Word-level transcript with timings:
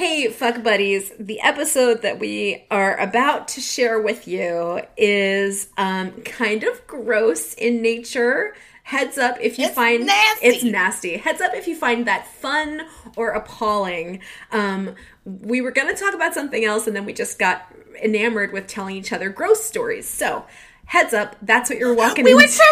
Hey, 0.00 0.28
fuck 0.30 0.62
buddies. 0.62 1.12
The 1.20 1.42
episode 1.42 2.00
that 2.00 2.18
we 2.18 2.64
are 2.70 2.96
about 2.98 3.48
to 3.48 3.60
share 3.60 4.00
with 4.00 4.26
you 4.26 4.80
is 4.96 5.68
um, 5.76 6.12
kind 6.22 6.64
of 6.64 6.86
gross 6.86 7.52
in 7.52 7.82
nature. 7.82 8.54
Heads 8.84 9.18
up 9.18 9.36
if 9.42 9.58
you 9.58 9.66
It's 9.66 9.74
find 9.74 10.06
nasty. 10.06 10.46
it's 10.46 10.64
nasty. 10.64 11.16
Heads 11.18 11.42
up 11.42 11.52
if 11.52 11.68
you 11.68 11.76
find 11.76 12.06
that 12.06 12.26
fun 12.26 12.80
or 13.14 13.32
appalling. 13.32 14.20
Um, 14.52 14.94
we 15.26 15.60
were 15.60 15.70
going 15.70 15.94
to 15.94 16.02
talk 16.02 16.14
about 16.14 16.32
something 16.32 16.64
else 16.64 16.86
and 16.86 16.96
then 16.96 17.04
we 17.04 17.12
just 17.12 17.38
got 17.38 17.66
enamored 18.02 18.54
with 18.54 18.66
telling 18.68 18.96
each 18.96 19.12
other 19.12 19.28
gross 19.28 19.62
stories. 19.62 20.08
So, 20.08 20.46
heads 20.86 21.12
up, 21.12 21.36
that's 21.42 21.68
what 21.68 21.78
you're 21.78 21.92
walking 21.94 22.24
We 22.24 22.30
into. 22.30 22.40
went 22.44 22.50
from 22.52 22.66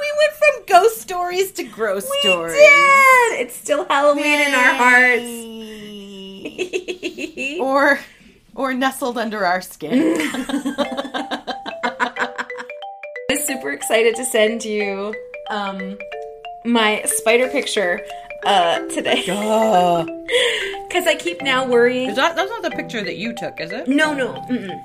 we 0.00 0.12
went 0.18 0.32
from 0.32 0.82
ghost 0.82 1.00
stories 1.00 1.52
to 1.52 1.62
gross 1.62 2.10
we 2.10 2.18
stories. 2.22 2.54
did. 2.54 3.40
It's 3.40 3.54
still 3.54 3.84
Halloween 3.84 4.40
in 4.40 4.52
our 4.52 4.74
hearts. 4.74 5.22
Or 7.60 7.98
or 8.54 8.74
nestled 8.74 9.18
under 9.18 9.44
our 9.44 9.60
skin. 9.60 10.16
I 13.24 13.26
was 13.30 13.46
super 13.46 13.72
excited 13.72 14.14
to 14.16 14.24
send 14.24 14.64
you 14.64 15.14
um, 15.50 15.96
my 16.64 17.02
spider 17.06 17.48
picture 17.48 18.00
uh, 18.44 18.80
today 18.88 19.22
because 19.22 20.06
I 21.06 21.16
keep 21.18 21.42
now 21.42 21.66
worrying. 21.66 22.10
Is 22.10 22.16
that 22.16 22.36
that's 22.36 22.50
not 22.50 22.62
the 22.62 22.70
picture 22.70 23.02
that 23.02 23.16
you 23.16 23.34
took, 23.34 23.60
is 23.60 23.72
it? 23.72 23.88
No, 23.88 24.14
no, 24.14 24.34
mm-mm. 24.48 24.78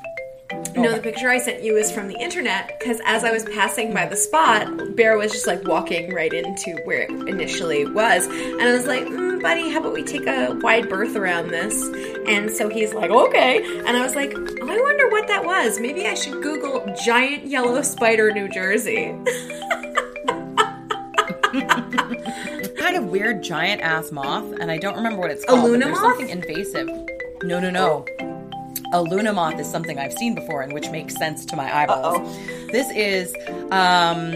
No. 0.81 0.93
The 0.95 1.01
picture 1.01 1.29
I 1.29 1.39
sent 1.39 1.63
you 1.63 1.77
is 1.77 1.91
from 1.91 2.07
the 2.07 2.15
internet 2.15 2.77
because 2.79 2.99
as 3.05 3.23
I 3.23 3.31
was 3.31 3.43
passing 3.45 3.93
by 3.93 4.05
the 4.05 4.15
spot, 4.15 4.95
Bear 4.95 5.17
was 5.17 5.31
just 5.31 5.47
like 5.47 5.67
walking 5.67 6.13
right 6.13 6.33
into 6.33 6.77
where 6.83 7.02
it 7.02 7.09
initially 7.27 7.85
was, 7.85 8.25
and 8.27 8.61
I 8.61 8.73
was 8.73 8.85
like, 8.85 9.03
mm, 9.03 9.41
"Buddy, 9.41 9.69
how 9.69 9.79
about 9.79 9.93
we 9.93 10.03
take 10.03 10.27
a 10.27 10.57
wide 10.61 10.89
berth 10.89 11.15
around 11.15 11.49
this?" 11.49 11.81
And 12.27 12.49
so 12.52 12.69
he's 12.69 12.93
like, 12.93 13.11
"Okay," 13.11 13.63
and 13.85 13.97
I 13.97 14.02
was 14.02 14.15
like, 14.15 14.33
oh, 14.35 14.69
"I 14.69 14.81
wonder 14.81 15.09
what 15.09 15.27
that 15.27 15.45
was. 15.45 15.80
Maybe 15.80 16.07
I 16.07 16.13
should 16.13 16.41
Google 16.41 16.85
giant 17.03 17.45
yellow 17.45 17.81
spider, 17.81 18.31
New 18.31 18.50
Jersey." 18.50 19.16
kind 22.80 22.95
of 22.95 23.05
weird 23.05 23.44
giant 23.44 23.81
ass 23.81 24.11
moth, 24.11 24.52
and 24.59 24.72
I 24.72 24.77
don't 24.77 24.95
remember 24.95 25.19
what 25.19 25.31
it's 25.31 25.45
called. 25.45 25.63
luna 25.63 25.80
but 25.80 25.85
there's 25.85 26.02
moth? 26.02 26.17
something 26.17 26.30
invasive. 26.30 26.88
No, 27.44 27.59
no, 27.59 27.69
no. 27.69 28.05
A 28.91 29.01
luna 29.01 29.33
moth 29.33 29.59
is 29.59 29.69
something 29.69 29.99
I've 29.99 30.13
seen 30.13 30.33
before, 30.33 30.61
and 30.61 30.73
which 30.73 30.89
makes 30.89 31.15
sense 31.15 31.45
to 31.45 31.55
my 31.55 31.83
eyeballs. 31.83 32.27
This 32.71 32.89
is 32.95 33.35
um, 33.71 34.31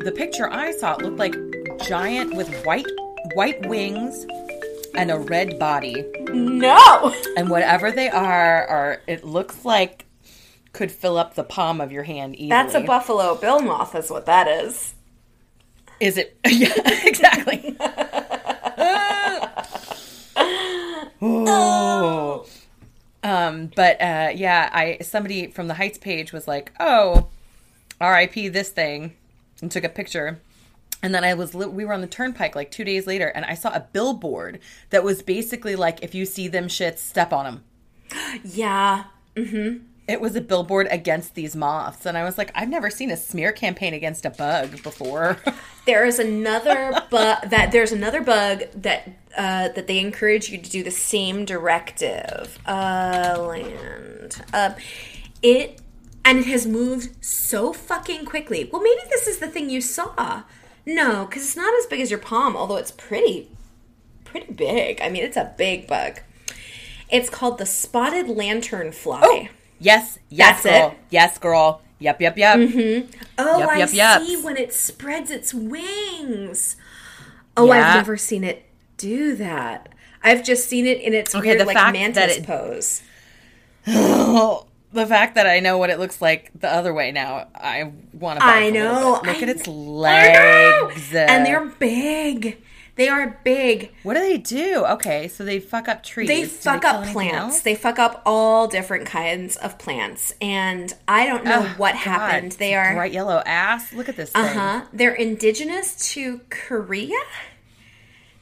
the 0.00 0.12
picture 0.14 0.50
I 0.50 0.72
saw. 0.72 0.94
It 0.94 1.02
looked 1.02 1.18
like 1.18 1.34
giant 1.86 2.34
with 2.34 2.52
white 2.64 2.86
white 3.34 3.66
wings 3.68 4.26
and 4.94 5.10
a 5.10 5.18
red 5.18 5.58
body, 5.58 6.04
no. 6.32 7.14
and 7.36 7.50
whatever 7.50 7.92
they 7.92 8.08
are, 8.08 8.66
are 8.66 9.02
it 9.06 9.24
looks 9.24 9.64
like 9.64 10.06
could 10.72 10.90
fill 10.90 11.16
up 11.16 11.34
the 11.34 11.44
palm 11.44 11.80
of 11.80 11.92
your 11.92 12.02
hand 12.02 12.34
easily. 12.34 12.48
That's 12.50 12.74
a 12.74 12.80
buffalo 12.80 13.36
bill 13.36 13.60
moth, 13.60 13.94
is 13.94 14.10
what 14.10 14.26
that 14.26 14.48
is. 14.48 14.94
Is 16.00 16.18
it? 16.18 16.36
Yeah, 16.48 16.72
exactly. 17.04 17.76
oh. 21.22 22.46
Um, 23.28 23.70
but 23.76 24.00
uh, 24.00 24.30
yeah, 24.34 24.70
I 24.72 24.98
somebody 25.02 25.48
from 25.48 25.68
the 25.68 25.74
Heights 25.74 25.98
page 25.98 26.32
was 26.32 26.48
like, 26.48 26.72
"Oh, 26.80 27.28
R.I.P. 28.00 28.48
this 28.48 28.70
thing," 28.70 29.14
and 29.60 29.70
took 29.70 29.84
a 29.84 29.88
picture. 29.90 30.40
And 31.02 31.14
then 31.14 31.24
I 31.24 31.34
was 31.34 31.54
we 31.54 31.84
were 31.84 31.92
on 31.92 32.00
the 32.00 32.06
turnpike 32.06 32.56
like 32.56 32.70
two 32.70 32.84
days 32.84 33.06
later, 33.06 33.28
and 33.28 33.44
I 33.44 33.54
saw 33.54 33.70
a 33.74 33.86
billboard 33.92 34.60
that 34.90 35.04
was 35.04 35.22
basically 35.22 35.76
like, 35.76 36.02
"If 36.02 36.14
you 36.14 36.24
see 36.24 36.48
them 36.48 36.68
shits, 36.68 36.98
step 36.98 37.32
on 37.32 37.44
them." 37.44 37.64
Yeah. 38.44 39.04
It 40.08 40.22
was 40.22 40.34
a 40.34 40.40
billboard 40.40 40.88
against 40.90 41.34
these 41.34 41.54
moths, 41.54 42.06
and 42.06 42.16
I 42.16 42.24
was 42.24 42.38
like, 42.38 42.50
"I've 42.54 42.70
never 42.70 42.88
seen 42.88 43.10
a 43.10 43.16
smear 43.16 43.52
campaign 43.52 43.92
against 43.94 44.24
a 44.24 44.30
bug 44.30 44.82
before." 44.82 45.38
There 45.86 46.04
is 46.04 46.18
another 46.18 47.02
bug 47.08 47.48
that 47.48 47.72
there's 47.72 47.92
another 47.92 48.20
bug 48.20 48.64
that 48.74 49.08
uh, 49.34 49.68
that 49.68 49.86
they 49.86 50.00
encourage 50.00 50.50
you 50.50 50.58
to 50.58 50.70
do 50.70 50.82
the 50.82 50.90
same 50.90 51.46
directive. 51.46 52.58
Uh, 52.66 53.36
land. 53.38 54.42
Uh, 54.52 54.74
it 55.40 55.80
and 56.26 56.40
it 56.40 56.44
has 56.44 56.66
moved 56.66 57.24
so 57.24 57.72
fucking 57.72 58.26
quickly. 58.26 58.68
Well, 58.70 58.82
maybe 58.82 59.00
this 59.08 59.26
is 59.26 59.38
the 59.38 59.48
thing 59.48 59.70
you 59.70 59.80
saw. 59.80 60.42
No, 60.84 61.24
because 61.24 61.42
it's 61.42 61.56
not 61.56 61.72
as 61.78 61.86
big 61.86 62.00
as 62.00 62.10
your 62.10 62.20
palm, 62.20 62.54
although 62.54 62.76
it's 62.76 62.90
pretty 62.90 63.48
pretty 64.24 64.52
big. 64.52 65.00
I 65.00 65.08
mean, 65.08 65.24
it's 65.24 65.38
a 65.38 65.54
big 65.56 65.86
bug. 65.86 66.20
It's 67.10 67.30
called 67.30 67.56
the 67.56 67.64
spotted 67.66 68.28
lantern 68.28 68.90
lanternfly. 68.90 69.48
Yes, 69.80 70.18
yes, 70.28 70.62
That's 70.62 70.76
girl, 70.78 70.90
it. 70.92 70.98
yes, 71.10 71.38
girl. 71.38 71.82
Yep, 72.00 72.20
yep, 72.20 72.38
yep. 72.38 72.58
Mm-hmm. 72.58 73.10
Oh, 73.38 73.58
Yup, 73.58 73.68
I 73.70 73.78
yup, 73.78 73.92
yup. 73.92 74.22
see 74.22 74.36
when 74.36 74.56
it 74.56 74.72
spreads 74.72 75.30
its 75.32 75.52
wings. 75.52 76.76
Oh, 77.56 77.66
Yeah. 77.66 77.72
I've 77.90 77.94
never 77.96 78.16
seen 78.16 78.44
it 78.44 78.64
do 78.96 79.34
that. 79.36 79.88
I've 80.22 80.44
just 80.44 80.68
seen 80.68 80.86
it 80.86 81.00
in 81.00 81.12
its 81.14 81.34
Okay, 81.34 81.48
weird 81.48 81.60
the 81.60 81.64
like 81.64 81.76
fact 81.76 81.92
mantis 81.94 82.36
that 82.36 82.38
it- 82.38 82.46
pose. 82.46 83.02
the 83.84 85.06
fact 85.06 85.34
that 85.36 85.46
I 85.46 85.60
know 85.60 85.78
what 85.78 85.90
it 85.90 85.98
looks 85.98 86.20
like 86.22 86.50
the 86.58 86.72
other 86.72 86.92
way 86.94 87.10
now, 87.12 87.48
I 87.54 87.92
want 88.12 88.38
to. 88.40 88.44
I 88.44 88.70
know. 88.70 89.12
Look 89.22 89.28
I 89.28 89.40
at 89.42 89.48
its 89.48 89.66
I 89.68 89.72
know. 89.72 89.78
legs, 89.78 91.14
and 91.14 91.46
they're 91.46 91.64
big. 91.66 92.58
They 92.98 93.08
are 93.08 93.40
big. 93.44 93.92
What 94.02 94.14
do 94.14 94.20
they 94.20 94.36
do? 94.36 94.84
Okay, 94.84 95.28
so 95.28 95.44
they 95.44 95.60
fuck 95.60 95.88
up 95.88 96.02
trees. 96.02 96.28
They 96.28 96.42
Do 96.42 96.48
fuck 96.48 96.82
kill 96.82 96.90
up 96.90 97.06
plants. 97.06 97.36
else? 97.36 97.60
They 97.62 97.74
fuck 97.74 97.98
up 97.98 98.20
all 98.26 98.66
different 98.68 99.06
kinds 99.06 99.56
of 99.56 99.78
plants, 99.78 100.34
and 100.42 100.92
I 101.06 101.24
don't 101.24 101.44
know 101.44 101.60
Oh, 101.64 101.74
what 101.78 101.92
God, 101.94 101.98
happened. 102.00 102.52
They 102.52 102.74
are 102.74 102.92
bright 102.94 103.12
yellow 103.12 103.40
ass. 103.46 103.92
Look 103.94 104.08
at 104.10 104.16
this 104.16 104.32
uh 104.34 104.48
huh. 104.52 104.82
They're 104.92 105.14
indigenous 105.14 106.12
to 106.12 106.40
Korea. 106.50 107.16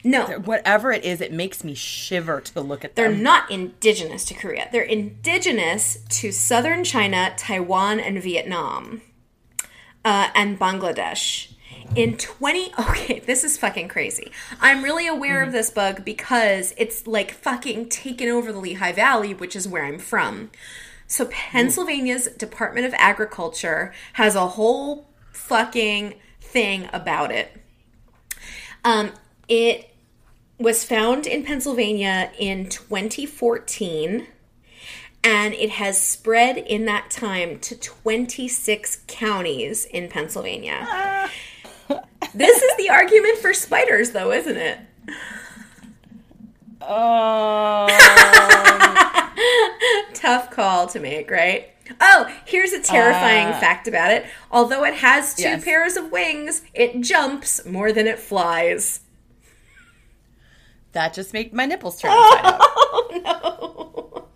No, 0.03 0.25
Whatever 0.45 0.91
it 0.91 1.03
is, 1.03 1.21
it 1.21 1.33
makes 1.33 1.63
me 1.63 1.73
shiver 1.73 2.39
to 2.39 2.61
look 2.61 2.85
at 2.85 2.95
them. 2.95 3.11
They're 3.11 3.21
not 3.21 3.51
indigenous 3.51 4.23
to 4.25 4.33
Korea. 4.33 4.69
They're 4.71 4.81
indigenous 4.83 5.97
to 6.09 6.31
southern 6.31 6.83
China, 6.83 7.33
Taiwan, 7.35 7.99
and 7.99 8.21
Vietnam, 8.23 9.01
uh, 10.05 10.29
and 10.33 10.57
Bangladesh. 10.57 11.53
In 11.95 12.17
20. 12.17 12.73
Okay, 12.79 13.19
this 13.19 13.43
is 13.43 13.57
fucking 13.57 13.87
crazy. 13.87 14.31
I'm 14.59 14.83
really 14.83 15.07
aware 15.07 15.41
of 15.41 15.47
mm-hmm. 15.47 15.57
this 15.57 15.69
bug 15.69 16.05
because 16.05 16.73
it's 16.77 17.07
like 17.07 17.31
fucking 17.31 17.89
taken 17.89 18.29
over 18.29 18.51
the 18.51 18.59
Lehigh 18.59 18.91
Valley, 18.91 19.33
which 19.33 19.55
is 19.55 19.67
where 19.67 19.85
I'm 19.85 19.99
from. 19.99 20.51
So, 21.07 21.25
mm. 21.25 21.31
Pennsylvania's 21.31 22.27
Department 22.27 22.85
of 22.85 22.93
Agriculture 22.97 23.93
has 24.13 24.35
a 24.35 24.47
whole 24.47 25.07
fucking 25.31 26.15
thing 26.41 26.89
about 26.91 27.31
it. 27.31 27.55
Um, 28.83 29.11
it 29.47 29.93
was 30.57 30.83
found 30.83 31.27
in 31.27 31.43
Pennsylvania 31.43 32.31
in 32.37 32.67
2014 32.69 34.27
and 35.23 35.53
it 35.53 35.71
has 35.71 36.01
spread 36.01 36.57
in 36.57 36.85
that 36.85 37.09
time 37.09 37.59
to 37.59 37.75
26 37.75 39.03
counties 39.07 39.85
in 39.85 40.07
Pennsylvania. 40.07 40.79
Ah. 40.81 41.31
This 42.37 42.61
is 42.61 42.77
the 42.77 42.89
argument 42.89 43.37
for 43.39 43.53
spiders 43.53 44.11
though, 44.11 44.31
isn't 44.31 44.57
it? 44.57 44.79
Oh, 46.81 47.87
Tough 50.13 50.51
call 50.51 50.87
to 50.87 50.99
make, 50.99 51.29
right? 51.29 51.69
Oh, 52.01 52.27
here's 52.45 52.73
a 52.73 52.81
terrifying 52.81 53.47
Uh, 53.47 53.59
fact 53.59 53.87
about 53.87 54.11
it. 54.11 54.25
Although 54.51 54.83
it 54.85 54.95
has 54.95 55.35
two 55.35 55.43
Yes. 55.43 55.63
pairs 55.63 55.95
of 55.97 56.11
wings, 56.11 56.63
it 56.73 57.01
jumps 57.01 57.65
more 57.65 57.91
than 57.91 58.07
it 58.07 58.19
flies. 58.19 59.01
that 60.93 61.13
just 61.13 61.33
made 61.33 61.53
my 61.53 61.65
nipples 61.65 61.97
turn 62.01 62.11
inside 62.11 62.45
out. 62.45 62.59
Oh 62.61 63.21
no. 63.23 64.27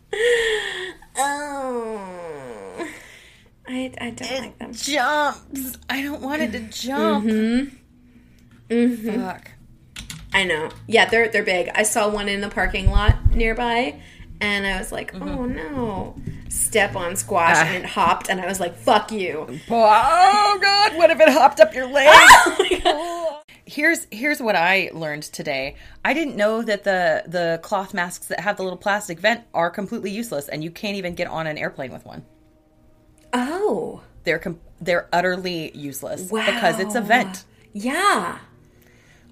Oh. 1.17 2.87
I, 3.67 3.91
I 3.99 4.09
don't 4.11 4.31
like 4.41 4.59
them. 4.59 4.73
Jumps. 4.73 5.77
I 5.89 6.01
don't 6.01 6.21
want 6.21 6.41
it 6.41 6.51
to 6.51 6.59
jump. 6.59 7.25
Mm-hmm. 7.25 7.75
Fuck. 8.71 9.51
I 10.33 10.45
know. 10.45 10.69
Yeah, 10.88 11.06
they're 11.09 11.27
they're 11.27 11.44
big. 11.44 11.69
I 11.75 11.83
saw 11.83 12.09
one 12.09 12.29
in 12.29 12.39
the 12.41 12.50
parking 12.50 12.89
lot 12.89 13.31
nearby 13.35 14.00
and 14.39 14.65
I 14.65 14.77
was 14.79 14.91
like, 14.91 15.13
"Oh 15.15 15.45
no." 15.45 16.15
Step 16.50 16.95
on 16.95 17.15
squash 17.15 17.57
Mm-hmm. 17.57 17.68
Ah. 17.68 17.75
and 17.75 17.83
it 17.83 17.89
hopped 17.89 18.29
and 18.29 18.39
I 18.41 18.45
was 18.45 18.59
like, 18.59 18.75
"Fuck 18.77 19.12
you." 19.12 19.59
Oh 19.69 20.59
God! 20.62 20.95
What 20.97 21.09
if 21.12 21.19
it 21.19 21.29
hopped 21.29 21.59
up 21.59 21.73
your 21.75 21.88
leg? 21.88 22.09
Oh 22.85 23.41
here's 23.65 24.07
here's 24.12 24.41
what 24.41 24.56
I 24.56 24.89
learned 24.94 25.24
today. 25.24 25.75
I 26.03 26.13
didn't 26.13 26.35
know 26.35 26.62
that 26.62 26.83
the 26.83 27.24
the 27.27 27.59
cloth 27.62 27.94
masks 27.94 28.27
that 28.27 28.39
have 28.39 28.57
the 28.57 28.63
little 28.63 28.77
plastic 28.77 29.19
vent 29.19 29.41
are 29.53 29.69
completely 29.69 30.12
useless, 30.12 30.47
and 30.47 30.63
you 30.63 30.71
can't 30.71 30.95
even 30.95 31.13
get 31.13 31.27
on 31.27 31.45
an 31.47 31.57
airplane 31.57 31.91
with 31.91 32.06
one. 32.06 32.25
Oh. 33.33 34.01
They're 34.24 34.39
com- 34.39 34.59
they're 34.79 35.07
utterly 35.13 35.75
useless 35.77 36.24
because 36.31 36.79
it's 36.79 36.95
a 36.95 37.01
vent. 37.01 37.44
Yeah. 37.74 38.39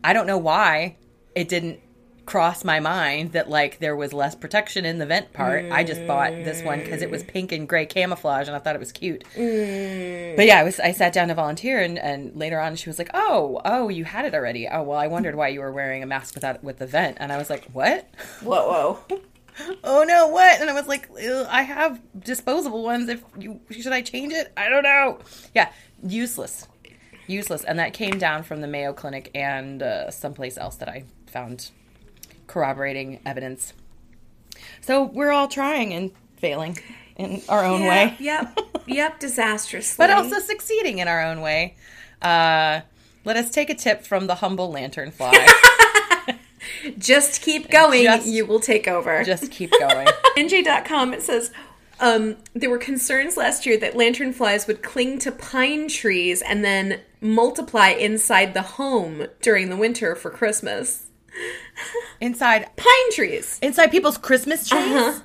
I 0.04 0.14
don't 0.14 0.28
know 0.28 0.38
why 0.38 0.98
it 1.36 1.50
didn't 1.50 1.80
cross 2.30 2.64
my 2.64 2.80
mind 2.80 3.32
that 3.32 3.50
like 3.50 3.80
there 3.80 3.96
was 3.96 4.14
less 4.14 4.36
protection 4.36 4.86
in 4.86 5.00
the 5.00 5.06
vent 5.06 5.34
part. 5.34 5.66
I 5.72 5.84
just 5.84 6.06
bought 6.06 6.32
this 6.32 6.62
one 6.62 6.78
because 6.80 7.02
it 7.02 7.10
was 7.10 7.24
mm. 7.24 7.28
pink 7.28 7.52
and 7.52 7.68
gray 7.68 7.88
camouflage 7.88 8.48
and 8.48 8.56
I 8.56 8.60
thought 8.60 8.76
it 8.76 8.80
was 8.80 8.92
cute. 8.92 9.24
Mm. 9.36 10.36
But 10.36 10.46
yeah, 10.46 10.60
I 10.60 10.64
was 10.64 10.80
I 10.80 10.92
sat 10.92 11.12
down 11.12 11.30
to 11.30 11.34
volunteer 11.34 11.82
and, 11.82 11.98
and 11.98 12.36
later 12.36 12.60
on 12.60 12.76
she 12.76 12.88
was 12.88 13.00
like, 13.00 13.10
"Oh, 13.16 13.60
oh, 13.66 13.90
you 13.90 14.06
had 14.06 14.26
it 14.26 14.36
already. 14.36 14.68
Oh, 14.68 14.84
well, 14.84 15.00
I 15.00 15.08
wondered 15.08 15.34
why 15.34 15.48
you 15.48 15.60
were 15.60 15.72
wearing 15.72 16.04
a 16.04 16.06
mask 16.06 16.36
without 16.36 16.64
with 16.64 16.78
the 16.78 16.86
vent." 16.86 17.18
And 17.20 17.32
I 17.32 17.38
was 17.38 17.50
like, 17.50 17.66
"What?" 17.74 18.08
Whoa, 18.44 19.00
whoa. 19.10 19.20
oh 19.84 20.04
no, 20.04 20.28
what? 20.28 20.62
And 20.62 20.70
I 20.70 20.74
was 20.74 20.88
like, 20.88 21.10
I 21.50 21.64
have 21.64 22.00
disposable 22.20 22.84
ones. 22.84 23.10
If 23.10 23.24
you 23.40 23.60
should 23.72 23.92
I 23.92 24.02
change 24.02 24.34
it? 24.34 24.52
I 24.56 24.70
don't 24.70 24.84
know. 24.84 25.18
Yeah, 25.56 25.72
useless, 26.04 26.68
useless. 27.30 27.64
And 27.64 27.80
that 27.80 27.94
came 27.94 28.18
down 28.18 28.44
from 28.44 28.62
the 28.62 28.68
Mayo 28.68 28.94
Clinic 28.94 29.32
and 29.36 29.82
uh, 29.82 30.12
someplace 30.12 30.58
else 30.58 30.76
that 30.78 30.90
I 30.90 31.06
found 31.28 31.72
corroborating 32.48 33.20
evidence. 33.26 33.74
So 34.82 35.04
we're 35.04 35.32
all 35.32 35.48
trying 35.48 35.94
and 35.94 36.12
failing 36.38 36.78
in 37.16 37.42
our 37.50 37.64
own 37.66 37.82
way, 37.82 38.16
Yep. 38.20 38.60
Yep. 38.88 39.20
Disastrously. 39.20 39.96
but 39.98 40.10
also 40.10 40.40
succeeding 40.40 41.00
in 41.00 41.08
our 41.08 41.22
own 41.22 41.42
way. 41.42 41.76
Uh, 42.22 42.82
let 43.26 43.36
us 43.38 43.52
take 43.52 43.70
a 43.70 43.76
tip 43.76 44.04
from 44.04 44.28
the 44.28 44.36
humble 44.36 44.72
lanternfly. 44.74 45.36
just 46.98 47.42
keep 47.42 47.70
going. 47.70 48.04
Just- 48.04 48.28
you 48.28 48.46
will 48.46 48.60
take 48.60 48.88
over. 48.88 49.24
Just 49.24 49.52
keep 49.52 49.72
going. 49.80 50.08
NJ.com, 50.38 51.14
it 51.14 51.22
says 51.22 51.52
um, 52.00 52.38
there 52.54 52.70
were 52.70 52.78
concerns 52.78 53.36
last 53.38 53.66
year 53.66 53.78
that 53.78 53.94
lanternflies 53.94 54.68
would 54.68 54.82
cling 54.84 55.20
to 55.20 55.32
pine 55.32 55.88
trees 55.88 56.42
and 56.42 56.64
then 56.64 57.02
multiply 57.22 57.90
inside 57.90 58.54
the 58.54 58.62
home 58.62 59.28
during 59.42 59.70
the 59.70 59.76
winter 59.78 60.16
for 60.16 60.30
Christmas. 60.30 61.08
Inside 62.20 62.70
Pine 62.76 63.12
trees. 63.14 63.60
inside 63.62 63.88
people's 63.92 64.18
Christmas 64.18 64.68
trees. 64.68 64.82
Uh-huh. 64.84 65.20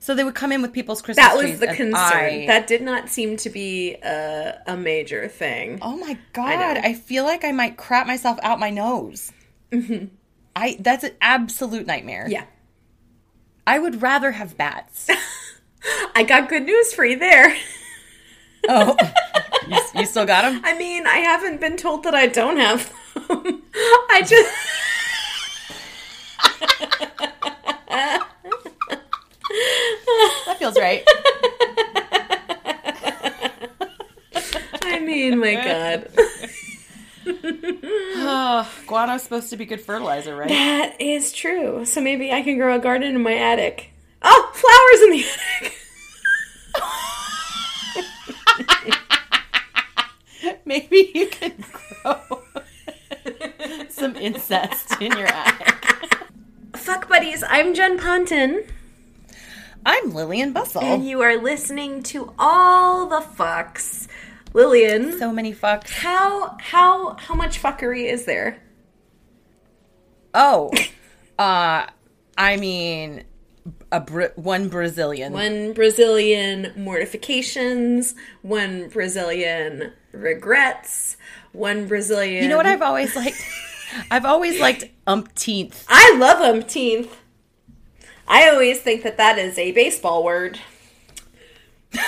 So 0.00 0.14
they 0.16 0.24
would 0.24 0.34
come 0.34 0.50
in 0.50 0.60
with 0.62 0.72
people's 0.72 1.00
Christmas 1.00 1.24
That 1.24 1.36
was 1.36 1.44
trees. 1.44 1.60
the 1.60 1.68
concern. 1.68 1.94
I- 1.94 2.44
That 2.48 2.66
did 2.66 2.82
not 2.82 3.08
seem 3.08 3.36
to 3.38 3.48
be 3.50 3.94
a, 4.02 4.58
a 4.66 4.76
major 4.76 5.28
thing. 5.28 5.78
oh 5.80 5.96
my 5.96 6.18
god! 6.32 6.78
I, 6.78 6.92
feel 6.94 7.24
like 7.24 7.44
I 7.44 7.52
might 7.52 7.76
crap 7.76 8.06
myself 8.06 8.38
out 8.42 8.58
my 8.58 8.70
nose. 8.70 9.32
Mm-hmm. 9.70 10.06
I 10.56 10.76
that's 10.80 11.04
an 11.04 11.12
absolute 11.20 11.86
nightmare. 11.86 12.26
Yeah. 12.28 12.44
I 13.66 13.78
would 13.78 14.02
rather 14.02 14.32
have 14.32 14.56
bats. 14.58 15.08
I 16.14 16.22
got 16.22 16.48
good 16.48 16.64
news 16.64 16.92
for 16.92 17.04
you 17.04 17.18
there. 17.18 17.56
oh, 18.68 18.96
you, 19.68 20.00
you 20.00 20.06
still 20.06 20.26
got 20.26 20.42
them? 20.42 20.60
I 20.64 20.76
mean, 20.76 21.06
I 21.06 21.18
haven't 21.18 21.60
been 21.60 21.76
told 21.76 22.04
that 22.04 22.14
I 22.14 22.26
don't 22.26 22.56
have 22.58 22.92
them. 23.28 23.62
I 24.10 24.22
just. 24.26 24.52
That 30.46 30.58
feels 30.58 30.78
right. 30.78 31.04
I 34.82 35.00
mean, 35.00 35.38
my 35.38 35.54
God. 35.54 36.08
oh, 38.24 38.70
guano's 38.86 39.22
supposed 39.22 39.50
to 39.50 39.56
be 39.56 39.64
good 39.64 39.80
fertilizer, 39.80 40.36
right? 40.36 40.48
That 40.48 41.00
is 41.00 41.32
true. 41.32 41.84
So 41.84 42.00
maybe 42.00 42.32
I 42.32 42.42
can 42.42 42.56
grow 42.58 42.74
a 42.74 42.78
garden 42.78 43.14
in 43.14 43.22
my 43.22 43.34
attic. 43.34 43.91
Flowers 44.62 45.02
in 45.02 45.10
the 45.10 45.24
attic. 45.60 45.74
Maybe 50.64 51.10
you 51.14 51.26
can 51.28 51.52
grow 51.72 52.42
some 53.88 54.16
incest 54.16 55.00
in 55.00 55.12
your 55.12 55.26
attic. 55.26 55.76
Fuck 56.76 57.08
buddies, 57.08 57.42
I'm 57.48 57.74
Jen 57.74 57.98
Ponton, 57.98 58.64
I'm 59.84 60.12
Lillian 60.14 60.52
Bustle. 60.52 60.82
and 60.82 61.06
you 61.06 61.20
are 61.22 61.36
listening 61.36 62.02
to 62.04 62.32
all 62.38 63.06
the 63.08 63.20
fucks. 63.20 64.08
Lillian, 64.54 65.18
so 65.18 65.32
many 65.32 65.52
fucks. 65.54 65.90
how 65.90 66.56
how 66.60 67.16
how 67.16 67.34
much 67.34 67.60
fuckery 67.62 68.04
is 68.12 68.24
there? 68.24 68.62
Oh, 70.34 70.70
uh, 71.38 71.86
I 72.38 72.56
mean, 72.56 73.24
a 73.92 74.00
Bra- 74.00 74.28
one 74.34 74.68
Brazilian. 74.68 75.32
One 75.32 75.74
Brazilian 75.74 76.72
mortifications, 76.76 78.14
one 78.40 78.88
Brazilian 78.88 79.92
regrets, 80.10 81.16
one 81.52 81.86
Brazilian. 81.86 82.42
You 82.42 82.48
know 82.48 82.56
what 82.56 82.66
I've 82.66 82.82
always 82.82 83.14
liked? 83.14 83.46
I've 84.10 84.24
always 84.24 84.58
liked 84.58 84.84
umpteenth. 85.06 85.84
I 85.88 86.16
love 86.16 86.40
umpteenth. 86.40 87.14
I 88.26 88.48
always 88.48 88.80
think 88.80 89.02
that 89.02 89.18
that 89.18 89.38
is 89.38 89.58
a 89.58 89.72
baseball 89.72 90.24
word. 90.24 90.58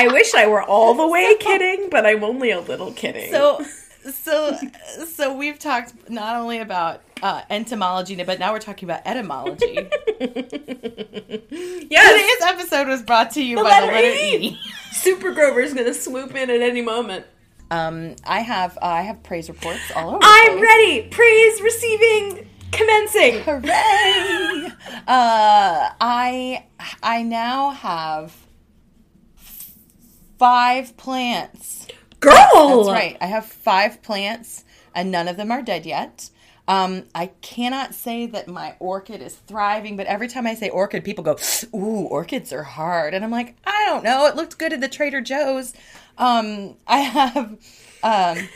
I 0.00 0.06
wish 0.12 0.32
I 0.34 0.46
were 0.46 0.62
all 0.62 0.94
the 0.94 1.08
way 1.08 1.36
kidding, 1.40 1.88
but 1.90 2.06
I'm 2.06 2.22
only 2.22 2.52
a 2.52 2.60
little 2.60 2.92
kidding. 2.92 3.32
So, 3.32 3.64
so, 4.10 4.56
so 5.06 5.36
we've 5.36 5.58
talked 5.58 6.10
not 6.10 6.36
only 6.36 6.58
about 6.58 7.02
uh, 7.22 7.42
entomology, 7.50 8.22
but 8.24 8.38
now 8.38 8.52
we're 8.52 8.58
talking 8.58 8.88
about 8.88 9.02
etymology. 9.06 9.74
yes, 10.20 12.40
Today's 12.40 12.54
episode 12.54 12.88
was 12.88 13.02
brought 13.02 13.32
to 13.32 13.42
you 13.42 13.56
by 13.56 13.62
letter 13.62 13.86
the 13.86 13.92
letter 13.92 14.08
E. 14.08 14.36
E. 14.48 14.58
Super 14.92 15.32
Grover's 15.32 15.74
gonna 15.74 15.94
swoop 15.94 16.34
in 16.34 16.50
at 16.50 16.60
any 16.60 16.82
moment. 16.82 17.26
Um, 17.70 18.16
I 18.24 18.40
have 18.40 18.76
uh, 18.78 18.86
I 18.86 19.02
have 19.02 19.22
praise 19.22 19.48
reports 19.48 19.90
all 19.94 20.10
over. 20.10 20.18
I'm 20.22 20.60
ready. 20.60 21.08
Praise 21.08 21.60
receiving 21.60 22.48
commencing. 22.72 23.42
Hooray! 23.42 24.72
uh, 25.06 25.90
I 26.00 26.64
I 27.02 27.22
now 27.22 27.70
have 27.70 28.34
five 30.38 30.96
plants. 30.96 31.88
Girl! 32.20 32.84
That's 32.84 32.88
right. 32.88 33.16
I 33.20 33.26
have 33.26 33.46
five 33.46 34.02
plants, 34.02 34.64
and 34.94 35.10
none 35.10 35.28
of 35.28 35.36
them 35.36 35.50
are 35.50 35.62
dead 35.62 35.86
yet. 35.86 36.30
Um, 36.66 37.04
I 37.14 37.28
cannot 37.40 37.94
say 37.94 38.26
that 38.26 38.46
my 38.46 38.76
orchid 38.78 39.22
is 39.22 39.34
thriving, 39.34 39.96
but 39.96 40.06
every 40.06 40.28
time 40.28 40.46
I 40.46 40.54
say 40.54 40.68
orchid, 40.68 41.02
people 41.02 41.24
go, 41.24 41.38
"Ooh, 41.74 42.06
orchids 42.06 42.52
are 42.52 42.62
hard," 42.62 43.14
and 43.14 43.24
I'm 43.24 43.30
like, 43.30 43.56
I 43.66 43.86
don't 43.86 44.04
know. 44.04 44.26
It 44.26 44.36
looked 44.36 44.58
good 44.58 44.74
at 44.74 44.80
the 44.80 44.88
Trader 44.88 45.22
Joe's. 45.22 45.72
Um, 46.18 46.76
I 46.86 46.98
have 46.98 47.58
um, 48.02 48.48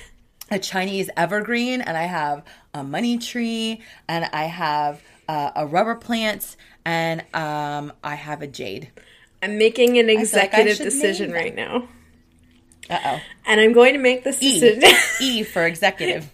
a 0.50 0.59
Chinese 0.59 1.09
evergreen, 1.17 1.81
and 1.81 1.97
I 1.97 2.03
have 2.03 2.44
a 2.75 2.85
money 2.85 3.17
tree, 3.17 3.81
and 4.09 4.29
I 4.32 4.44
have 4.44 5.00
uh, 5.26 5.52
a 5.57 5.66
rubber 5.66 5.95
plant, 5.95 6.57
and 6.85 7.23
um, 7.33 7.95
I 8.04 8.16
have 8.16 8.42
a 8.42 8.47
jade. 8.47 8.90
I'm 9.42 9.57
making 9.57 9.99
an 9.99 10.11
executive 10.11 10.76
should 10.76 10.85
decision 10.85 11.33
right 11.33 11.54
now. 11.54 11.88
Uh 12.90 12.98
oh. 13.04 13.20
And 13.46 13.60
I'm 13.60 13.72
going 13.72 13.92
to 13.94 13.98
make 13.98 14.24
this 14.24 14.42
E. 14.42 14.60
decision. 14.60 14.90
e 15.20 15.42
for 15.42 15.66
executive. 15.66 16.30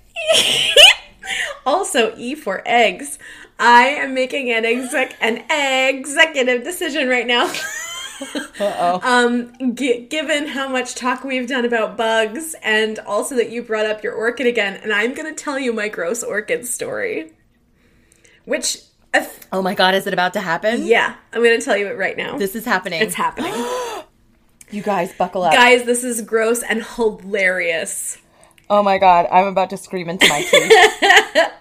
also, 1.67 2.15
E 2.17 2.35
for 2.35 2.63
eggs. 2.67 3.19
I 3.59 3.89
am 3.89 4.15
making 4.15 4.51
an 4.53 4.65
exec 4.65 5.17
an 5.21 5.45
executive 5.51 6.63
decision 6.65 7.09
right 7.09 7.27
now. 7.27 7.53
Uh 8.59 8.99
oh. 9.01 9.01
um, 9.05 9.75
gi- 9.77 10.07
given 10.11 10.49
how 10.49 10.67
much 10.69 10.97
talk 10.97 11.23
we've 11.23 11.47
done 11.47 11.65
about 11.65 11.97
bugs, 11.97 12.57
and 12.65 12.99
also 12.99 13.37
that 13.37 13.51
you 13.53 13.63
brought 13.63 13.87
up 13.87 14.03
your 14.03 14.13
orchid 14.13 14.45
again, 14.49 14.75
and 14.83 14.93
I'm 14.93 15.15
going 15.15 15.33
to 15.33 15.41
tell 15.41 15.57
you 15.57 15.73
my 15.73 15.87
gross 15.87 16.25
orchid 16.25 16.67
story. 16.67 17.31
Which, 18.45 18.79
if, 19.15 19.47
Oh 19.53 19.63
my 19.63 19.75
god, 19.77 19.95
is 19.95 20.09
it 20.09 20.13
about 20.13 20.33
to 20.33 20.41
happen? 20.41 20.85
yeah, 20.85 21.15
I'm 21.33 21.45
going 21.45 21.57
to 21.61 21.65
tell 21.65 21.77
you 21.77 21.87
it 21.87 21.97
right 21.97 22.17
now. 22.17 22.37
This 22.39 22.57
is 22.57 22.65
happening. 22.65 23.01
it's 23.01 23.15
happening. 23.15 23.53
You 24.71 24.83
guys, 24.83 25.13
buckle 25.15 25.43
up. 25.43 25.53
Guys, 25.53 25.85
this 25.85 26.05
is 26.05 26.21
gross 26.23 26.63
and 26.63 26.83
hilarious. 26.83 28.19
Oh 28.71 28.83
my 28.83 28.99
god, 28.99 29.27
I'm 29.33 29.47
about 29.47 29.71
to 29.71 29.77
scream 29.77 30.09
into 30.11 30.29
my 30.29 30.43
teeth. 30.43 31.53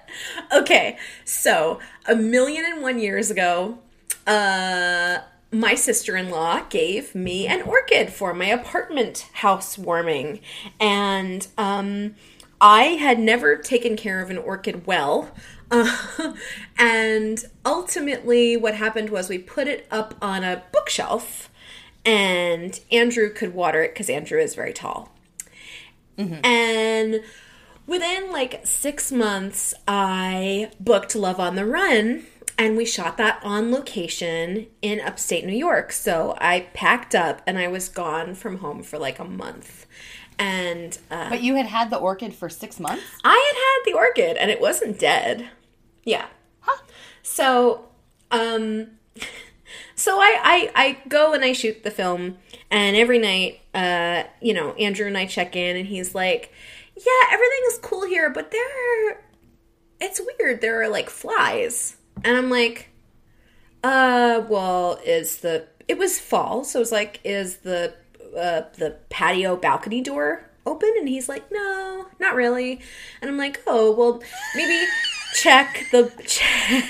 Okay, 0.52 0.98
so 1.26 1.80
a 2.08 2.16
million 2.16 2.66
and 2.66 2.82
one 2.82 3.00
years 3.00 3.30
ago, 3.30 3.80
uh, 4.26 5.20
my 5.52 5.76
sister 5.76 6.16
in 6.16 6.30
law 6.30 6.62
gave 6.70 7.14
me 7.14 7.48
an 7.48 7.62
orchid 7.64 8.12
for 8.12 8.34
my 8.34 8.46
apartment 8.46 9.30
housewarming. 9.34 10.40
And 10.80 11.48
um, 11.58 12.16
I 12.60 12.84
had 12.84 13.20
never 13.20 13.56
taken 13.58 13.96
care 13.96 14.22
of 14.22 14.30
an 14.30 14.38
orchid 14.38 14.88
well. 14.88 15.32
Uh, 15.70 16.34
and 16.78 17.44
ultimately, 17.66 18.58
what 18.58 18.76
happened 18.76 19.10
was 19.10 19.30
we 19.30 19.38
put 19.38 19.68
it 19.68 19.86
up 19.92 20.16
on 20.22 20.44
a 20.44 20.64
bookshelf, 20.72 21.50
and 22.08 22.80
Andrew 22.92 23.30
could 23.30 23.54
water 23.54 23.84
it 23.84 23.94
because 23.94 24.10
Andrew 24.10 24.40
is 24.40 24.56
very 24.56 24.74
tall. 24.74 25.12
And 26.44 27.22
within 27.86 28.32
like 28.32 28.66
six 28.66 29.12
months, 29.12 29.76
I 29.88 30.72
booked 30.80 31.16
Love 31.16 31.40
on 31.40 31.56
the 31.56 31.66
Run 31.66 32.26
and 32.58 32.76
we 32.76 32.86
shot 32.86 33.18
that 33.18 33.40
on 33.44 33.72
location 33.72 34.66
in 34.82 35.00
upstate 35.00 35.46
New 35.46 35.56
York. 35.56 35.92
So 35.92 36.36
I 36.42 36.62
packed 36.74 37.14
up 37.14 37.42
and 37.46 37.60
I 37.60 37.68
was 37.68 37.88
gone 37.88 38.34
from 38.34 38.60
home 38.60 38.82
for 38.82 38.98
like 38.98 39.20
a 39.20 39.26
month. 39.26 39.86
And 40.40 40.98
uh, 41.12 41.30
But 41.30 41.42
you 41.42 41.56
had 41.56 41.68
had 41.68 41.90
the 41.92 41.98
orchid 41.98 42.34
for 42.34 42.50
six 42.50 42.80
months? 42.80 43.04
I 43.24 43.36
had 43.36 43.58
had 43.58 43.92
the 43.92 43.98
orchid 43.98 44.38
and 44.38 44.50
it 44.50 44.60
wasn't 44.60 44.98
dead. 44.98 45.50
Yeah. 46.04 46.26
Huh. 46.62 46.82
So, 47.22 47.90
um, 48.32 48.88
so 49.96 50.20
I, 50.20 50.40
I, 50.44 50.72
I 50.76 50.98
go 51.08 51.34
and 51.34 51.44
I 51.44 51.54
shoot 51.54 51.84
the 51.84 51.92
film 51.92 52.38
and 52.70 52.96
every 52.96 53.20
night, 53.20 53.62
uh, 53.74 54.24
you 54.42 54.54
know, 54.54 54.74
Andrew 54.74 55.08
and 55.08 55.18
I 55.18 55.26
check 55.26 55.56
in 55.56 55.78
and 55.78 55.88
he's 55.88 56.14
like, 56.14 56.52
yeah, 56.96 57.32
everything 57.32 57.60
is 57.68 57.80
cool 57.82 58.06
here, 58.06 58.30
but 58.30 58.52
there 58.52 59.12
are, 59.12 59.22
it's 60.02 60.22
weird. 60.40 60.62
There 60.62 60.82
are 60.82 60.90
like 60.90 61.10
flies. 61.10 61.98
And 62.24 62.36
I'm 62.36 62.50
like, 62.50 62.90
uh, 63.84 64.44
well, 64.50 65.00
is 65.06 65.38
the, 65.38 65.68
it 65.88 65.98
was 65.98 66.20
fall. 66.20 66.64
So 66.64 66.82
it's 66.82 66.92
like, 66.92 67.20
is 67.24 67.58
the, 67.58 67.94
uh, 68.38 68.64
the 68.78 68.98
patio 69.10 69.56
balcony 69.56 70.02
door 70.02 70.50
open? 70.66 70.94
And 70.98 71.08
he's 71.08 71.30
like, 71.30 71.50
no, 71.52 72.08
not 72.20 72.36
really. 72.36 72.82
And 73.22 73.30
I'm 73.30 73.38
like, 73.38 73.62
oh, 73.68 73.92
well, 73.92 74.22
maybe 74.56 74.86
check 75.34 75.88
the 75.92 76.12
check, 76.26 76.84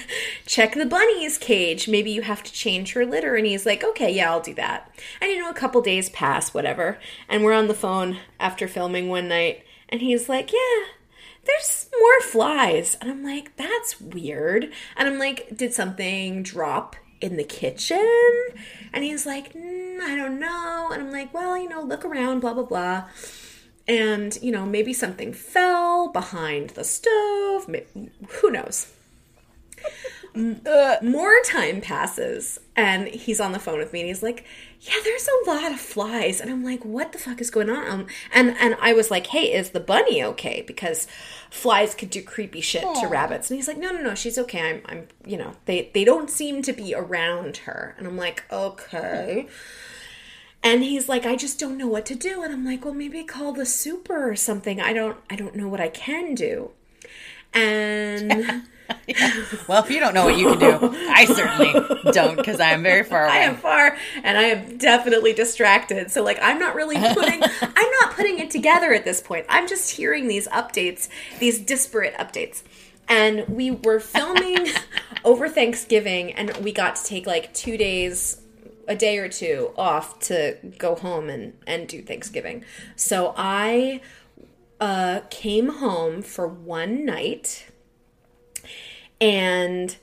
check 0.46 0.74
the 0.74 0.86
bunny's 0.86 1.38
cage. 1.38 1.88
Maybe 1.88 2.12
you 2.12 2.22
have 2.22 2.44
to 2.44 2.52
change 2.52 2.94
her 2.94 3.06
litter. 3.06 3.36
And 3.36 3.46
he's 3.46 3.66
like, 3.66 3.84
okay, 3.84 4.14
yeah, 4.14 4.32
I'll 4.32 4.42
do 4.42 4.54
that. 4.56 4.92
And 5.22 5.32
you 5.32 5.40
know, 5.40 5.50
a 5.50 5.54
couple 5.54 5.82
days 5.82 6.10
pass, 6.10 6.54
whatever. 6.54 7.00
And 7.28 7.44
we're 7.44 7.54
on 7.54 7.68
the 7.68 7.74
phone 7.74 8.18
after 8.40 8.68
filming 8.68 9.10
one 9.10 9.28
night, 9.28 9.64
and 9.90 10.02
he's 10.02 10.30
like, 10.30 10.52
yeah. 10.52 10.86
There's 11.46 11.90
more 12.02 12.22
flies. 12.22 12.98
And 13.00 13.10
I'm 13.10 13.24
like, 13.24 13.56
that's 13.56 14.02
weird. 14.02 14.70
And 14.98 15.08
I'm 15.08 15.18
like, 15.18 15.56
did 15.56 15.74
something 15.74 16.44
drop 16.44 16.98
in 17.22 17.38
the 17.38 17.46
kitchen? 17.46 18.28
And 18.92 19.06
he's 19.06 19.26
like, 19.26 19.54
mm, 19.54 20.02
I 20.02 20.18
don't 20.18 20.42
know. 20.42 20.90
And 20.92 21.04
I'm 21.04 21.12
like, 21.12 21.34
well, 21.34 21.58
you 21.58 21.70
know, 21.70 21.82
look 21.82 22.04
around, 22.04 22.42
blah, 22.42 22.54
blah, 22.54 22.64
blah 22.64 23.06
and 23.88 24.38
you 24.42 24.52
know 24.52 24.66
maybe 24.66 24.94
something 24.94 25.34
fell 25.34 26.10
behind 26.10 26.72
the 26.72 26.84
stove 26.84 27.70
who 28.28 28.52
knows? 28.52 28.94
M- 30.36 30.62
more 31.02 31.40
time 31.46 31.82
passes 31.82 32.60
and 32.76 33.08
he's 33.08 33.40
on 33.40 33.54
the 33.54 33.60
phone 33.60 33.80
with 33.80 33.92
me 33.92 34.02
and 34.02 34.08
he's 34.08 34.22
like 34.22 34.46
yeah 34.82 34.94
there's 35.04 35.28
a 35.28 35.50
lot 35.50 35.72
of 35.72 35.80
flies. 35.80 36.40
And 36.42 36.52
i'm 36.52 36.64
like 36.64 36.84
what 36.86 37.12
the 37.12 37.18
fuck 37.18 37.42
is 37.42 37.50
going 37.50 37.70
on? 37.70 37.88
Um, 37.88 38.08
and 38.34 38.56
and 38.60 38.76
i 38.80 38.94
was 38.94 39.10
like 39.10 39.28
hey 39.28 39.54
is 39.54 39.72
the 39.72 39.80
bunny 39.80 40.24
okay? 40.24 40.64
Because 40.68 41.08
flies 41.50 41.96
could 41.96 42.10
do 42.10 42.22
creepy 42.22 42.62
shit 42.62 42.84
to 42.84 43.08
rabbits. 43.08 43.50
And 43.50 43.58
he's 43.58 43.68
like 43.68 43.78
no 43.78 43.92
no 43.92 44.02
no 44.02 44.16
she's 44.16 44.38
okay. 44.38 44.70
I'm 44.70 44.82
i'm 44.86 45.08
you 45.26 45.38
know 45.38 45.54
they 45.66 45.90
they 45.94 46.04
don't 46.04 46.30
seem 46.30 46.62
to 46.64 46.74
be 46.74 46.94
around 46.94 47.58
her. 47.58 47.96
And 47.98 48.06
i'm 48.06 48.18
like 48.18 48.44
okay 48.52 49.48
and 50.64 50.84
he's 50.84 51.08
like, 51.08 51.26
I 51.26 51.36
just 51.36 51.60
don't 51.60 51.78
know 51.78 51.88
what 51.88 52.06
to 52.08 52.16
do. 52.16 52.44
And 52.44 52.54
I'm 52.54 52.66
like, 52.66 52.84
well, 52.84 52.94
maybe 52.94 53.24
call 53.24 53.54
the 53.54 53.66
super 53.66 54.30
or 54.30 54.36
something. 54.36 54.82
I 54.82 54.94
don't, 54.94 55.18
I 55.30 55.36
don't 55.36 55.56
know 55.56 55.68
what 55.68 55.82
I 55.82 55.90
can 55.90 56.36
do. 56.36 56.72
And 57.54 58.64
Well, 59.68 59.84
if 59.84 59.90
you 59.90 60.00
don't 60.00 60.14
know 60.14 60.26
what 60.26 60.38
you 60.38 60.50
can 60.56 60.60
do, 60.60 60.96
I 61.10 61.26
certainly 61.26 61.74
don't 62.12 62.36
because 62.36 62.60
I 62.60 62.72
am 62.72 62.84
very 62.84 63.04
far 63.04 63.26
away. 63.26 63.34
I 63.38 63.40
am 63.40 63.56
far, 63.56 63.98
and 64.24 64.38
I 64.38 64.44
am 64.44 64.78
definitely 64.78 65.34
distracted. 65.34 66.12
So, 66.12 66.24
like, 66.24 66.40
I'm 66.42 66.60
not 66.60 66.76
really 66.76 66.96
putting, 67.14 67.42
I'm 67.44 67.92
not 68.02 68.16
putting 68.16 68.40
it 68.40 68.50
together 68.50 68.94
at 68.94 69.06
this 69.06 69.22
point. 69.22 69.46
I'm 69.50 69.68
just 69.68 69.92
hearing 69.92 70.28
these 70.28 70.48
updates, 70.50 71.10
these 71.40 71.60
disparate 71.60 72.16
updates. 72.16 72.64
And 73.10 73.48
we 73.48 73.72
were 73.72 74.00
filming 74.02 74.68
over 75.24 75.48
Thanksgiving, 75.48 76.34
and 76.34 76.56
we 76.58 76.72
got 76.72 76.98
to 76.98 77.04
take 77.06 77.26
like 77.26 77.54
two 77.54 77.78
days 77.78 78.42
a 78.88 78.96
day 78.96 79.18
or 79.18 79.28
two 79.30 79.72
off 79.78 80.20
to 80.22 80.58
go 80.78 80.96
home 80.96 81.30
and, 81.30 81.54
and 81.68 81.88
do 81.88 82.02
Thanksgiving. 82.02 82.64
So 82.96 83.34
I 83.38 84.02
uh, 84.80 85.22
came 85.30 85.70
home 85.70 86.22
for 86.22 86.48
one 86.48 87.06
night 87.06 87.68
and 89.20 89.96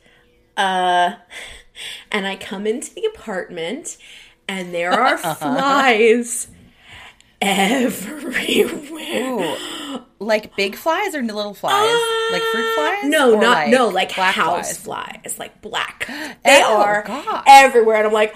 uh, 0.57 1.15
and 2.13 2.27
I 2.27 2.37
come 2.37 2.67
into 2.67 2.95
the 2.95 3.05
apartment 3.07 3.97
and 4.49 4.75
there 4.75 4.93
are 4.93 5.17
flies 5.35 6.49
everywhere. 7.41 9.33
Ooh. 9.33 10.03
Like 10.19 10.57
big 10.57 10.75
flies 10.77 11.15
or 11.15 11.23
little 11.23 11.55
flies? 11.55 12.01
like 12.33 12.43
fruit 12.43 12.75
flies? 12.75 13.05
No, 13.05 13.39
not 13.39 13.69
no, 13.69 13.89
like 13.89 14.11
house 14.13 14.79
flies? 14.79 15.21
flies, 15.23 15.39
like 15.39 15.61
black. 15.61 16.07
They 16.45 16.63
Oh, 16.65 16.81
are 16.81 17.03
God. 17.07 17.45
everywhere, 17.47 17.97
and 17.99 18.07
I'm 18.07 18.13
like, 18.13 18.35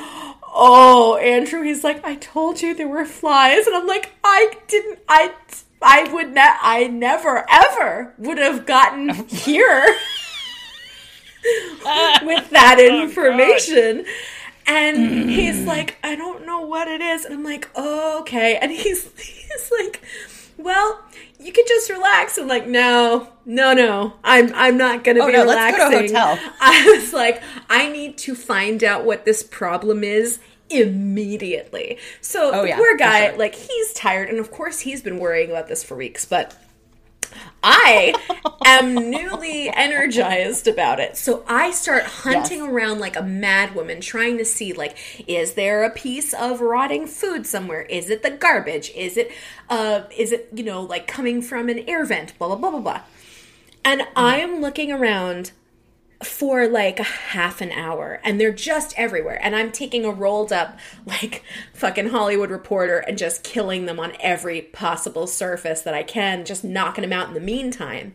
oh, 0.54 1.16
Andrew. 1.16 1.62
He's 1.62 1.84
like, 1.84 2.04
I 2.04 2.16
told 2.16 2.60
you 2.62 2.74
there 2.74 2.88
were 2.88 3.04
flies, 3.04 3.66
and 3.66 3.76
I'm 3.76 3.86
like, 3.86 4.12
I 4.24 4.52
didn't. 4.66 4.98
I 5.08 5.32
I 5.82 6.12
would 6.12 6.34
not. 6.34 6.58
I 6.62 6.84
never 6.88 7.44
ever 7.50 8.14
would 8.18 8.38
have 8.38 8.66
gotten 8.66 9.08
here 9.28 9.84
with 12.22 12.50
that 12.50 12.76
Oh, 12.80 13.02
information. 13.02 14.04
And 14.66 15.30
he's 15.30 15.64
like, 15.64 15.96
I 16.02 16.14
don't 16.14 16.44
know 16.46 16.60
what 16.60 16.88
it 16.88 17.00
is. 17.00 17.24
And 17.24 17.34
I'm 17.34 17.44
like, 17.44 17.68
oh, 17.74 18.20
okay. 18.20 18.56
And 18.56 18.70
he's 18.72 19.08
he's 19.18 19.70
like, 19.78 20.02
well, 20.56 21.00
you 21.38 21.52
can 21.52 21.64
just 21.68 21.90
relax. 21.90 22.36
I'm 22.38 22.48
like, 22.48 22.66
no, 22.66 23.28
no, 23.48 23.72
no. 23.74 24.14
I'm 24.24 24.52
I'm 24.54 24.76
not 24.76 25.04
gonna 25.04 25.22
Oh, 25.22 25.26
be 25.26 25.32
no, 25.32 25.44
let's 25.44 25.64
go 25.66 25.78
to 25.78 25.84
a 25.84 25.90
relaxing. 25.90 26.08
hotel. 26.08 26.44
I 26.60 26.84
was 26.96 27.12
like, 27.12 27.42
I 27.70 27.88
need 27.90 28.18
to 28.18 28.34
find 28.36 28.84
out 28.84 29.04
what 29.04 29.24
this 29.24 29.42
problem 29.42 30.04
is 30.04 30.40
immediately. 30.70 31.98
So 32.20 32.52
Oh, 32.52 32.62
the 32.62 32.68
yeah, 32.68 32.76
poor 32.76 32.96
guy, 32.96 33.30
sure. 33.30 33.38
like, 33.38 33.54
he's 33.56 33.92
tired, 33.94 34.28
and 34.28 34.38
of 34.38 34.50
course 34.50 34.80
he's 34.80 35.02
been 35.02 35.18
worrying 35.18 35.50
about 35.50 35.68
this 35.68 35.82
for 35.84 35.96
weeks, 35.96 36.26
but 36.26 36.56
I 37.62 38.20
am 38.64 39.10
newly 39.10 39.70
energized 39.70 40.68
about 40.68 41.00
it. 41.00 41.16
So 41.16 41.44
I 41.48 41.70
start 41.72 42.04
hunting 42.04 42.60
Yes. 42.60 42.68
around 42.68 43.00
like 43.00 43.16
a 43.16 43.22
mad 43.22 43.74
woman, 43.74 44.00
trying 44.00 44.38
to 44.38 44.44
see 44.44 44.72
like, 44.72 44.96
is 45.26 45.54
there 45.54 45.84
a 45.84 45.90
piece 45.90 46.32
of 46.34 46.60
rotting 46.60 47.06
food 47.06 47.46
somewhere? 47.46 47.82
Is 47.82 48.10
it 48.10 48.22
the 48.22 48.30
garbage? 48.30 48.90
Is 48.94 49.16
it, 49.16 49.30
uh, 49.68 50.02
is 50.16 50.32
it 50.32 50.48
you 50.54 50.64
know 50.64 50.82
like 50.82 51.06
coming 51.06 51.42
from 51.42 51.68
an 51.68 51.80
air 51.88 52.04
vent? 52.04 52.38
Blah 52.38 52.48
blah 52.48 52.56
blah 52.56 52.70
blah 52.70 52.80
blah. 52.80 53.00
And 53.84 54.02
I 54.14 54.38
am 54.38 54.60
looking 54.60 54.92
around 54.92 55.52
for 56.22 56.66
like 56.66 56.98
a 56.98 57.04
half 57.04 57.60
an 57.60 57.70
hour 57.70 58.20
and 58.24 58.40
they're 58.40 58.52
just 58.52 58.92
everywhere 58.98 59.38
and 59.40 59.54
i'm 59.54 59.70
taking 59.70 60.04
a 60.04 60.10
rolled 60.10 60.52
up 60.52 60.76
like 61.06 61.44
fucking 61.72 62.08
hollywood 62.08 62.50
reporter 62.50 62.98
and 62.98 63.16
just 63.16 63.44
killing 63.44 63.86
them 63.86 64.00
on 64.00 64.12
every 64.18 64.60
possible 64.60 65.28
surface 65.28 65.80
that 65.82 65.94
i 65.94 66.02
can 66.02 66.44
just 66.44 66.64
knocking 66.64 67.02
them 67.02 67.12
out 67.12 67.28
in 67.28 67.34
the 67.34 67.40
meantime. 67.40 68.12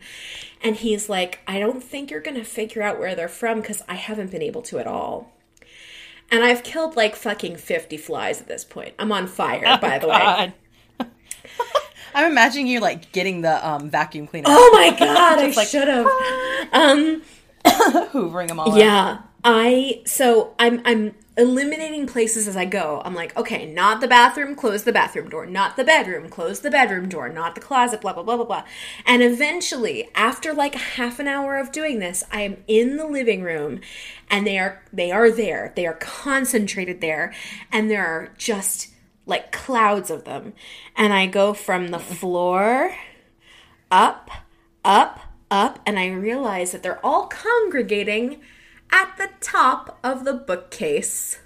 And 0.61 0.75
he's 0.75 1.07
like 1.07 1.39
i 1.47 1.59
don't 1.59 1.83
think 1.83 2.11
you're 2.11 2.19
gonna 2.19 2.43
figure 2.43 2.81
out 2.81 2.99
where 2.99 3.15
they're 3.15 3.29
from 3.29 3.61
because 3.61 3.81
i 3.87 3.95
haven't 3.95 4.31
been 4.31 4.41
able 4.41 4.61
to 4.63 4.79
at 4.79 4.87
all. 4.87 5.31
And 6.29 6.43
i've 6.43 6.63
killed 6.63 6.97
like 6.97 7.15
fucking 7.15 7.55
50 7.55 7.95
flies 7.97 8.41
at 8.41 8.47
this 8.47 8.65
point. 8.65 8.95
I'm 8.99 9.13
on 9.13 9.27
fire 9.27 9.63
oh, 9.65 9.77
by 9.77 9.99
the 9.99 10.07
way. 10.09 10.19
God. 10.19 10.53
I'm 12.13 12.31
imagining 12.31 12.67
you 12.67 12.79
like 12.79 13.11
getting 13.11 13.41
the 13.41 13.67
um, 13.67 13.89
vacuum 13.89 14.27
cleaner, 14.27 14.47
oh 14.49 14.69
my 14.73 14.89
god 14.99 15.39
i 15.39 15.47
like, 15.49 15.67
should 15.67 15.87
have 15.87 16.05
um 16.73 17.21
hoovering 17.65 18.47
them 18.47 18.59
all. 18.59 18.71
up. 18.71 18.77
Yeah, 18.77 19.19
I 19.43 20.01
so 20.05 20.53
I'm 20.59 20.81
I'm 20.85 21.15
eliminating 21.35 22.05
places 22.05 22.47
as 22.47 22.55
I 22.55 22.65
go. 22.65 23.01
I'm 23.03 23.15
like, 23.15 23.35
okay, 23.35 23.65
not 23.65 24.01
the 24.01 24.07
bathroom, 24.07 24.55
close 24.55 24.83
the 24.83 24.91
bathroom 24.91 25.29
door, 25.29 25.47
not 25.47 25.75
the 25.77 25.83
bedroom, 25.83 26.29
close 26.29 26.59
the 26.59 26.69
bedroom 26.69 27.09
door, 27.09 27.27
not 27.29 27.55
the 27.55 27.61
closet, 27.61 28.01
blah 28.01 28.13
blah 28.13 28.23
blah 28.23 28.35
blah 28.35 28.45
blah. 28.45 28.63
And 29.05 29.23
eventually, 29.23 30.09
after 30.13 30.53
like 30.53 30.75
half 30.75 31.19
an 31.19 31.27
hour 31.27 31.57
of 31.57 31.71
doing 31.71 31.99
this, 31.99 32.23
I 32.31 32.41
am 32.41 32.57
in 32.67 32.97
the 32.97 33.07
living 33.07 33.41
room 33.43 33.79
and 34.29 34.45
they 34.45 34.57
are 34.59 34.83
they 34.91 35.11
are 35.11 35.31
there. 35.31 35.73
They 35.75 35.85
are 35.87 35.95
concentrated 35.95 37.01
there 37.01 37.33
and 37.71 37.89
there 37.89 38.05
are 38.05 38.29
just 38.37 38.89
like 39.25 39.51
clouds 39.51 40.09
of 40.09 40.25
them. 40.25 40.53
And 40.95 41.13
I 41.13 41.25
go 41.25 41.53
from 41.53 41.89
the 41.89 41.99
floor 41.99 42.95
up, 43.91 44.29
up, 44.83 45.19
up, 45.49 45.79
and 45.85 45.99
I 45.99 46.07
realize 46.09 46.71
that 46.71 46.83
they're 46.83 47.05
all 47.05 47.27
congregating 47.27 48.41
at 48.91 49.15
the 49.17 49.29
top 49.39 49.99
of 50.03 50.25
the 50.25 50.33
bookcase. 50.33 51.39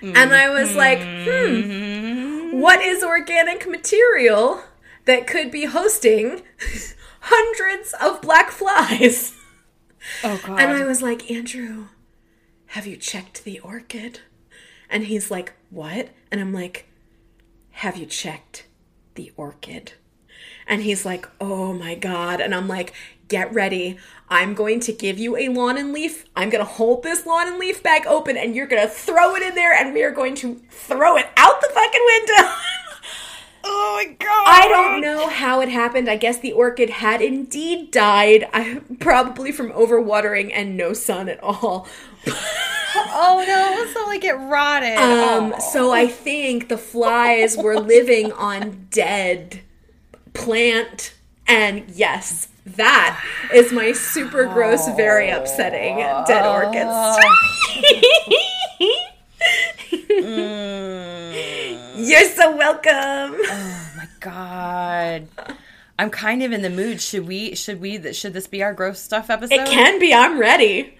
And 0.00 0.32
I 0.32 0.48
was 0.48 0.76
like, 0.76 1.00
hmm, 1.00 2.60
what 2.60 2.80
is 2.80 3.02
organic 3.02 3.68
material 3.68 4.62
that 5.06 5.26
could 5.26 5.50
be 5.50 5.64
hosting 5.64 6.42
hundreds 7.20 7.94
of 8.00 8.22
black 8.22 8.50
flies? 8.50 9.34
Oh 10.22 10.40
god. 10.44 10.60
And 10.60 10.70
I 10.70 10.84
was 10.84 11.02
like, 11.02 11.30
Andrew, 11.30 11.86
have 12.66 12.86
you 12.86 12.96
checked 12.96 13.44
the 13.44 13.58
orchid? 13.60 14.20
And 14.88 15.04
he's 15.04 15.30
like, 15.30 15.54
what? 15.70 16.10
And 16.30 16.40
I'm 16.40 16.52
like, 16.52 16.87
have 17.78 17.96
you 17.96 18.06
checked 18.06 18.66
the 19.14 19.30
orchid? 19.36 19.92
And 20.66 20.82
he's 20.82 21.04
like, 21.04 21.28
oh 21.40 21.72
my 21.72 21.94
God. 21.94 22.40
And 22.40 22.52
I'm 22.52 22.66
like, 22.66 22.92
get 23.28 23.54
ready. 23.54 23.98
I'm 24.28 24.54
going 24.54 24.80
to 24.80 24.92
give 24.92 25.16
you 25.16 25.36
a 25.36 25.48
lawn 25.48 25.78
and 25.78 25.92
leaf. 25.92 26.24
I'm 26.34 26.50
going 26.50 26.64
to 26.64 26.70
hold 26.70 27.04
this 27.04 27.24
lawn 27.24 27.46
and 27.46 27.56
leaf 27.56 27.80
bag 27.80 28.04
open 28.08 28.36
and 28.36 28.56
you're 28.56 28.66
going 28.66 28.82
to 28.82 28.92
throw 28.92 29.36
it 29.36 29.44
in 29.44 29.54
there 29.54 29.72
and 29.72 29.94
we 29.94 30.02
are 30.02 30.10
going 30.10 30.34
to 30.36 30.56
throw 30.68 31.16
it 31.16 31.26
out 31.36 31.60
the 31.60 31.70
fucking 31.72 32.04
window. 32.04 32.52
Oh 33.70 34.02
my 34.02 34.14
god! 34.14 34.46
I 34.46 34.68
don't 34.68 35.00
know 35.02 35.28
how 35.28 35.60
it 35.60 35.68
happened. 35.68 36.08
I 36.08 36.16
guess 36.16 36.38
the 36.38 36.52
orchid 36.52 36.88
had 36.88 37.20
indeed 37.20 37.90
died, 37.90 38.48
I, 38.54 38.80
probably 39.00 39.50
from 39.50 39.72
overwatering 39.72 40.52
and 40.54 40.76
no 40.76 40.92
sun 40.94 41.28
at 41.28 41.42
all. 41.42 41.86
Oh 43.10 43.44
no! 43.46 43.92
So 43.92 44.06
like 44.08 44.24
it 44.24 44.34
rotted. 44.34 44.96
Um, 44.98 45.54
Oh. 45.56 45.58
so 45.72 45.92
I 45.92 46.06
think 46.06 46.68
the 46.68 46.78
flies 46.78 47.56
were 47.56 47.78
living 47.78 48.32
on 48.32 48.86
dead 48.90 49.60
plant, 50.34 51.14
and 51.46 51.84
yes, 51.90 52.48
that 52.66 53.22
is 53.54 53.72
my 53.72 53.92
super 53.92 54.44
gross, 54.46 54.86
very 54.96 55.30
upsetting 55.30 55.96
dead 56.26 56.44
orchid 56.46 56.86
story. 57.14 57.34
You're 61.96 62.24
so 62.30 62.56
welcome. 62.56 63.36
Oh 63.40 63.90
my 63.96 64.08
god. 64.20 65.28
I'm 65.98 66.10
kind 66.10 66.42
of 66.42 66.52
in 66.52 66.62
the 66.62 66.70
mood. 66.70 67.00
Should 67.00 67.26
we? 67.26 67.54
Should 67.56 67.80
we? 67.80 68.12
Should 68.12 68.32
this 68.32 68.46
be 68.46 68.62
our 68.62 68.72
gross 68.72 69.00
stuff 69.00 69.30
episode? 69.30 69.54
It 69.54 69.66
can 69.68 69.98
be. 69.98 70.14
I'm 70.14 70.38
ready. 70.38 70.97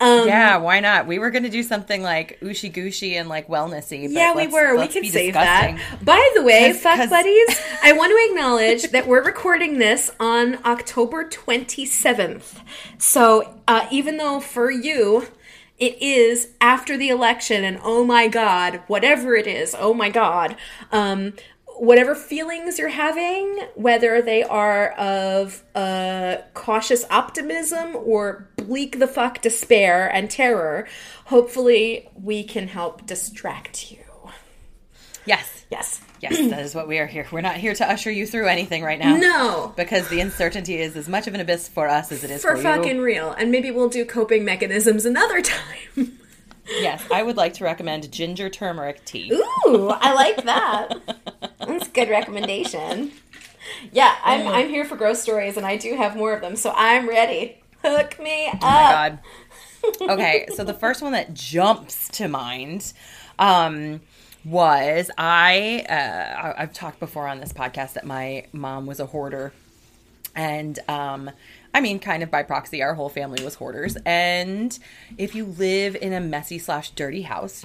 Um, 0.00 0.26
Yeah, 0.26 0.56
why 0.56 0.80
not? 0.80 1.06
We 1.06 1.18
were 1.18 1.30
gonna 1.30 1.50
do 1.50 1.62
something 1.62 2.02
like 2.02 2.38
ooshy 2.40 2.72
gooshy 2.72 3.12
and 3.20 3.28
like 3.28 3.48
wellnessy. 3.48 4.02
but 4.04 4.12
Yeah, 4.12 4.34
we 4.34 4.46
were. 4.46 4.76
We 4.76 4.86
could 4.88 5.04
save 5.06 5.34
disgusting. 5.34 5.76
that. 5.76 6.04
By 6.04 6.30
the 6.34 6.42
way, 6.42 6.72
'Cause- 6.72 6.80
fuck 6.82 6.96
'cause- 6.96 7.10
buddies, 7.10 7.60
I 7.82 7.92
want 7.92 8.10
to 8.10 8.30
acknowledge 8.32 8.90
that 8.92 9.06
we're 9.06 9.22
recording 9.22 9.78
this 9.78 10.10
on 10.18 10.58
October 10.64 11.24
27th. 11.28 12.60
So 12.98 13.60
uh, 13.68 13.86
even 13.90 14.16
though 14.16 14.40
for 14.40 14.70
you 14.70 15.26
it 15.78 16.00
is 16.02 16.48
after 16.60 16.96
the 16.96 17.08
election, 17.08 17.64
and 17.64 17.78
oh 17.82 18.04
my 18.04 18.28
god, 18.28 18.80
whatever 18.86 19.34
it 19.34 19.46
is, 19.46 19.74
oh 19.78 19.94
my 19.94 20.10
god, 20.10 20.56
um, 20.92 21.32
whatever 21.80 22.14
feelings 22.14 22.78
you're 22.78 22.88
having, 22.88 23.58
whether 23.74 24.20
they 24.22 24.42
are 24.42 24.90
of 24.92 25.62
uh, 25.74 26.36
cautious 26.54 27.04
optimism 27.10 27.96
or 27.96 28.48
bleak 28.56 28.98
the 28.98 29.06
fuck 29.06 29.40
despair 29.40 30.06
and 30.08 30.30
terror, 30.30 30.86
hopefully 31.24 32.08
we 32.14 32.44
can 32.44 32.68
help 32.68 33.06
distract 33.06 33.90
you. 33.90 33.98
Yes, 35.26 35.64
Yes. 35.70 36.00
yes, 36.20 36.36
that 36.50 36.60
is 36.60 36.74
what 36.74 36.88
we 36.88 36.98
are 36.98 37.06
here. 37.06 37.26
We're 37.30 37.40
not 37.40 37.56
here 37.56 37.72
to 37.74 37.88
usher 37.90 38.10
you 38.10 38.26
through 38.26 38.48
anything 38.48 38.82
right 38.82 38.98
now. 38.98 39.16
No. 39.16 39.72
because 39.76 40.08
the 40.08 40.20
uncertainty 40.20 40.76
is 40.80 40.96
as 40.96 41.08
much 41.08 41.26
of 41.28 41.34
an 41.34 41.40
abyss 41.40 41.68
for 41.68 41.88
us 41.88 42.10
as 42.12 42.24
it 42.24 42.30
is 42.30 42.42
for, 42.42 42.52
For 42.52 42.56
you. 42.56 42.62
fucking 42.62 42.98
real. 43.00 43.30
And 43.32 43.50
maybe 43.50 43.70
we'll 43.70 43.88
do 43.88 44.04
coping 44.04 44.44
mechanisms 44.44 45.06
another 45.06 45.40
time. 45.96 46.18
Yes, 46.70 47.04
I 47.10 47.22
would 47.22 47.36
like 47.36 47.54
to 47.54 47.64
recommend 47.64 48.10
ginger 48.12 48.48
turmeric 48.48 49.04
tea. 49.04 49.32
Ooh, 49.32 49.88
I 49.88 50.14
like 50.14 50.44
that. 50.44 50.94
That's 51.58 51.88
a 51.88 51.90
good 51.90 52.08
recommendation. 52.08 53.12
Yeah, 53.92 54.14
I'm 54.24 54.46
I'm 54.48 54.68
here 54.68 54.84
for 54.84 54.96
gross 54.96 55.20
stories 55.20 55.56
and 55.56 55.66
I 55.66 55.76
do 55.76 55.94
have 55.96 56.16
more 56.16 56.32
of 56.32 56.40
them, 56.40 56.56
so 56.56 56.72
I'm 56.74 57.08
ready. 57.08 57.58
Hook 57.82 58.18
me 58.20 58.46
up. 58.48 58.58
Oh 58.62 58.66
my 58.66 58.90
god. 58.92 59.18
Okay, 60.02 60.46
so 60.54 60.64
the 60.64 60.74
first 60.74 61.02
one 61.02 61.12
that 61.12 61.32
jumps 61.32 62.08
to 62.10 62.28
mind 62.28 62.92
um, 63.38 64.00
was 64.44 65.10
I, 65.16 65.86
uh, 65.88 65.92
I. 65.92 66.62
I've 66.62 66.72
talked 66.72 67.00
before 67.00 67.26
on 67.26 67.40
this 67.40 67.52
podcast 67.52 67.94
that 67.94 68.04
my 68.06 68.46
mom 68.52 68.84
was 68.86 69.00
a 69.00 69.06
hoarder, 69.06 69.52
and 70.36 70.78
um, 70.88 71.30
I 71.72 71.80
mean, 71.80 71.98
kind 72.00 72.22
of 72.22 72.30
by 72.30 72.42
proxy, 72.42 72.82
our 72.82 72.94
whole 72.94 73.08
family 73.08 73.44
was 73.44 73.54
hoarders. 73.56 73.96
And 74.04 74.76
if 75.16 75.34
you 75.34 75.44
live 75.44 75.96
in 75.96 76.12
a 76.12 76.20
messy 76.20 76.58
slash 76.58 76.90
dirty 76.90 77.22
house, 77.22 77.64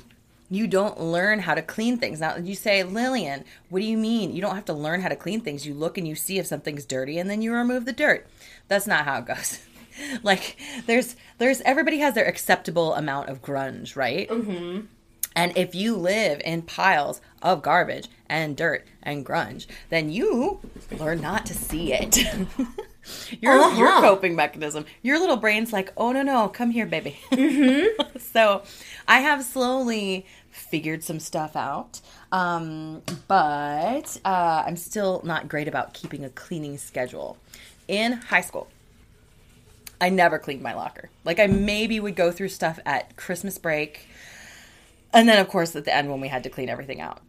you 0.50 0.68
don't 0.68 1.00
learn 1.00 1.40
how 1.40 1.56
to 1.56 1.62
clean 1.62 1.98
things. 1.98 2.20
Now 2.20 2.38
you 2.38 2.56
say, 2.56 2.84
Lillian, 2.84 3.44
what 3.70 3.80
do 3.80 3.86
you 3.86 3.98
mean? 3.98 4.36
You 4.36 4.42
don't 4.42 4.56
have 4.56 4.66
to 4.66 4.74
learn 4.74 5.02
how 5.02 5.10
to 5.10 5.16
clean 5.16 5.42
things. 5.42 5.66
You 5.66 5.74
look 5.74 5.98
and 5.98 6.08
you 6.08 6.16
see 6.16 6.38
if 6.38 6.46
something's 6.46 6.86
dirty 6.86 7.18
and 7.18 7.30
then 7.30 7.42
you 7.42 7.54
remove 7.54 7.86
the 7.86 7.94
dirt. 7.94 8.28
That's 8.68 8.88
not 8.88 9.06
how 9.06 9.20
it 9.20 9.26
goes. 9.26 9.60
like 10.24 10.58
there's 10.86 11.16
there's 11.38 11.62
everybody 11.62 12.00
has 12.00 12.14
their 12.14 12.28
acceptable 12.28 12.94
amount 12.94 13.30
of 13.30 13.42
grunge, 13.42 13.96
right? 13.96 14.30
Mm-hmm. 14.30 14.86
And 15.36 15.58
if 15.58 15.76
you 15.76 15.98
live 15.98 16.42
in 16.46 16.62
piles 16.62 17.20
of 17.42 17.62
garbage 17.62 18.08
and 18.30 18.56
dirt 18.56 18.88
and 19.04 19.26
grunge, 19.26 19.66
then 19.90 20.10
you 20.10 20.62
learn 20.98 21.22
not 21.22 21.46
to 21.48 21.54
see 21.54 21.92
it. 21.92 22.18
your, 23.42 23.56
your 23.74 23.88
Uh-huh. 23.88 24.02
coping 24.02 24.36
mechanism. 24.36 24.86
Your 25.02 25.20
little 25.20 25.38
brain's 25.38 25.72
like, 25.74 25.92
oh 25.98 26.12
no, 26.12 26.22
no, 26.22 26.48
come 26.50 26.72
here, 26.72 26.86
baby. 26.86 27.18
Mm-hmm. 27.32 28.18
so 28.34 28.64
I 29.08 29.20
have 29.20 29.44
slowly 29.44 30.26
figured 30.52 31.04
some 31.04 31.20
stuff 31.20 31.56
out. 31.56 32.02
Um, 32.32 33.02
but 33.28 34.18
uh, 34.26 34.64
I'm 34.66 34.78
still 34.78 35.22
not 35.24 35.48
great 35.48 35.68
about 35.68 35.94
keeping 35.94 36.24
a 36.26 36.30
cleaning 36.30 36.78
schedule. 36.78 37.38
In 37.88 38.14
high 38.14 38.42
school, 38.42 38.68
I 40.02 40.10
never 40.10 40.40
cleaned 40.40 40.62
my 40.62 40.74
locker. 40.74 41.10
Like 41.24 41.40
I 41.40 41.48
maybe 41.48 42.00
would 42.00 42.16
go 42.16 42.32
through 42.32 42.50
stuff 42.50 42.80
at 42.86 43.16
Christmas 43.16 43.58
break. 43.58 44.08
And 45.14 45.30
then 45.30 45.40
of 45.40 45.48
course 45.48 45.76
at 45.76 45.86
the 45.86 45.96
end 45.96 46.10
when 46.10 46.20
we 46.20 46.28
had 46.28 46.44
to 46.44 46.50
clean 46.50 46.68
everything 46.70 47.00
out. 47.00 47.22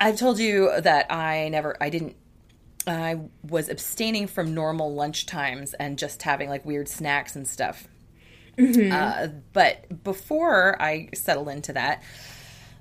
I've 0.00 0.18
told 0.18 0.38
you 0.38 0.70
that 0.80 1.10
I 1.10 1.48
never 1.48 1.76
I 1.80 1.88
didn't 1.88 2.16
I 2.86 3.20
was 3.42 3.68
abstaining 3.68 4.26
from 4.26 4.54
normal 4.54 4.94
lunch 4.94 5.26
times 5.26 5.74
and 5.74 5.98
just 5.98 6.22
having 6.22 6.48
like 6.48 6.64
weird 6.64 6.88
snacks 6.88 7.34
and 7.36 7.46
stuff. 7.48 7.88
Uh, 8.58 9.28
but 9.52 10.04
before 10.04 10.80
I 10.80 11.08
settle 11.14 11.48
into 11.48 11.72
that, 11.72 12.02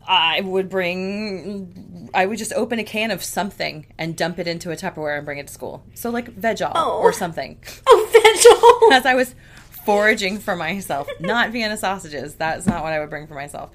I 0.08 0.42
would 0.42 0.70
bring, 0.70 2.10
I 2.14 2.26
would 2.26 2.38
just 2.38 2.54
open 2.54 2.78
a 2.80 2.84
can 2.84 3.10
of 3.10 3.24
something 3.24 3.88
and 3.98 4.16
dump 4.16 4.38
it 4.38 4.48
into 4.48 4.70
a 4.72 4.76
Tupperware 4.76 5.16
and 5.18 5.26
bring 5.26 5.40
it 5.40 5.48
to 5.48 5.54
school. 5.54 5.84
So 5.96 6.10
like 6.10 6.28
veg 6.28 6.62
Oh. 6.76 7.00
or 7.02 7.14
something. 7.14 7.58
Oh, 7.88 8.10
Veg-All. 8.12 8.94
As 8.98 9.06
I 9.06 9.16
was 9.16 9.34
foraging 9.86 10.38
for 10.40 10.56
myself, 10.56 11.08
not 11.20 11.52
Vienna 11.52 11.76
sausages. 11.78 12.36
That's 12.36 12.66
not 12.68 12.84
what 12.84 12.94
I 12.94 13.00
would 13.00 13.10
bring 13.10 13.28
for 13.28 13.34
myself. 13.34 13.72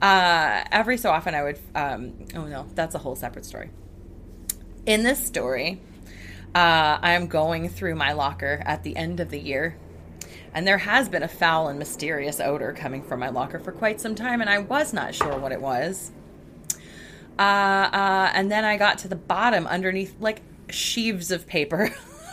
Uh, 0.00 0.62
every 0.72 0.96
so 0.96 1.10
often, 1.10 1.34
I 1.34 1.42
would. 1.42 1.58
Um, 1.74 2.14
oh 2.34 2.44
no, 2.46 2.66
that's 2.74 2.94
a 2.94 2.98
whole 2.98 3.14
separate 3.16 3.44
story. 3.44 3.70
In 4.84 5.04
this 5.04 5.24
story, 5.24 5.80
uh, 6.56 6.98
I 7.00 7.12
am 7.12 7.28
going 7.28 7.68
through 7.68 7.94
my 7.94 8.14
locker 8.14 8.60
at 8.66 8.82
the 8.82 8.96
end 8.96 9.20
of 9.20 9.30
the 9.30 9.38
year, 9.38 9.76
and 10.52 10.66
there 10.66 10.78
has 10.78 11.08
been 11.08 11.22
a 11.22 11.28
foul 11.28 11.68
and 11.68 11.78
mysterious 11.78 12.40
odor 12.40 12.72
coming 12.72 13.04
from 13.04 13.20
my 13.20 13.28
locker 13.28 13.60
for 13.60 13.70
quite 13.70 14.00
some 14.00 14.16
time, 14.16 14.40
and 14.40 14.50
I 14.50 14.58
was 14.58 14.92
not 14.92 15.14
sure 15.14 15.38
what 15.38 15.52
it 15.52 15.60
was. 15.60 16.10
Uh, 17.38 17.42
uh, 17.42 18.30
and 18.34 18.50
then 18.50 18.64
I 18.64 18.76
got 18.76 18.98
to 18.98 19.08
the 19.08 19.14
bottom 19.14 19.68
underneath 19.68 20.16
like 20.18 20.42
sheaves 20.68 21.30
of 21.30 21.46
paper. 21.46 21.90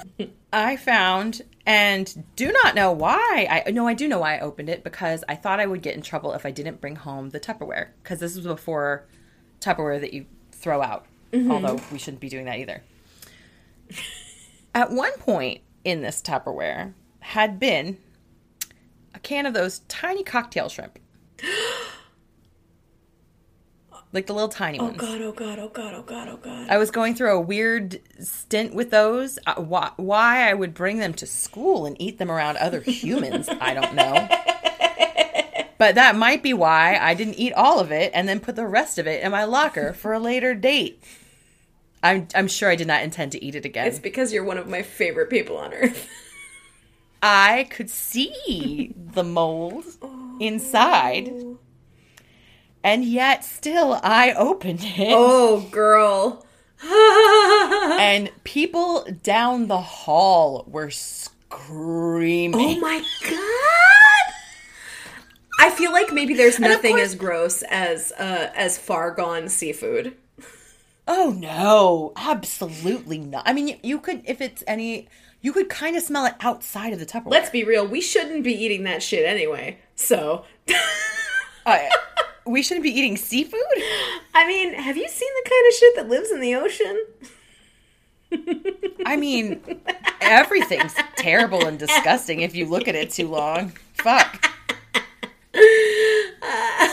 I 0.52 0.78
found 0.78 1.44
and 1.68 2.26
do 2.36 2.52
not 2.52 2.74
know 2.74 2.92
why. 2.92 3.64
I 3.68 3.70
no, 3.70 3.88
I 3.88 3.94
do 3.94 4.08
know 4.08 4.20
why 4.20 4.38
I 4.38 4.40
opened 4.40 4.70
it 4.70 4.84
because 4.84 5.24
I 5.30 5.36
thought 5.36 5.60
I 5.60 5.68
would 5.68 5.84
get 5.84 5.96
in 5.96 6.02
trouble 6.02 6.34
if 6.34 6.48
I 6.48 6.52
didn't 6.52 6.82
bring 6.82 6.96
home 6.96 7.30
the 7.30 7.40
Tupperware 7.40 7.90
because 8.02 8.20
this 8.20 8.36
was 8.36 8.48
before 8.48 9.06
Tupperware 9.62 10.02
that 10.02 10.14
you 10.14 10.26
throw 10.52 10.82
out. 10.82 11.06
Although 11.34 11.80
we 11.92 12.00
shouldn't 12.00 12.22
be 12.22 12.30
doing 12.30 12.46
that 12.46 12.60
either. 12.60 12.82
At 14.76 14.92
one 14.92 15.14
point 15.20 15.62
in 15.84 16.02
this 16.02 16.22
Tupperware 16.22 16.94
had 17.20 17.60
been 17.60 17.98
a 19.14 19.20
can 19.20 19.46
of 19.46 19.54
those 19.54 19.80
tiny 19.88 20.24
cocktail 20.24 20.70
shrimp. 20.70 21.00
like 24.12 24.26
the 24.26 24.34
little 24.34 24.50
tiny 24.50 24.80
Oh 24.80 24.86
ones. 24.86 24.98
Oh 25.02 25.06
god, 25.06 25.22
oh 25.22 25.32
god, 25.32 25.60
oh 25.60 25.70
god, 25.70 25.94
oh 25.94 26.02
god, 26.04 26.28
oh 26.30 26.38
god. 26.38 26.70
I 26.70 26.78
was 26.78 26.92
going 26.92 27.16
through 27.16 27.32
a 27.32 27.42
weird 27.42 28.00
stint 28.20 28.74
with 28.74 28.90
those. 28.92 29.38
Uh, 29.46 29.56
why, 29.56 29.92
why 29.98 30.50
I 30.50 30.54
would 30.54 30.74
bring 30.74 31.00
them 31.00 31.14
to 31.16 31.26
school 31.26 31.86
and 31.86 31.96
eat 32.02 32.18
them 32.18 32.32
around 32.32 32.58
other 32.58 32.82
humans, 32.82 33.50
I 33.50 33.74
don't 33.74 33.96
know. 33.96 34.28
But 35.80 35.96
that 35.96 36.18
might 36.18 36.44
be 36.44 36.54
why 36.54 36.98
I 36.98 37.14
didn't 37.14 37.40
eat 37.40 37.54
all 37.54 37.80
of 37.80 37.90
it 37.90 38.12
and 38.14 38.28
then 38.28 38.42
put 38.42 38.58
the 38.58 38.68
rest 38.68 39.00
of 39.00 39.08
it 39.08 39.24
in 39.24 39.32
my 39.32 39.46
locker 39.46 39.94
for 39.94 40.12
a 40.12 40.20
later 40.20 40.54
date. 40.54 41.02
I'm, 42.02 42.28
I'm 42.34 42.48
sure 42.48 42.70
I 42.70 42.76
did 42.76 42.88
not 42.88 43.04
intend 43.04 43.32
to 43.34 43.44
eat 43.44 43.56
it 43.56 43.66
again. 43.66 43.88
It's 43.88 44.00
because 44.00 44.32
you're 44.32 44.44
one 44.44 44.58
of 44.58 44.68
my 44.68 44.82
favorite 44.82 45.30
people 45.30 45.58
on 45.58 45.74
earth. 45.74 46.08
I 47.22 47.68
could 47.70 47.90
see 47.90 48.94
the 48.96 49.24
mold 49.26 49.84
inside, 50.40 51.34
and 52.82 53.04
yet 53.04 53.44
still 53.44 54.00
I 54.02 54.32
opened 54.34 54.80
it. 54.84 55.12
Oh, 55.12 55.68
girl. 55.70 56.46
and 58.00 58.32
people 58.46 59.06
down 59.22 59.68
the 59.68 59.82
hall 59.82 60.64
were 60.66 60.90
screaming. 60.90 62.78
Oh 62.78 62.80
my 62.80 63.04
god! 63.24 64.34
I 65.60 65.70
feel 65.72 65.92
like 65.92 66.14
maybe 66.14 66.34
there's 66.36 66.58
nothing 66.58 66.92
course- 66.96 67.10
as 67.10 67.16
gross 67.16 67.64
as 67.64 68.14
uh, 68.14 68.50
as 68.56 68.78
far 68.78 69.12
gone 69.12 69.50
seafood. 69.50 70.16
Oh 71.12 71.36
no, 71.36 72.14
absolutely 72.16 73.18
not. 73.18 73.42
I 73.48 73.54
mean, 73.54 73.80
you, 73.82 74.00
could, 74.00 74.22
if 74.26 74.42
it's 74.42 74.64
any, 74.68 75.08
you 75.42 75.52
could 75.52 75.68
kind 75.68 75.98
of 75.98 76.04
smell 76.04 76.28
it 76.28 76.36
outside 76.40 76.94
of 76.94 77.00
the 77.00 77.06
Tupperware. 77.06 77.32
Let's 77.32 77.50
be 77.50 77.64
real, 77.64 77.86
we 77.86 78.00
shouldn't 78.00 78.44
be 78.44 78.54
eating 78.54 78.84
that 78.84 79.02
shit 79.02 79.26
anyway. 79.26 79.80
So, 79.96 80.46
I, 81.66 81.90
we 82.46 82.62
shouldn't 82.62 82.84
be 82.84 82.92
eating 82.92 83.18
seafood? 83.18 83.60
I 84.36 84.46
mean, 84.48 84.76
have 84.76 84.98
you 84.98 85.10
seen 85.10 85.30
the 85.44 85.50
kind 85.50 85.68
of 85.68 85.74
shit 85.74 85.96
that 85.96 86.10
lives 86.10 86.30
in 86.30 86.42
the 86.42 86.54
ocean? 86.54 87.06
I 89.08 89.18
mean, 89.18 89.82
everything's 90.22 90.94
terrible 91.16 91.66
and 91.66 91.80
disgusting 91.80 92.42
if 92.42 92.54
you 92.54 92.68
look 92.68 92.88
at 92.88 92.94
it 92.94 93.10
too 93.10 93.30
long. 93.30 93.74
Fuck. 93.94 94.46
Uh, 96.42 96.88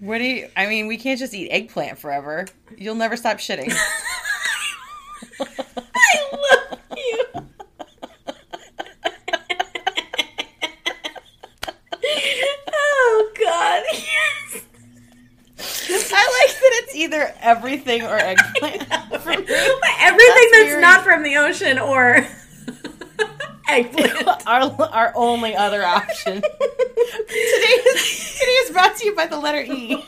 What 0.00 0.18
do 0.18 0.24
you? 0.24 0.48
I 0.56 0.66
mean, 0.66 0.86
we 0.86 0.96
can't 0.98 1.18
just 1.18 1.32
eat 1.34 1.48
eggplant 1.50 1.98
forever. 1.98 2.46
You'll 2.76 2.94
never 2.94 3.16
stop 3.16 3.38
shitting. 3.38 3.72
I 5.40 6.30
love 6.32 6.78
you. 6.96 7.24
oh 12.72 13.32
God. 13.38 13.82
Yes. 13.92 14.62
I 16.12 16.46
like 16.46 16.60
that 16.60 16.82
it's 16.84 16.94
either 16.94 17.34
everything 17.40 18.02
or 18.02 18.16
eggplant. 18.16 18.86
Everything 18.90 20.48
that's, 20.52 20.70
very- 20.70 20.80
not 20.82 21.02
from 21.02 21.22
the 21.22 21.36
ocean 21.36 21.78
or 21.78 22.26
eggplant. 23.68 24.46
our 24.46 24.70
our 24.92 25.12
only 25.14 25.54
other 25.54 25.84
option. 25.84 26.42
Today 26.42 27.74
is 27.86 28.38
today 28.38 28.52
is 28.52 28.70
brought 28.70 28.96
to 28.96 29.04
you 29.04 29.14
by 29.14 29.26
the 29.26 29.38
letter 29.38 29.62
E. 29.62 30.04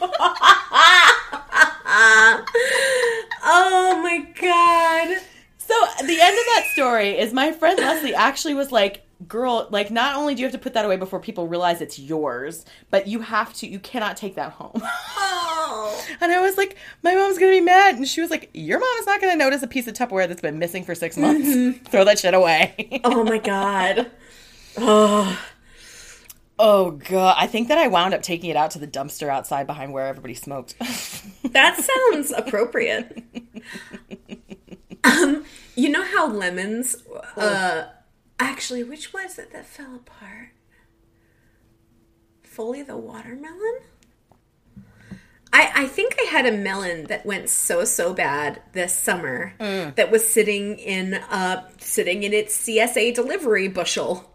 oh 3.42 4.00
my 4.02 4.26
God. 4.40 5.18
So 5.58 5.74
the 6.06 6.20
end 6.20 6.38
of 6.38 6.44
that 6.46 6.68
story 6.72 7.18
is 7.18 7.32
my 7.32 7.52
friend 7.52 7.78
Leslie 7.78 8.14
actually 8.14 8.54
was 8.54 8.70
like, 8.72 9.05
"Girl, 9.28 9.66
like 9.70 9.90
not 9.90 10.16
only 10.16 10.34
do 10.34 10.40
you 10.40 10.46
have 10.46 10.52
to 10.52 10.58
put 10.58 10.74
that 10.74 10.84
away 10.84 10.96
before 10.96 11.20
people 11.20 11.48
realize 11.48 11.80
it's 11.80 11.98
yours, 11.98 12.64
but 12.90 13.06
you 13.06 13.20
have 13.20 13.52
to. 13.54 13.66
You 13.66 13.78
cannot 13.78 14.16
take 14.16 14.34
that 14.36 14.52
home." 14.52 14.80
Oh. 14.82 16.02
And 16.20 16.32
I 16.32 16.40
was 16.40 16.56
like, 16.56 16.76
"My 17.02 17.14
mom's 17.14 17.38
gonna 17.38 17.50
be 17.52 17.60
mad," 17.60 17.96
and 17.96 18.06
she 18.06 18.20
was 18.20 18.30
like, 18.30 18.50
"Your 18.54 18.78
mom 18.78 18.96
is 19.00 19.06
not 19.06 19.20
gonna 19.20 19.36
notice 19.36 19.62
a 19.62 19.66
piece 19.66 19.86
of 19.86 19.94
Tupperware 19.94 20.28
that's 20.28 20.40
been 20.40 20.58
missing 20.58 20.84
for 20.84 20.94
six 20.94 21.16
months. 21.16 21.78
Throw 21.90 22.04
that 22.04 22.18
shit 22.18 22.34
away." 22.34 23.00
Oh 23.04 23.24
my 23.24 23.38
God. 23.38 24.10
Oh. 24.78 25.38
oh 26.58 26.92
god, 26.92 27.34
I 27.38 27.46
think 27.46 27.68
that 27.68 27.78
I 27.78 27.88
wound 27.88 28.14
up 28.14 28.22
taking 28.22 28.50
it 28.50 28.56
out 28.56 28.70
to 28.72 28.78
the 28.78 28.86
dumpster 28.86 29.28
outside 29.28 29.66
behind 29.66 29.92
where 29.92 30.06
everybody 30.06 30.34
smoked. 30.34 30.74
That 31.52 31.78
sounds 31.78 32.32
appropriate. 32.32 33.22
um, 35.04 35.44
you 35.74 35.88
know 35.88 36.02
how 36.02 36.26
lemons, 36.28 36.96
uh, 37.36 37.84
actually, 38.38 38.82
which 38.82 39.12
was 39.12 39.38
it 39.38 39.52
that 39.52 39.66
fell 39.66 39.94
apart? 39.94 40.50
Foley 42.42 42.82
the 42.82 42.96
watermelon? 42.96 43.80
I, 45.52 45.70
I 45.74 45.86
think 45.86 46.16
I 46.20 46.24
had 46.24 46.44
a 46.46 46.52
melon 46.52 47.04
that 47.04 47.24
went 47.24 47.48
so 47.48 47.84
so 47.84 48.12
bad 48.12 48.60
this 48.72 48.94
summer 48.94 49.54
that 49.58 50.10
was 50.10 50.26
sitting 50.28 50.78
in 50.78 51.14
uh 51.14 51.66
sitting 51.78 52.24
in 52.24 52.32
its 52.32 52.56
CSA 52.66 53.14
delivery 53.14 53.68
bushel. 53.68 54.30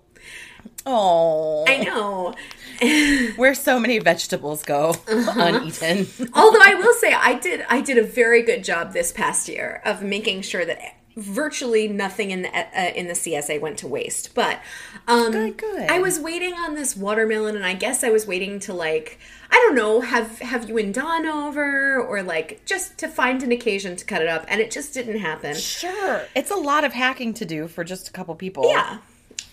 oh, 0.85 1.65
I 1.67 1.77
know. 1.77 2.33
where 3.35 3.53
so 3.53 3.79
many 3.79 3.99
vegetables 3.99 4.63
go 4.63 4.95
uneaten. 5.07 6.07
Although 6.33 6.61
I 6.63 6.75
will 6.75 6.93
say 6.95 7.13
I 7.13 7.37
did 7.39 7.63
I 7.69 7.81
did 7.81 7.97
a 7.99 8.03
very 8.03 8.41
good 8.41 8.63
job 8.63 8.93
this 8.93 9.11
past 9.11 9.47
year 9.47 9.81
of 9.85 10.01
making 10.01 10.41
sure 10.41 10.65
that 10.65 10.79
virtually 11.15 11.87
nothing 11.87 12.31
in 12.31 12.43
the 12.43 12.49
uh, 12.49 12.91
in 12.95 13.07
the 13.07 13.13
CSA 13.13 13.59
went 13.59 13.77
to 13.79 13.87
waste. 13.87 14.33
But 14.33 14.59
um 15.07 15.31
Good, 15.31 15.57
good. 15.57 15.89
I 15.89 15.99
was 15.99 16.19
waiting 16.19 16.53
on 16.53 16.75
this 16.75 16.95
watermelon 16.95 17.55
and 17.55 17.65
I 17.65 17.73
guess 17.73 18.03
I 18.03 18.09
was 18.09 18.25
waiting 18.25 18.59
to 18.61 18.73
like 18.73 19.19
I 19.51 19.55
don't 19.55 19.75
know, 19.75 20.01
have 20.01 20.39
have 20.39 20.69
you 20.69 20.77
and 20.77 20.93
Don 20.93 21.25
over 21.25 21.99
or 21.99 22.23
like 22.23 22.65
just 22.65 22.97
to 22.99 23.07
find 23.07 23.43
an 23.43 23.51
occasion 23.51 23.95
to 23.97 24.05
cut 24.05 24.21
it 24.21 24.27
up 24.27 24.45
and 24.47 24.61
it 24.61 24.71
just 24.71 24.93
didn't 24.93 25.19
happen. 25.19 25.55
Sure, 25.55 26.23
it's 26.35 26.51
a 26.51 26.55
lot 26.55 26.83
of 26.83 26.93
hacking 26.93 27.33
to 27.35 27.45
do 27.45 27.67
for 27.67 27.83
just 27.83 28.07
a 28.07 28.11
couple 28.11 28.33
people. 28.35 28.69
Yeah. 28.69 28.97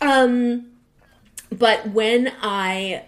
Um 0.01 0.67
but 1.51 1.89
when 1.91 2.33
I 2.41 3.05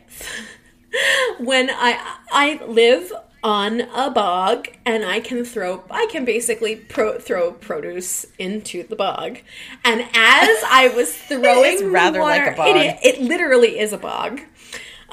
when 1.39 1.71
I 1.71 2.17
I 2.33 2.61
live 2.67 3.13
on 3.43 3.81
a 3.81 4.11
bog 4.11 4.69
and 4.85 5.05
I 5.05 5.21
can 5.21 5.45
throw 5.45 5.83
I 5.91 6.07
can 6.11 6.25
basically 6.25 6.77
pro, 6.77 7.19
throw 7.19 7.53
produce 7.53 8.27
into 8.39 8.83
the 8.87 8.97
bog. 8.97 9.39
And 9.85 10.03
as 10.03 10.09
I 10.15 10.93
was 10.95 11.15
throwing 11.29 11.73
is 11.73 11.83
rather 11.85 12.21
like 12.21 12.53
a 12.53 12.57
bog. 12.57 12.77
It, 12.77 12.99
it 13.03 13.21
literally 13.23 13.79
is 13.79 13.93
a 13.93 13.99
bog. 13.99 14.41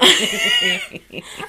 As 0.00 0.10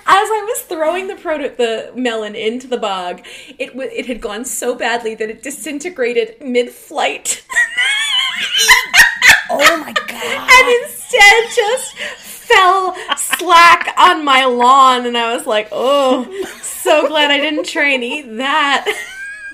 I 0.07 0.45
was 0.49 0.61
throwing 0.63 1.05
the 1.05 1.13
produ- 1.13 1.55
the 1.55 1.91
melon 1.95 2.33
into 2.33 2.65
the 2.65 2.77
bog, 2.79 3.21
it 3.59 3.67
w- 3.73 3.91
it 3.93 4.07
had 4.07 4.19
gone 4.19 4.43
so 4.43 4.73
badly 4.73 5.13
that 5.13 5.29
it 5.29 5.43
disintegrated 5.43 6.35
mid-flight. 6.41 7.45
Oh 9.51 9.77
my 9.77 9.91
god. 9.93 10.49
and 10.51 10.83
instead 10.83 11.43
just 11.55 11.95
fell 12.53 12.95
slack 13.17 13.93
on 13.97 14.23
my 14.25 14.45
lawn 14.45 15.05
and 15.05 15.17
i 15.17 15.35
was 15.35 15.45
like 15.45 15.67
oh 15.71 16.25
so 16.61 17.07
glad 17.07 17.31
i 17.31 17.37
didn't 17.37 17.65
try 17.65 17.89
and 17.89 18.03
eat 18.03 18.37
that. 18.37 18.85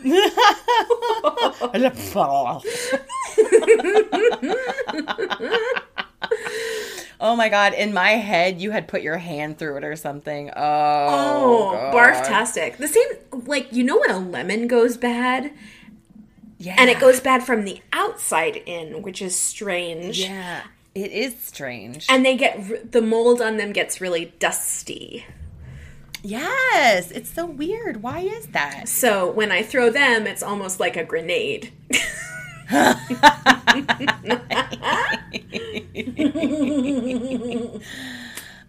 Oh 7.20 7.36
my 7.36 7.50
god! 7.50 7.74
In 7.74 7.94
my 7.94 8.12
head, 8.12 8.62
you 8.62 8.72
had 8.72 8.88
put 8.88 9.02
your 9.02 9.18
hand 9.18 9.58
through 9.58 9.78
it 9.78 9.84
or 9.84 9.96
something. 9.96 10.50
Oh, 10.50 10.54
oh 10.58 11.72
God. 11.72 11.94
barf-tastic. 11.94 12.78
The 12.78 12.88
same 12.88 13.08
like 13.32 13.72
you 13.72 13.84
know 13.84 14.00
when 14.00 14.12
a 14.12 14.20
lemon 14.20 14.68
goes 14.68 14.98
bad? 14.98 15.52
Yeah, 16.58 16.76
and 16.78 16.90
it 16.90 17.00
goes 17.00 17.20
bad 17.20 17.44
from 17.44 17.64
the 17.64 17.82
outside 17.94 18.58
in 18.58 19.02
which 19.02 19.22
is 19.22 19.36
strange. 19.36 20.20
Yeah, 20.20 20.64
it 20.96 21.12
is 21.12 21.38
strange. 21.40 22.06
and 22.10 22.26
they 22.26 22.36
get 22.38 22.92
the 22.92 23.02
mold 23.02 23.42
on 23.42 23.58
them 23.58 23.72
gets 23.74 24.00
really 24.02 24.34
dusty 24.40 25.26
yes, 26.24 27.12
it's 27.12 27.30
so 27.30 27.46
weird. 27.46 28.02
Why 28.02 28.22
is 28.22 28.48
that? 28.48 28.90
so 28.90 29.30
when 29.32 29.52
i 29.52 29.62
throw 29.62 29.92
them 29.92 30.26
it's 30.26 30.42
almost 30.42 30.80
like 30.80 30.98
a 30.98 31.04
grenade 31.04 31.72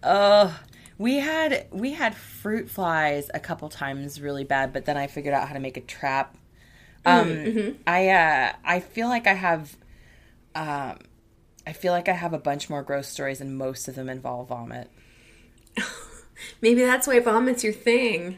Oh, 0.03 0.59
we 0.97 1.17
had 1.17 1.67
we 1.71 1.93
had 1.93 2.15
fruit 2.15 2.69
flies 2.69 3.29
a 3.33 3.39
couple 3.39 3.69
times 3.69 4.21
really 4.21 4.43
bad, 4.43 4.73
but 4.73 4.85
then 4.85 4.97
I 4.97 5.07
figured 5.07 5.33
out 5.33 5.47
how 5.47 5.53
to 5.53 5.59
make 5.59 5.77
a 5.77 5.81
trap. 5.81 6.35
Um, 7.05 7.77
I 7.87 8.09
uh, 8.09 8.53
I 8.63 8.79
feel 8.79 9.07
like 9.07 9.27
I 9.27 9.33
have, 9.33 9.75
um, 10.55 10.99
I 11.67 11.73
feel 11.73 11.91
like 11.93 12.09
I 12.09 12.13
have 12.13 12.33
a 12.33 12.39
bunch 12.39 12.69
more 12.69 12.81
gross 12.81 13.07
stories, 13.07 13.41
and 13.41 13.57
most 13.57 13.87
of 13.87 13.95
them 13.95 14.09
involve 14.09 14.47
vomit. 14.47 14.89
maybe 16.61 16.81
that's 16.81 17.05
why 17.05 17.19
vomit's 17.19 17.63
your 17.63 17.73
thing 17.73 18.37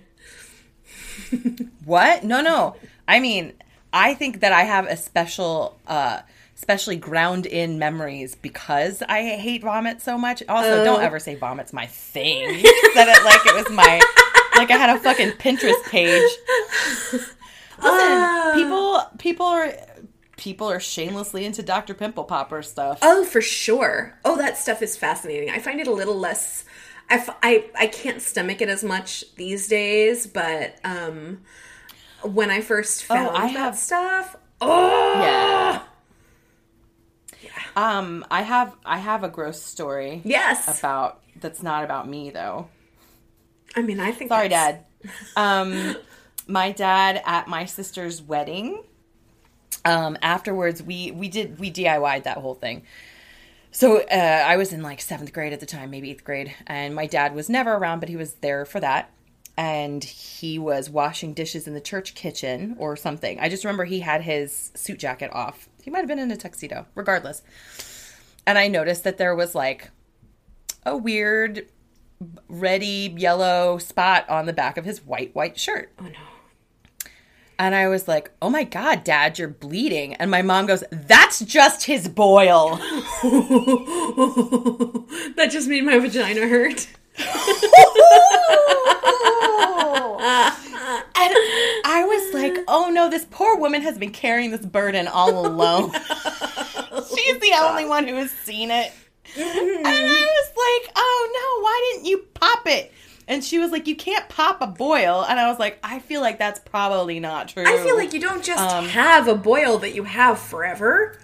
What? 1.86 2.24
No, 2.24 2.42
no. 2.42 2.76
I 3.08 3.20
mean, 3.20 3.54
I 3.94 4.14
think 4.14 4.42
that 4.42 4.52
I 4.52 4.64
have 4.64 4.88
a 4.88 4.98
special, 4.98 5.78
uh, 5.88 6.20
especially 6.56 6.98
ground 6.98 7.46
in 7.46 7.80
memories 7.80 8.36
because 8.36 9.02
I 9.02 9.24
hate 9.24 9.64
vomit 9.64 10.02
so 10.02 10.18
much. 10.18 10.44
Also, 10.48 10.84
don't 10.84 11.02
ever 11.02 11.20
say 11.20 11.36
vomit's 11.36 11.74
my 11.74 11.88
thing. 11.88 12.48
Said 12.94 13.08
it 13.08 13.24
like 13.24 13.46
it 13.46 13.56
was 13.56 13.70
my, 13.72 14.02
like 14.56 14.72
I 14.72 14.78
had 14.78 14.96
a 14.96 15.00
fucking 15.00 15.32
Pinterest 15.34 15.84
page. 15.86 16.30
Listen, 17.82 18.54
people, 18.56 19.02
people 19.18 19.46
are, 19.46 19.74
people 20.40 20.70
are 20.72 20.80
shamelessly 20.80 21.44
into 21.46 21.62
Dr. 21.62 21.94
Pimple 21.94 22.24
Popper 22.24 22.62
stuff. 22.64 23.00
Oh, 23.02 23.26
for 23.26 23.42
sure. 23.42 24.18
Oh, 24.24 24.38
that 24.38 24.58
stuff 24.58 24.82
is 24.82 24.96
fascinating. 24.96 25.50
I 25.52 25.60
find 25.60 25.80
it 25.80 25.88
a 25.88 25.92
little 25.92 26.16
less. 26.18 26.64
I, 27.10 27.16
f- 27.16 27.38
I, 27.44 27.66
I 27.78 27.88
can't 27.88 28.22
stomach 28.22 28.62
it 28.62 28.70
as 28.70 28.84
much 28.84 29.36
these 29.36 29.68
days, 29.68 30.28
but 30.28 30.76
um, 30.86 31.42
when 32.24 32.50
I 32.50 32.62
first 32.62 33.04
found 33.04 33.36
I 33.36 33.48
that 33.54 33.60
have- 33.60 33.78
stuff, 33.78 34.36
oh, 34.62 35.20
Yeah. 37.42 37.52
Um, 37.76 38.26
I 38.32 38.42
have, 38.42 38.76
I 38.86 38.98
have 38.98 39.24
a 39.24 39.30
gross 39.30 39.62
story 39.62 40.22
yes. 40.26 40.80
about 40.80 41.22
that's 41.40 41.64
not 41.64 41.84
about 41.84 42.08
me 42.08 42.30
though. 42.32 42.68
I 43.76 43.82
mean, 43.82 44.00
I 44.00 44.12
think. 44.12 44.30
Sorry, 44.30 44.48
that's- 44.50 44.84
Dad. 45.04 45.12
Um, 45.38 45.96
my 46.48 46.72
dad 46.72 47.22
at 47.26 47.48
my 47.48 47.66
sister's 47.66 48.22
wedding. 48.22 48.84
Um, 49.86 50.18
afterwards, 50.22 50.84
we 50.84 51.12
we 51.12 51.30
did 51.30 51.60
we 51.60 51.72
DIY'd 51.72 52.26
that 52.26 52.38
whole 52.38 52.56
thing. 52.56 52.84
So 53.72 54.02
uh, 54.02 54.44
I 54.48 54.58
was 54.58 54.74
in 54.74 54.82
like 54.82 55.00
seventh 55.00 55.32
grade 55.32 55.54
at 55.54 55.60
the 55.60 55.66
time, 55.66 55.92
maybe 55.92 56.10
eighth 56.10 56.24
grade, 56.24 56.54
and 56.68 56.96
my 56.96 57.06
dad 57.06 57.36
was 57.36 57.50
never 57.50 57.74
around, 57.74 58.00
but 58.00 58.10
he 58.10 58.16
was 58.16 58.34
there 58.36 58.66
for 58.66 58.80
that. 58.80 59.12
And 59.58 60.04
he 60.04 60.58
was 60.58 60.90
washing 60.90 61.34
dishes 61.34 61.68
in 61.68 61.74
the 61.74 61.82
church 61.82 62.16
kitchen 62.16 62.76
or 62.80 62.96
something. 62.96 63.40
I 63.40 63.50
just 63.50 63.66
remember 63.66 63.84
he 63.86 64.00
had 64.00 64.22
his 64.22 64.72
suit 64.74 65.00
jacket 65.00 65.32
off. 65.34 65.68
He 65.84 65.92
might 65.92 66.00
have 66.00 66.08
been 66.08 66.20
in 66.20 66.32
a 66.32 66.38
tuxedo, 66.38 66.86
regardless. 66.96 67.44
And 68.48 68.58
I 68.58 68.70
noticed 68.70 69.04
that 69.04 69.18
there 69.18 69.36
was 69.36 69.54
like 69.56 69.92
a 70.86 70.96
weird 70.96 71.68
ready 72.48 73.14
yellow 73.18 73.78
spot 73.78 74.28
on 74.30 74.46
the 74.46 74.54
back 74.54 74.78
of 74.78 74.86
his 74.86 75.06
white 75.06 75.36
white 75.36 75.60
shirt. 75.60 75.92
Oh 76.00 76.06
no. 76.06 76.12
And 77.60 77.76
I 77.76 77.90
was 77.90 78.08
like, 78.08 78.32
"Oh 78.42 78.50
my 78.50 78.64
god, 78.64 79.04
dad, 79.04 79.38
you're 79.38 79.50
bleeding." 79.50 80.14
And 80.16 80.32
my 80.32 80.42
mom 80.42 80.66
goes, 80.66 80.84
"That's 80.92 81.42
just 81.42 81.84
his 81.84 82.08
boil." 82.08 82.78
that 85.36 85.50
just 85.52 85.68
made 85.68 85.84
my 85.84 86.00
vagina 86.00 86.48
hurt. 86.48 86.88
And 91.22 91.34
I 91.86 92.06
was 92.06 92.34
like, 92.34 92.58
"Oh 92.68 92.90
no, 92.90 93.10
this 93.10 93.26
poor 93.30 93.58
woman 93.58 93.82
has 93.82 93.98
been 93.98 94.12
carrying 94.12 94.52
this 94.52 94.66
burden 94.66 95.08
all 95.08 95.46
alone. 95.46 95.92
She's 95.92 97.40
the 97.40 97.52
oh, 97.56 97.68
only 97.70 97.86
one 97.86 98.08
who 98.08 98.16
has 98.16 98.32
seen 98.32 98.72
it." 98.72 98.94
And 99.36 99.86
I 99.86 99.92
was 99.92 100.48
like, 100.48 100.94
"Oh 100.96 101.30
no, 101.34 101.62
why 101.64 101.92
didn't 101.92 102.06
you 102.08 102.26
pop 102.34 102.66
it?" 102.68 102.94
And 103.30 103.44
she 103.44 103.60
was 103.60 103.72
like, 103.72 103.88
"You 103.88 103.96
can't 103.96 104.28
pop 104.28 104.60
a 104.62 104.68
boil." 104.68 105.24
And 105.24 105.40
I 105.40 105.48
was 105.50 105.60
like, 105.60 105.78
"I 105.84 106.00
feel 106.00 106.20
like 106.20 106.40
that's 106.40 106.60
probably 106.60 107.20
not 107.20 107.48
true." 107.48 107.64
I 107.66 107.78
feel 107.78 107.96
like 107.96 108.12
you 108.12 108.20
don't 108.20 108.44
just 108.44 108.60
Um, 108.62 108.88
have 108.88 109.28
a 109.28 109.36
boil 109.36 109.78
that 109.78 109.94
you 109.94 110.04
have 110.04 110.40
forever, 110.40 111.18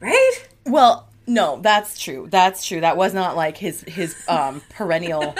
right? 0.00 0.48
Well, 0.64 1.08
no, 1.26 1.58
that's 1.60 2.00
true. 2.00 2.26
That's 2.30 2.66
true. 2.66 2.80
That 2.80 2.96
was 2.96 3.12
not 3.14 3.36
like 3.36 3.58
his 3.58 3.82
his 3.82 4.16
um 4.28 4.62
perennial. 4.70 5.34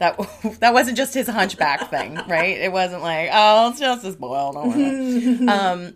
That 0.00 0.18
that 0.60 0.74
wasn't 0.74 0.96
just 0.96 1.14
his 1.14 1.28
hunchback 1.28 1.88
thing, 1.88 2.16
right? 2.26 2.58
It 2.58 2.72
wasn't 2.72 3.02
like 3.02 3.30
oh, 3.32 3.70
it's 3.70 3.78
just 3.78 4.04
his 4.04 4.16
boil. 4.16 4.52
No. 4.52 5.52
um, 5.52 5.94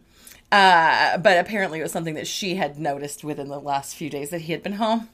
uh, 0.53 1.19
but 1.19 1.39
apparently 1.39 1.81
it 1.81 1.83
was 1.83 1.93
something 1.93 2.15
that 2.15 2.29
she 2.29 2.55
had 2.55 2.79
noticed 2.79 3.25
within 3.25 3.49
the 3.49 3.59
last 3.61 3.97
few 3.97 4.09
days 4.09 4.31
that 4.31 4.43
he 4.43 4.53
had 4.53 4.63
been 4.63 4.75
home. 4.75 5.09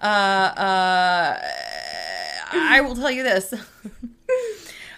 Uh, 0.00 0.04
uh, 0.06 1.38
I 2.52 2.80
will 2.80 2.94
tell 2.94 3.10
you 3.10 3.22
this. 3.22 3.54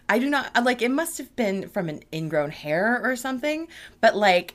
I 0.09 0.19
do 0.19 0.29
not 0.29 0.65
like 0.65 0.83
it 0.83 0.91
must 0.91 1.19
have 1.19 1.35
been 1.37 1.69
from 1.69 1.88
an 1.88 2.03
ingrown 2.12 2.51
hair 2.51 3.01
or 3.03 3.17
something, 3.17 3.69
but 4.01 4.17
like 4.17 4.55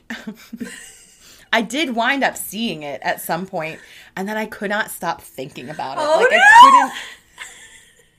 I 1.52 1.62
did 1.62 1.94
wind 1.96 2.22
up 2.22 2.36
seeing 2.36 2.82
it 2.82 3.00
at 3.02 3.20
some 3.20 3.46
point 3.46 3.80
and 4.16 4.28
then 4.28 4.36
I 4.36 4.46
could 4.46 4.70
not 4.70 4.90
stop 4.90 5.20
thinking 5.20 5.68
about 5.68 5.98
it. 5.98 6.04
Oh, 6.04 6.18
like 6.20 6.30
no! 6.30 6.36
I 6.36 6.60
couldn't 6.62 6.92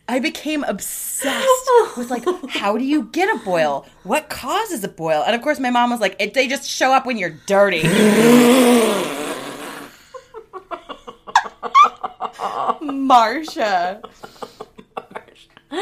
I 0.09 0.19
became 0.19 0.63
obsessed 0.63 1.69
with 1.95 2.09
like 2.09 2.25
how 2.49 2.77
do 2.77 2.83
you 2.83 3.03
get 3.03 3.33
a 3.33 3.37
boil? 3.45 3.85
What 4.03 4.27
causes 4.29 4.83
a 4.83 4.89
boil? 4.89 5.23
And 5.25 5.35
of 5.35 5.41
course 5.41 5.59
my 5.59 5.69
mom 5.69 5.91
was 5.91 5.99
like 5.99 6.15
it, 6.19 6.33
they 6.33 6.47
just 6.47 6.67
show 6.67 6.91
up 6.91 7.05
when 7.05 7.17
you're 7.17 7.37
dirty. 7.45 7.83
Marsha. 12.81 14.03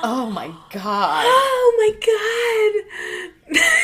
Oh 0.00 0.30
my 0.32 0.52
god. 0.70 1.24
Oh 1.28 1.74
my 1.78 2.82
god. 3.50 3.60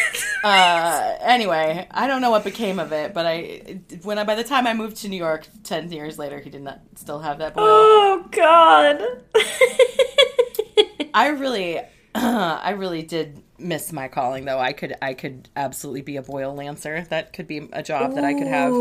Uh, 0.44 1.16
anyway, 1.22 1.88
I 1.90 2.06
don't 2.06 2.20
know 2.20 2.30
what 2.30 2.44
became 2.44 2.78
of 2.78 2.92
it, 2.92 3.14
but 3.14 3.24
I 3.24 3.80
when 4.02 4.18
I 4.18 4.24
by 4.24 4.34
the 4.34 4.44
time 4.44 4.66
I 4.66 4.74
moved 4.74 4.98
to 4.98 5.08
New 5.08 5.16
York 5.16 5.48
ten 5.62 5.90
years 5.90 6.18
later, 6.18 6.38
he 6.38 6.50
did 6.50 6.60
not 6.60 6.80
still 6.96 7.18
have 7.20 7.38
that 7.38 7.54
boil. 7.54 7.64
oh 7.66 8.28
god. 8.30 9.00
I 11.14 11.28
really, 11.28 11.80
I 12.14 12.70
really 12.72 13.02
did 13.02 13.42
miss 13.58 13.90
my 13.90 14.08
calling 14.08 14.44
though. 14.44 14.58
I 14.58 14.74
could, 14.74 14.94
I 15.00 15.14
could 15.14 15.48
absolutely 15.56 16.02
be 16.02 16.16
a 16.16 16.22
boil 16.22 16.54
lancer. 16.54 17.06
That 17.08 17.32
could 17.32 17.46
be 17.46 17.66
a 17.72 17.82
job 17.82 18.14
that 18.16 18.24
I 18.24 18.34
could 18.34 18.46
have. 18.46 18.72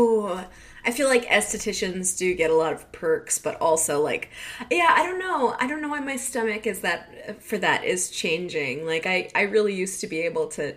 I 0.86 0.90
feel 0.90 1.08
like 1.08 1.26
estheticians 1.26 2.16
do 2.18 2.34
get 2.34 2.50
a 2.50 2.54
lot 2.54 2.72
of 2.72 2.90
perks, 2.92 3.38
but 3.38 3.60
also 3.60 4.02
like, 4.02 4.30
yeah, 4.70 4.92
I 4.94 5.04
don't 5.04 5.18
know. 5.18 5.56
I 5.58 5.66
don't 5.66 5.80
know 5.80 5.88
why 5.88 6.00
my 6.00 6.16
stomach 6.16 6.66
is 6.66 6.80
that 6.80 7.42
for 7.42 7.56
that 7.58 7.84
is 7.84 8.10
changing. 8.10 8.86
Like 8.86 9.06
I, 9.06 9.30
I 9.34 9.42
really 9.42 9.74
used 9.74 10.00
to 10.00 10.06
be 10.06 10.20
able 10.20 10.48
to 10.48 10.76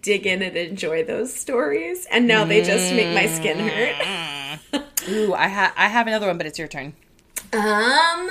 dig 0.00 0.26
in 0.26 0.42
and 0.42 0.56
enjoy 0.56 1.04
those 1.04 1.34
stories, 1.34 2.06
and 2.10 2.26
now 2.26 2.44
they 2.44 2.62
just 2.62 2.92
make 2.94 3.14
my 3.14 3.26
skin 3.26 3.58
hurt. 3.58 4.84
Ooh, 5.08 5.34
I 5.34 5.48
have, 5.48 5.72
I 5.76 5.88
have 5.88 6.06
another 6.06 6.26
one, 6.26 6.38
but 6.38 6.46
it's 6.46 6.58
your 6.58 6.68
turn. 6.68 6.94
Um, 7.52 8.30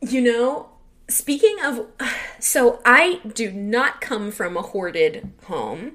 you 0.00 0.20
know, 0.20 0.68
speaking 1.08 1.56
of, 1.62 1.86
so 2.38 2.80
I 2.84 3.20
do 3.34 3.50
not 3.50 4.00
come 4.00 4.30
from 4.30 4.56
a 4.56 4.62
hoarded 4.62 5.32
home. 5.44 5.92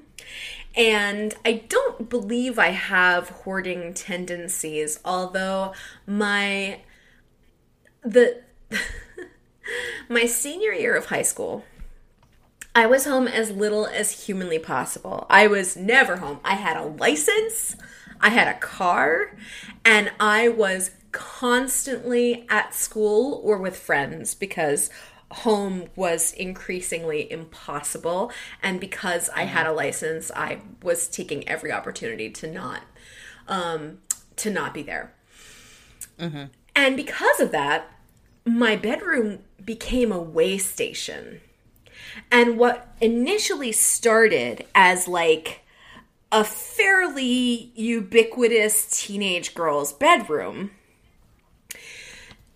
And 0.76 1.34
I 1.44 1.64
don't 1.68 2.08
believe 2.08 2.58
I 2.58 2.68
have 2.68 3.30
hoarding 3.30 3.92
tendencies, 3.92 5.00
although 5.04 5.72
my 6.06 6.80
the 8.02 8.42
my 10.08 10.26
senior 10.26 10.72
year 10.72 10.94
of 10.94 11.06
high 11.06 11.22
school, 11.22 11.64
I 12.74 12.86
was 12.86 13.04
home 13.04 13.26
as 13.26 13.50
little 13.50 13.86
as 13.86 14.26
humanly 14.26 14.58
possible. 14.58 15.26
I 15.28 15.48
was 15.48 15.76
never 15.76 16.16
home. 16.16 16.38
I 16.44 16.54
had 16.54 16.76
a 16.76 16.84
license, 16.84 17.76
I 18.20 18.28
had 18.30 18.48
a 18.48 18.58
car, 18.58 19.36
and 19.84 20.12
I 20.20 20.48
was 20.48 20.92
constantly 21.10 22.46
at 22.48 22.72
school 22.74 23.40
or 23.42 23.58
with 23.58 23.76
friends 23.76 24.34
because 24.34 24.88
home 25.30 25.84
was 25.94 26.32
increasingly 26.32 27.30
impossible 27.30 28.32
and 28.62 28.80
because 28.80 29.28
I 29.30 29.44
had 29.44 29.66
a 29.66 29.72
license, 29.72 30.30
I 30.34 30.60
was 30.82 31.08
taking 31.08 31.48
every 31.48 31.72
opportunity 31.72 32.30
to 32.30 32.46
not 32.50 32.82
um 33.48 33.98
to 34.36 34.50
not 34.50 34.74
be 34.74 34.82
there. 34.82 35.12
And 36.74 36.96
because 36.96 37.40
of 37.40 37.50
that, 37.52 37.90
my 38.44 38.76
bedroom 38.76 39.40
became 39.64 40.12
a 40.12 40.20
way 40.20 40.58
station. 40.58 41.40
And 42.30 42.58
what 42.58 42.94
initially 43.00 43.72
started 43.72 44.66
as 44.74 45.06
like 45.06 45.60
a 46.32 46.44
fairly 46.44 47.72
ubiquitous 47.74 48.86
teenage 48.90 49.54
girl's 49.54 49.92
bedroom 49.92 50.70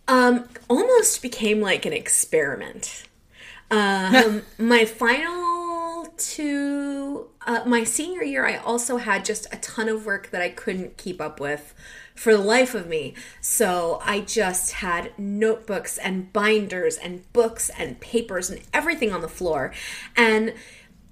um, 0.09 0.49
almost 0.69 1.23
became 1.23 1.61
like 1.61 1.87
an 1.87 1.93
experiment. 1.93 3.05
Um, 3.71 4.43
my 4.59 4.85
final 4.85 6.07
two, 6.17 7.29
uh, 7.47 7.62
my 7.67 7.85
senior 7.85 8.23
year, 8.23 8.47
I 8.47 8.57
also 8.57 8.99
had 8.99 9.25
just 9.25 9.53
a 9.53 9.57
ton 9.59 9.88
of 9.88 10.07
work 10.07 10.31
that 10.31 10.43
I 10.43 10.51
couldn't 10.51 10.97
keep 10.97 11.21
up 11.21 11.40
with 11.40 11.75
for 12.14 12.33
the 12.33 12.43
life 12.43 12.75
of 12.75 12.87
me. 12.87 13.14
So 13.40 14.01
I 14.05 14.21
just 14.21 14.73
had 14.73 15.12
notebooks 15.19 15.99
and 15.99 16.33
binders 16.33 16.97
and 16.97 17.31
books 17.33 17.71
and 17.77 18.01
papers 18.01 18.51
and 18.51 18.61
everything 18.73 19.12
on 19.12 19.21
the 19.21 19.29
floor. 19.29 19.73
And 20.17 20.55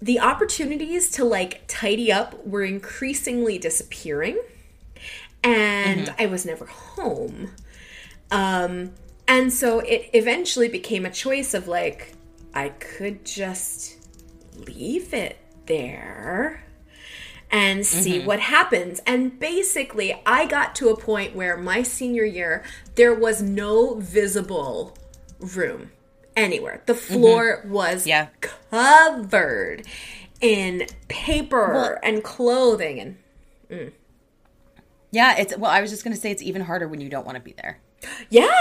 the 0.01 0.21
opportunities 0.21 1.11
to 1.13 1.25
like 1.25 1.65
tidy 1.67 2.13
up 2.13 2.47
were 2.47 2.65
increasingly 2.65 3.59
disappearing. 3.59 4.39
And 5.45 6.15
I 6.19 6.27
was 6.27 6.47
never 6.47 6.67
home. 6.67 7.51
Um, 8.33 8.95
and 9.29 9.53
so 9.53 9.81
it 9.81 10.11
eventually 10.15 10.69
became 10.69 11.07
a 11.07 11.11
choice 11.11 11.55
of 11.55 11.69
like, 11.69 12.15
I 12.55 12.71
could 12.71 13.25
just 13.25 13.97
leave 14.67 15.15
it 15.15 15.39
there 15.67 16.65
and 17.51 17.85
see 17.85 18.19
mm-hmm. 18.19 18.27
what 18.27 18.41
happens. 18.41 19.01
And 19.07 19.39
basically, 19.39 20.21
I 20.25 20.47
got 20.47 20.75
to 20.77 20.89
a 20.89 20.97
point 20.97 21.37
where 21.37 21.57
my 21.57 21.83
senior 21.83 22.25
year, 22.25 22.65
there 22.95 23.15
was 23.15 23.43
no 23.43 23.97
visible 23.97 24.97
room 25.39 25.93
anywhere. 26.35 26.83
The 26.87 26.95
mm-hmm. 26.95 27.15
floor 27.15 27.65
was 27.67 28.07
Yeah. 28.07 28.29
covered 28.41 29.87
in 30.41 30.87
paper 31.09 31.73
Well- 31.73 31.99
and 32.03 32.25
clothing 32.25 32.99
and 32.99 33.17
mm. 33.71 33.93
Yeah, 35.15 35.37
it's 35.37 35.55
well. 35.59 35.71
I 35.71 35.83
was 35.83 35.91
just 35.91 36.05
gonna 36.05 36.17
say 36.17 36.31
it's 36.31 36.43
even 36.43 36.63
harder 36.63 36.89
when 36.89 37.03
you 37.03 37.11
don't 37.11 37.27
want 37.27 37.37
to 37.37 37.43
be 37.43 37.53
there. 37.53 37.79
Yeah. 38.31 38.53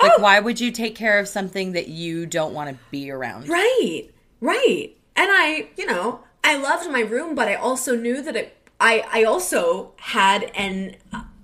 Like, 0.00 0.18
why 0.18 0.40
would 0.40 0.60
you 0.60 0.70
take 0.70 0.94
care 0.94 1.18
of 1.18 1.26
something 1.26 1.72
that 1.72 1.88
you 1.88 2.26
don't 2.26 2.52
want 2.52 2.70
to 2.70 2.76
be 2.90 3.10
around? 3.10 3.48
Right, 3.48 4.10
right. 4.40 4.94
And 5.16 5.30
I, 5.30 5.68
you 5.76 5.86
know, 5.86 6.20
I 6.44 6.56
loved 6.56 6.90
my 6.90 7.00
room, 7.00 7.34
but 7.34 7.48
I 7.48 7.54
also 7.54 7.96
knew 7.96 8.22
that 8.22 8.36
it. 8.36 8.56
I 8.78 9.04
I 9.10 9.24
also 9.24 9.92
had 9.96 10.50
an 10.54 10.96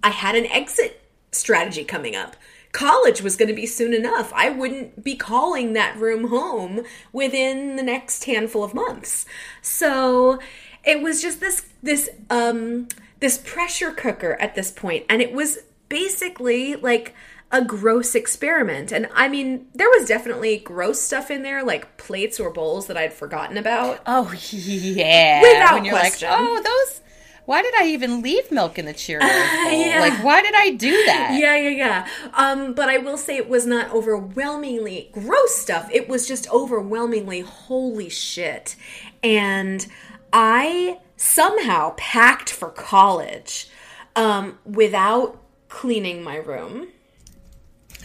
I 0.02 0.10
had 0.10 0.36
an 0.36 0.46
exit 0.46 1.00
strategy 1.32 1.84
coming 1.84 2.14
up. 2.14 2.36
College 2.72 3.20
was 3.20 3.36
going 3.36 3.48
to 3.48 3.54
be 3.54 3.66
soon 3.66 3.92
enough. 3.92 4.32
I 4.34 4.48
wouldn't 4.48 5.04
be 5.04 5.14
calling 5.14 5.72
that 5.72 5.96
room 5.98 6.28
home 6.28 6.82
within 7.12 7.76
the 7.76 7.82
next 7.82 8.24
handful 8.24 8.64
of 8.64 8.74
months. 8.74 9.26
So 9.60 10.38
it 10.84 11.02
was 11.02 11.20
just 11.20 11.40
this 11.40 11.66
this 11.82 12.08
um 12.30 12.88
this 13.20 13.38
pressure 13.38 13.92
cooker 13.92 14.36
at 14.40 14.54
this 14.54 14.70
point, 14.70 15.06
and 15.08 15.22
it 15.22 15.32
was 15.32 15.60
basically 15.88 16.76
like 16.76 17.14
a 17.52 17.62
gross 17.62 18.14
experiment. 18.14 18.90
And 18.90 19.08
I 19.14 19.28
mean, 19.28 19.66
there 19.74 19.88
was 19.88 20.08
definitely 20.08 20.56
gross 20.56 21.00
stuff 21.00 21.30
in 21.30 21.42
there, 21.42 21.62
like 21.62 21.98
plates 21.98 22.40
or 22.40 22.50
bowls 22.50 22.86
that 22.86 22.96
I'd 22.96 23.12
forgotten 23.12 23.56
about. 23.58 24.00
Oh 24.06 24.32
yeah, 24.50 25.42
Without 25.42 25.74
when 25.74 25.84
you're 25.84 25.94
question. 25.94 26.30
like, 26.30 26.38
oh 26.40 26.62
those, 26.62 27.02
why 27.44 27.60
did 27.60 27.74
I 27.78 27.88
even 27.88 28.22
leave 28.22 28.50
milk 28.50 28.78
in 28.78 28.86
the 28.86 28.94
Cheerios 28.94 29.20
bowl? 29.20 29.28
Yeah. 29.78 30.00
Like, 30.00 30.24
why 30.24 30.42
did 30.42 30.54
I 30.56 30.70
do 30.70 30.90
that? 31.06 31.36
Yeah, 31.38 31.56
yeah, 31.56 31.68
yeah. 31.68 32.08
Um, 32.34 32.72
but 32.72 32.88
I 32.88 32.98
will 32.98 33.18
say 33.18 33.36
it 33.36 33.48
was 33.48 33.66
not 33.66 33.90
overwhelmingly 33.92 35.10
gross 35.12 35.54
stuff. 35.56 35.88
It 35.92 36.08
was 36.08 36.26
just 36.26 36.50
overwhelmingly 36.50 37.40
holy 37.40 38.08
shit. 38.08 38.76
And 39.22 39.86
I 40.32 40.98
somehow 41.16 41.94
packed 41.96 42.50
for 42.50 42.68
college 42.70 43.68
um, 44.16 44.58
without 44.64 45.38
cleaning 45.68 46.22
my 46.22 46.36
room. 46.36 46.88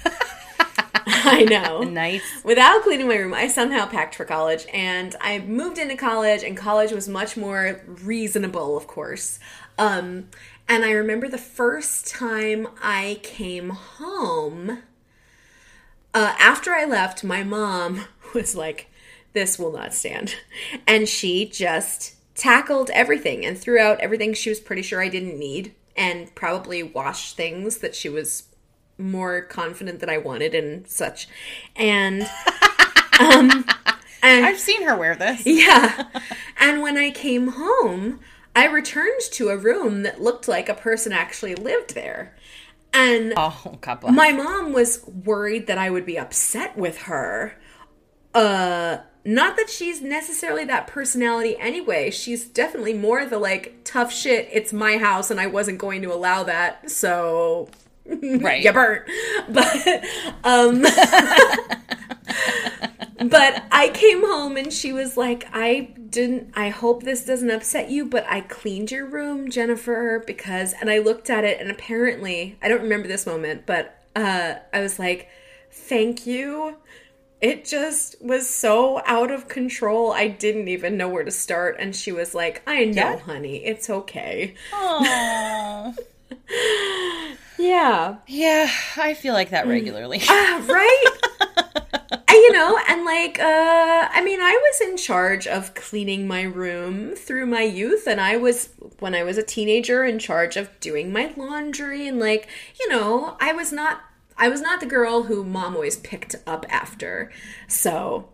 I 1.07 1.43
know. 1.43 1.83
Nice. 1.97 2.21
Without 2.43 2.83
cleaning 2.83 3.07
my 3.07 3.15
room, 3.15 3.33
I 3.33 3.47
somehow 3.47 3.87
packed 3.87 4.15
for 4.15 4.25
college 4.25 4.65
and 4.73 5.15
I 5.19 5.39
moved 5.39 5.77
into 5.77 5.95
college 5.95 6.43
and 6.43 6.55
college 6.55 6.91
was 6.91 7.07
much 7.07 7.35
more 7.35 7.81
reasonable, 7.87 8.77
of 8.77 8.87
course. 8.87 9.39
Um, 9.77 10.29
and 10.67 10.83
I 10.83 10.91
remember 10.91 11.27
the 11.27 11.37
first 11.37 12.07
time 12.07 12.67
I 12.81 13.19
came 13.23 13.69
home, 13.69 14.83
uh, 16.13 16.35
after 16.39 16.71
I 16.71 16.85
left, 16.85 17.23
my 17.23 17.43
mom 17.43 18.05
was 18.33 18.55
like, 18.55 18.87
This 19.33 19.57
will 19.57 19.71
not 19.71 19.93
stand. 19.93 20.35
And 20.85 21.07
she 21.07 21.45
just 21.45 22.15
tackled 22.35 22.89
everything 22.91 23.45
and 23.45 23.57
threw 23.57 23.79
out 23.79 23.99
everything 23.99 24.33
she 24.33 24.49
was 24.49 24.59
pretty 24.59 24.81
sure 24.83 25.01
I 25.01 25.09
didn't 25.09 25.39
need 25.39 25.73
and 25.95 26.33
probably 26.35 26.83
washed 26.83 27.35
things 27.35 27.77
that 27.79 27.95
she 27.95 28.09
was 28.09 28.43
more 28.97 29.41
confident 29.41 29.99
that 29.99 30.09
I 30.09 30.17
wanted 30.17 30.55
and 30.55 30.87
such. 30.87 31.27
And 31.75 32.23
um 33.19 33.65
and 34.23 34.45
I've 34.45 34.59
seen 34.59 34.83
her 34.83 34.95
wear 34.97 35.15
this. 35.15 35.41
yeah. 35.45 36.07
And 36.59 36.81
when 36.81 36.97
I 36.97 37.11
came 37.11 37.49
home, 37.49 38.19
I 38.55 38.65
returned 38.65 39.21
to 39.33 39.49
a 39.49 39.57
room 39.57 40.03
that 40.03 40.21
looked 40.21 40.47
like 40.47 40.67
a 40.69 40.73
person 40.73 41.11
actually 41.11 41.55
lived 41.55 41.93
there. 41.93 42.35
And 42.93 43.33
Oh, 43.37 43.77
God 43.81 43.99
bless. 44.01 44.13
my 44.13 44.31
mom 44.31 44.73
was 44.73 45.05
worried 45.05 45.67
that 45.67 45.77
I 45.77 45.89
would 45.89 46.05
be 46.05 46.17
upset 46.17 46.77
with 46.77 47.03
her. 47.03 47.57
Uh 48.33 48.97
not 49.23 49.57
that 49.57 49.69
she's 49.69 50.01
necessarily 50.01 50.63
that 50.65 50.87
personality 50.87 51.57
anyway. 51.59 52.09
She's 52.11 52.45
definitely 52.45 52.93
more 52.93 53.25
the 53.25 53.37
like 53.37 53.81
tough 53.83 54.13
shit. 54.13 54.47
It's 54.53 54.71
my 54.71 54.97
house 54.97 55.29
and 55.29 55.39
I 55.39 55.47
wasn't 55.47 55.79
going 55.79 56.01
to 56.03 56.13
allow 56.13 56.43
that. 56.43 56.89
So 56.89 57.67
right. 58.41 58.63
you 58.63 58.71
burnt. 58.71 59.03
But 59.49 60.03
um 60.43 60.81
But 63.19 63.63
I 63.71 63.89
came 63.95 64.21
home 64.23 64.57
and 64.57 64.71
she 64.71 64.93
was 64.93 65.17
like, 65.17 65.45
I 65.51 65.89
didn't 66.09 66.51
I 66.55 66.69
hope 66.69 67.01
this 67.03 67.25
doesn't 67.25 67.49
upset 67.49 67.89
you, 67.89 68.05
but 68.05 68.25
I 68.29 68.41
cleaned 68.41 68.91
your 68.91 69.05
room, 69.07 69.49
Jennifer, 69.49 70.23
because 70.25 70.73
and 70.79 70.89
I 70.89 70.99
looked 70.99 71.29
at 71.29 71.43
it 71.43 71.59
and 71.59 71.71
apparently 71.71 72.57
I 72.61 72.67
don't 72.69 72.83
remember 72.83 73.07
this 73.07 73.25
moment, 73.25 73.65
but 73.65 73.97
uh 74.15 74.55
I 74.73 74.81
was 74.81 74.99
like, 74.99 75.29
Thank 75.71 76.25
you. 76.27 76.77
It 77.41 77.65
just 77.65 78.15
was 78.21 78.49
so 78.49 79.01
out 79.05 79.29
of 79.31 79.47
control. 79.47 80.11
I 80.11 80.27
didn't 80.27 80.67
even 80.69 80.97
know 80.97 81.07
where 81.09 81.23
to 81.23 81.29
start. 81.31 81.77
And 81.79 81.95
she 81.95 82.11
was 82.11 82.33
like, 82.33 82.63
I 82.65 82.85
know, 82.85 82.93
Yeah. 83.11 83.17
honey. 83.19 83.57
It's 83.63 83.89
okay. 83.91 84.55
Yeah. 87.57 88.17
yeah, 88.27 88.69
I 88.97 89.13
feel 89.13 89.33
like 89.33 89.49
that 89.49 89.67
regularly. 89.67 90.21
Ah, 90.27 90.63
right? 90.67 91.05
You 92.29 92.53
know, 92.53 92.79
and 92.87 93.03
like, 93.03 93.39
uh, 93.39 94.07
I 94.09 94.21
mean, 94.23 94.39
I 94.39 94.51
was 94.51 94.81
in 94.89 94.95
charge 94.95 95.47
of 95.47 95.73
cleaning 95.73 96.27
my 96.27 96.43
room 96.43 97.13
through 97.13 97.45
my 97.45 97.63
youth, 97.63 98.07
and 98.07 98.21
I 98.21 98.37
was, 98.37 98.69
when 98.99 99.13
I 99.13 99.23
was 99.23 99.37
a 99.37 99.43
teenager, 99.43 100.05
in 100.05 100.17
charge 100.17 100.55
of 100.55 100.69
doing 100.79 101.11
my 101.11 101.33
laundry, 101.35 102.07
and 102.07 102.19
like, 102.19 102.47
you 102.79 102.87
know, 102.89 103.35
I 103.41 103.51
was 103.51 103.73
not, 103.73 104.01
I 104.37 104.47
was 104.47 104.61
not 104.61 104.79
the 104.79 104.85
girl 104.85 105.23
who 105.23 105.43
mom 105.43 105.75
always 105.75 105.97
picked 105.97 106.35
up 106.45 106.65
after. 106.69 107.31
So, 107.67 108.29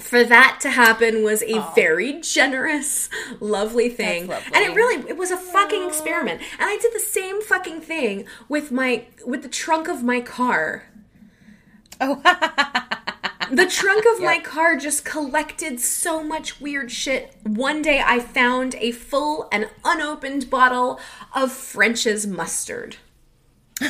for 0.00 0.24
that 0.24 0.58
to 0.62 0.70
happen 0.70 1.22
was 1.22 1.42
a 1.42 1.60
very 1.74 2.20
generous, 2.20 3.08
lovely 3.40 3.88
thing. 3.88 4.26
That's 4.26 4.44
And 4.46 4.64
it 4.64 4.74
really 4.74 5.08
it 5.08 5.16
was 5.16 5.30
a 5.30 5.36
fucking 5.36 5.86
experiment. 5.86 6.40
And 6.58 6.68
I 6.68 6.76
did 6.80 6.92
the 6.92 7.00
same 7.00 7.42
fucking 7.42 7.80
thing 7.80 8.26
with 8.48 8.72
my 8.72 9.06
with 9.26 9.42
the 9.42 9.48
trunk 9.48 9.88
of 9.88 10.02
my 10.02 10.20
car. 10.20 10.86
oh, 12.00 12.22
The 13.50 13.66
trunk 13.66 14.04
of 14.14 14.22
my 14.22 14.38
car 14.38 14.76
just 14.76 15.04
collected 15.04 15.80
so 15.80 16.22
much 16.22 16.60
weird 16.60 16.92
shit. 16.92 17.34
One 17.42 17.82
day 17.82 18.00
I 18.04 18.20
found 18.20 18.76
a 18.76 18.92
full 18.92 19.48
and 19.50 19.68
unopened 19.84 20.48
bottle 20.48 21.00
of 21.34 21.50
French's 21.50 22.28
mustard. 22.28 22.98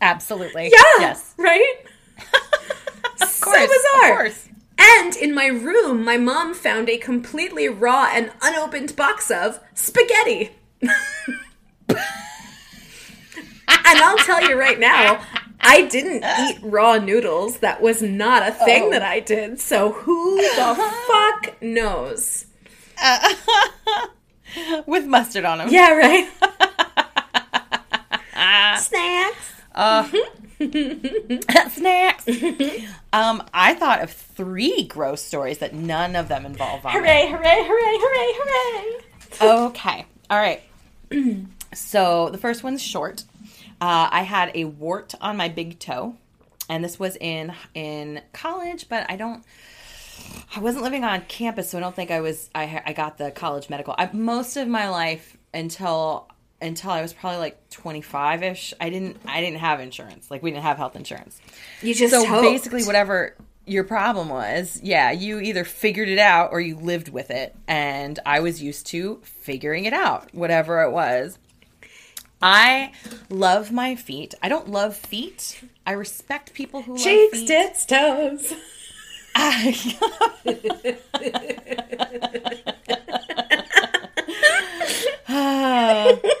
absolutely. 0.00 0.70
Yeah. 0.72 0.82
Yes. 1.00 1.34
Right? 1.36 1.84
Of 3.20 3.40
course. 3.40 3.68
bizarre. 3.68 4.10
Of 4.12 4.16
course. 4.18 4.48
And 4.78 5.16
in 5.16 5.34
my 5.34 5.46
room, 5.46 6.04
my 6.04 6.16
mom 6.18 6.54
found 6.54 6.88
a 6.88 6.98
completely 6.98 7.68
raw 7.68 8.08
and 8.12 8.30
unopened 8.42 8.94
box 8.94 9.30
of 9.30 9.58
spaghetti. 9.74 10.50
and 10.82 10.88
I'll 13.68 14.16
tell 14.18 14.48
you 14.48 14.56
right 14.58 14.78
now, 14.78 15.20
I 15.60 15.82
didn't 15.86 16.24
eat 16.40 16.58
raw 16.62 16.98
noodles. 16.98 17.58
That 17.58 17.80
was 17.82 18.02
not 18.02 18.46
a 18.46 18.52
thing 18.52 18.84
Oh. 18.84 18.90
that 18.90 19.02
I 19.02 19.18
did. 19.20 19.58
So 19.60 19.92
who 19.92 20.36
the 20.36 20.92
fuck 21.08 21.60
knows? 21.62 22.46
With 24.86 25.06
mustard 25.06 25.44
on 25.44 25.58
them. 25.58 25.68
Yeah, 25.70 25.92
right. 25.92 26.28
Snacks. 28.78 29.52
Uh, 29.74 30.04
mm-hmm. 30.04 30.46
Snacks. 31.70 32.26
um, 33.12 33.42
I 33.54 33.74
thought 33.74 34.02
of 34.02 34.10
three 34.10 34.84
gross 34.84 35.22
stories 35.22 35.58
that 35.58 35.74
none 35.74 36.16
of 36.16 36.28
them 36.28 36.44
involve 36.44 36.82
vomit. 36.82 37.00
Hooray, 37.00 37.28
hooray, 37.28 37.64
hooray, 37.64 37.96
hooray, 38.00 38.98
hooray. 39.40 39.66
Okay. 39.66 40.06
All 40.30 40.38
right. 40.38 40.62
so 41.74 42.28
the 42.30 42.38
first 42.38 42.64
one's 42.64 42.82
short. 42.82 43.24
Uh, 43.80 44.08
I 44.10 44.22
had 44.22 44.50
a 44.54 44.64
wart 44.64 45.14
on 45.20 45.36
my 45.36 45.48
big 45.48 45.78
toe, 45.78 46.16
and 46.68 46.82
this 46.84 46.98
was 46.98 47.16
in 47.16 47.54
in 47.74 48.20
college, 48.32 48.88
but 48.88 49.08
I 49.08 49.16
don't. 49.16 49.44
I 50.56 50.60
wasn't 50.60 50.82
living 50.82 51.04
on 51.04 51.22
campus, 51.22 51.70
so 51.70 51.78
I 51.78 51.80
don't 51.80 51.94
think 51.94 52.10
I 52.10 52.20
was. 52.20 52.50
I 52.54 52.82
I 52.84 52.92
got 52.92 53.18
the 53.18 53.30
college 53.30 53.70
medical. 53.70 53.94
I, 53.96 54.10
most 54.12 54.56
of 54.56 54.66
my 54.66 54.88
life 54.88 55.36
until 55.54 56.28
until 56.60 56.90
I 56.90 57.02
was 57.02 57.12
probably 57.12 57.38
like 57.38 57.70
twenty 57.70 58.00
five 58.02 58.42
ish. 58.42 58.74
I 58.80 58.90
didn't 58.90 59.18
I 59.26 59.40
didn't 59.40 59.60
have 59.60 59.80
insurance. 59.80 60.28
Like 60.30 60.42
we 60.42 60.50
didn't 60.50 60.64
have 60.64 60.76
health 60.76 60.96
insurance. 60.96 61.40
You 61.82 61.94
just 61.94 62.12
So 62.12 62.24
hoped. 62.26 62.42
basically, 62.42 62.84
whatever 62.84 63.36
your 63.66 63.84
problem 63.84 64.28
was, 64.30 64.80
yeah, 64.82 65.10
you 65.10 65.40
either 65.40 65.62
figured 65.64 66.08
it 66.08 66.18
out 66.18 66.52
or 66.52 66.60
you 66.60 66.76
lived 66.76 67.10
with 67.10 67.30
it. 67.30 67.54
And 67.66 68.18
I 68.24 68.40
was 68.40 68.62
used 68.62 68.86
to 68.88 69.20
figuring 69.22 69.84
it 69.84 69.92
out, 69.92 70.32
whatever 70.34 70.82
it 70.82 70.90
was. 70.90 71.38
I 72.40 72.92
love 73.28 73.72
my 73.72 73.94
feet. 73.96 74.34
I 74.42 74.48
don't 74.48 74.70
love 74.70 74.96
feet. 74.96 75.60
I 75.86 75.92
respect 75.92 76.54
people 76.54 76.82
who 76.82 76.96
cheeks, 76.96 77.36
love 77.36 77.40
feet. 77.40 77.48
tits, 77.48 77.84
toes. 77.86 78.54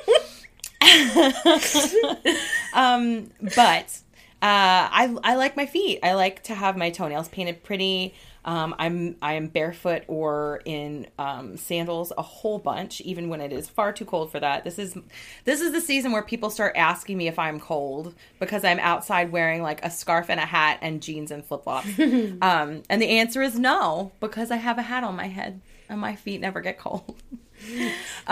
um, 2.74 3.30
but 3.54 4.00
uh, 4.40 4.86
I 4.90 5.16
I 5.24 5.34
like 5.34 5.56
my 5.56 5.66
feet. 5.66 5.98
I 6.02 6.14
like 6.14 6.44
to 6.44 6.54
have 6.54 6.76
my 6.76 6.90
toenails 6.90 7.28
painted 7.28 7.64
pretty. 7.64 8.14
Um, 8.44 8.74
I'm 8.78 9.16
I 9.20 9.32
am 9.32 9.48
barefoot 9.48 10.04
or 10.06 10.62
in 10.64 11.08
um, 11.18 11.56
sandals 11.56 12.12
a 12.16 12.22
whole 12.22 12.60
bunch, 12.60 13.00
even 13.00 13.28
when 13.28 13.40
it 13.40 13.52
is 13.52 13.68
far 13.68 13.92
too 13.92 14.04
cold 14.04 14.30
for 14.30 14.38
that. 14.38 14.62
This 14.62 14.78
is 14.78 14.96
this 15.44 15.60
is 15.60 15.72
the 15.72 15.80
season 15.80 16.12
where 16.12 16.22
people 16.22 16.50
start 16.50 16.76
asking 16.76 17.18
me 17.18 17.26
if 17.26 17.36
I'm 17.36 17.58
cold 17.58 18.14
because 18.38 18.64
I'm 18.64 18.78
outside 18.78 19.32
wearing 19.32 19.60
like 19.60 19.84
a 19.84 19.90
scarf 19.90 20.30
and 20.30 20.38
a 20.38 20.46
hat 20.46 20.78
and 20.82 21.02
jeans 21.02 21.32
and 21.32 21.44
flip 21.44 21.64
flops. 21.64 21.88
um, 21.98 22.84
and 22.88 23.02
the 23.02 23.18
answer 23.18 23.42
is 23.42 23.58
no 23.58 24.12
because 24.20 24.52
I 24.52 24.56
have 24.56 24.78
a 24.78 24.82
hat 24.82 25.02
on 25.02 25.16
my 25.16 25.26
head 25.26 25.60
and 25.88 26.00
my 26.00 26.14
feet 26.14 26.40
never 26.40 26.60
get 26.60 26.78
cold. 26.78 27.20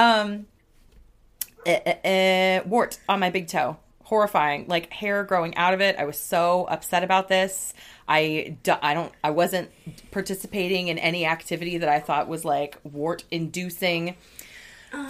eh, 1.66 1.80
eh, 1.84 2.08
eh, 2.08 2.60
wart 2.64 2.98
on 3.08 3.20
my 3.20 3.30
big 3.30 3.48
toe. 3.48 3.76
Horrifying, 4.04 4.66
like 4.68 4.92
hair 4.92 5.24
growing 5.24 5.56
out 5.56 5.74
of 5.74 5.80
it. 5.80 5.96
I 5.98 6.04
was 6.04 6.16
so 6.16 6.64
upset 6.70 7.02
about 7.02 7.28
this. 7.28 7.74
I, 8.08 8.56
I 8.80 8.94
don't 8.94 9.12
I 9.24 9.30
wasn't 9.30 9.70
participating 10.12 10.86
in 10.88 10.98
any 10.98 11.26
activity 11.26 11.78
that 11.78 11.88
I 11.88 11.98
thought 11.98 12.28
was 12.28 12.44
like 12.44 12.78
wart 12.84 13.24
inducing. 13.32 14.16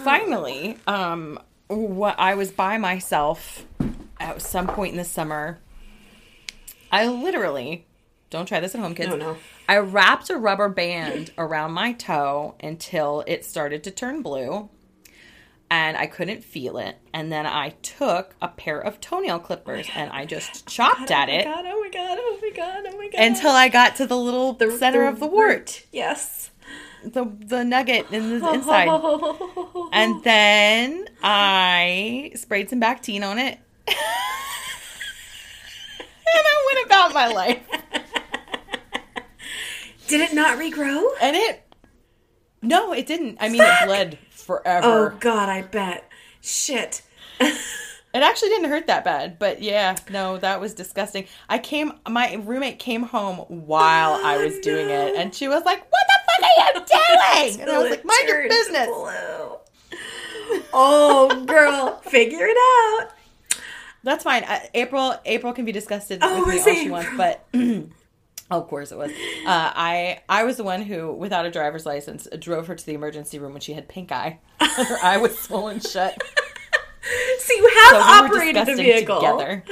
Finally, 0.03 0.77
um, 0.87 1.39
what 1.67 2.15
I 2.17 2.33
was 2.33 2.51
by 2.51 2.77
myself 2.77 3.65
at 4.19 4.41
some 4.41 4.67
point 4.67 4.91
in 4.91 4.97
the 4.97 5.05
summer. 5.05 5.59
I 6.91 7.07
literally 7.07 7.85
don't 8.29 8.47
try 8.47 8.59
this 8.59 8.73
at 8.75 8.81
home, 8.81 8.95
kids. 8.95 9.09
No, 9.09 9.15
no. 9.15 9.37
I 9.69 9.77
wrapped 9.77 10.29
a 10.29 10.37
rubber 10.37 10.69
band 10.69 11.31
around 11.37 11.73
my 11.73 11.93
toe 11.93 12.55
until 12.61 13.23
it 13.27 13.45
started 13.45 13.83
to 13.83 13.91
turn 13.91 14.21
blue 14.21 14.69
and 15.69 15.97
I 15.97 16.07
couldn't 16.07 16.43
feel 16.43 16.77
it. 16.77 16.97
And 17.13 17.31
then 17.31 17.45
I 17.45 17.69
took 17.81 18.35
a 18.41 18.47
pair 18.47 18.79
of 18.79 18.99
toenail 19.01 19.39
clippers 19.39 19.87
and 19.95 20.09
I 20.11 20.25
just 20.25 20.65
chopped 20.67 21.11
oh 21.11 21.15
at 21.15 21.29
it 21.29 21.45
Oh 21.47 21.51
my 21.51 21.61
god, 21.61 21.69
oh 21.69 21.81
my 21.81 21.89
god, 21.89 22.17
oh 22.19 22.39
my 22.41 22.49
god, 22.55 22.83
oh 22.93 22.97
my 22.97 23.09
god. 23.09 23.21
until 23.21 23.51
I 23.51 23.67
got 23.69 23.95
to 23.97 24.07
the 24.07 24.17
little 24.17 24.57
center 24.77 25.05
of 25.07 25.19
the 25.19 25.27
wart, 25.27 25.85
Yes. 25.91 26.51
the 27.03 27.25
the 27.39 27.63
nugget 27.63 28.11
in 28.11 28.39
the 28.39 28.49
inside. 28.53 28.87
And 29.93 30.23
then 30.23 31.07
I 31.23 32.31
sprayed 32.35 32.69
some 32.69 32.79
Bactine 32.81 33.23
on 33.23 33.37
it. 33.37 33.57
and 33.87 33.95
I 36.27 36.73
went 36.73 36.85
about 36.87 37.13
my 37.13 37.27
life. 37.27 37.59
Did 40.07 40.21
it 40.21 40.33
not 40.33 40.57
regrow? 40.57 41.03
And 41.21 41.35
it 41.35 41.63
No, 42.61 42.93
it 42.93 43.05
didn't. 43.05 43.37
I 43.41 43.49
mean 43.49 43.61
it 43.61 43.85
bled 43.85 44.17
Oh 44.85 45.09
god, 45.19 45.49
I 45.49 45.61
bet. 45.63 46.09
Shit. 46.41 47.01
It 48.13 48.23
actually 48.23 48.49
didn't 48.49 48.69
hurt 48.69 48.87
that 48.87 49.03
bad, 49.03 49.37
but 49.37 49.61
yeah, 49.61 49.95
no, 50.09 50.37
that 50.37 50.59
was 50.59 50.73
disgusting. 50.73 51.27
I 51.49 51.59
came 51.59 51.91
my 52.09 52.35
roommate 52.35 52.79
came 52.79 53.03
home 53.03 53.39
while 53.47 54.13
I 54.25 54.37
was 54.37 54.57
doing 54.59 54.89
it 54.89 55.15
and 55.15 55.35
she 55.35 55.47
was 55.47 55.63
like, 55.65 55.81
"What 55.81 56.01
the 56.07 56.19
fuck 56.25 56.43
are 56.43 56.79
you 56.79 56.85
doing?" 57.51 57.61
And 57.61 57.69
I 57.69 57.77
was 57.77 57.91
like, 57.91 58.05
"Mind 58.05 58.27
your 58.27 58.47
business." 58.49 58.87
blue. 58.87 60.61
Oh, 60.73 61.43
girl, 61.45 61.97
figure 62.05 62.47
it 62.47 62.57
out. 62.57 63.09
That's 64.03 64.23
fine. 64.23 64.45
Uh, 64.45 64.59
April 64.73 65.15
April 65.25 65.53
can 65.53 65.65
be 65.65 65.71
disgusted 65.71 66.19
Oh, 66.23 66.39
with 66.39 66.47
me 66.47 66.59
all 66.61 66.67
it 66.69 66.75
she 66.83 66.89
wants, 66.89 67.09
but 67.17 67.45
oh, 67.53 67.83
of 68.49 68.67
course 68.67 68.91
it 68.91 68.97
was. 68.97 69.11
Uh, 69.11 69.71
I 69.75 70.21
I 70.29 70.43
was 70.43 70.57
the 70.57 70.63
one 70.63 70.81
who, 70.81 71.11
without 71.13 71.45
a 71.45 71.51
driver's 71.51 71.85
license, 71.85 72.27
drove 72.39 72.67
her 72.67 72.75
to 72.75 72.85
the 72.85 72.93
emergency 72.93 73.39
room 73.39 73.53
when 73.53 73.61
she 73.61 73.73
had 73.73 73.87
pink 73.87 74.11
eye. 74.11 74.39
her 74.61 74.97
eye 75.03 75.17
was 75.17 75.37
swollen 75.37 75.79
shut. 75.79 76.21
So 77.39 77.53
you 77.53 77.67
have 77.67 77.89
So 77.89 77.97
we 77.97 78.03
operated 78.03 78.65
the 78.65 78.75
vehicle. 78.75 79.15
together. 79.19 79.63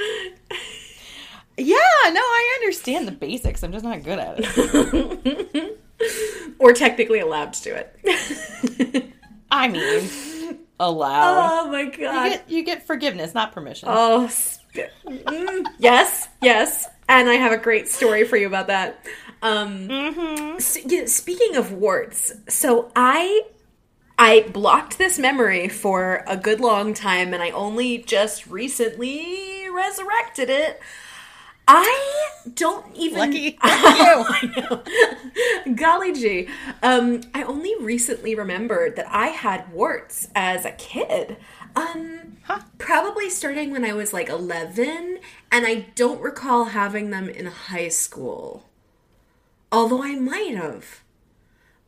Yeah, 1.58 1.76
no, 2.10 2.20
I 2.20 2.58
understand 2.60 3.08
the 3.08 3.12
basics. 3.12 3.62
I'm 3.62 3.72
just 3.72 3.84
not 3.84 4.02
good 4.02 4.18
at 4.18 4.36
it. 4.38 5.78
Or 6.58 6.72
technically 6.74 7.20
allowed 7.20 7.52
to 7.54 7.62
do 7.62 7.74
it. 7.74 9.12
I 9.50 9.68
mean, 9.68 10.58
allowed. 10.80 11.64
oh 11.64 11.70
my 11.70 11.82
you, 11.82 11.90
god. 11.90 12.28
get, 12.30 12.50
you 12.50 12.62
get 12.64 12.86
forgiveness, 12.86 13.32
not 13.34 13.52
permission. 13.52 13.88
Oh, 13.90 14.28
yes, 15.78 16.28
yes. 16.42 16.88
And 17.08 17.28
I 17.28 17.34
have 17.34 17.52
a 17.52 17.56
great 17.58 17.88
story 17.88 18.24
for 18.24 18.36
you 18.36 18.46
about 18.46 18.66
that. 18.68 19.04
Um, 19.42 19.90
s- 20.56 20.78
yeah, 20.84 21.06
speaking 21.06 21.56
of 21.56 21.72
warts, 21.72 22.32
so 22.48 22.90
I 22.96 23.42
I 24.18 24.46
blocked 24.52 24.98
this 24.98 25.18
memory 25.18 25.68
for 25.68 26.24
a 26.26 26.36
good 26.36 26.60
long 26.60 26.94
time, 26.94 27.32
and 27.34 27.42
I 27.42 27.50
only 27.50 27.98
just 27.98 28.46
recently 28.46 29.68
resurrected 29.70 30.50
it. 30.50 30.80
I 31.68 32.28
don't 32.54 32.94
even. 32.96 33.18
Lucky 33.18 33.38
you. 33.50 33.54
I 33.60 34.84
know. 35.66 35.74
Golly 35.74 36.12
gee. 36.12 36.48
Um, 36.82 37.22
I 37.34 37.42
only 37.42 37.74
recently 37.80 38.34
remembered 38.34 38.96
that 38.96 39.06
I 39.10 39.28
had 39.28 39.70
warts 39.72 40.28
as 40.34 40.64
a 40.64 40.70
kid. 40.72 41.36
Um, 41.76 42.38
Huh. 42.44 42.60
probably 42.78 43.28
starting 43.28 43.70
when 43.72 43.84
I 43.84 43.92
was 43.92 44.12
like 44.12 44.28
11, 44.28 45.18
and 45.50 45.66
I 45.66 45.86
don't 45.96 46.20
recall 46.20 46.66
having 46.66 47.10
them 47.10 47.28
in 47.28 47.46
high 47.46 47.88
school. 47.88 48.64
Although 49.72 50.02
I 50.02 50.14
might 50.14 50.56
have. 50.56 51.02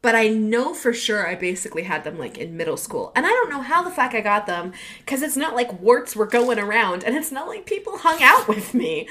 But 0.02 0.14
I 0.16 0.28
know 0.28 0.74
for 0.74 0.92
sure 0.92 1.26
I 1.26 1.34
basically 1.34 1.82
had 1.84 2.04
them 2.04 2.18
like 2.18 2.38
in 2.38 2.56
middle 2.56 2.76
school. 2.76 3.12
And 3.16 3.24
I 3.26 3.30
don't 3.30 3.50
know 3.50 3.62
how 3.62 3.82
the 3.82 3.90
fuck 3.90 4.14
I 4.14 4.20
got 4.20 4.46
them 4.46 4.72
because 4.98 5.22
it's 5.22 5.36
not 5.36 5.54
like 5.56 5.80
warts 5.80 6.14
were 6.16 6.26
going 6.26 6.58
around 6.58 7.02
and 7.04 7.16
it's 7.16 7.32
not 7.32 7.48
like 7.48 7.66
people 7.66 7.98
hung 7.98 8.22
out 8.22 8.46
with 8.48 8.74
me. 8.74 9.08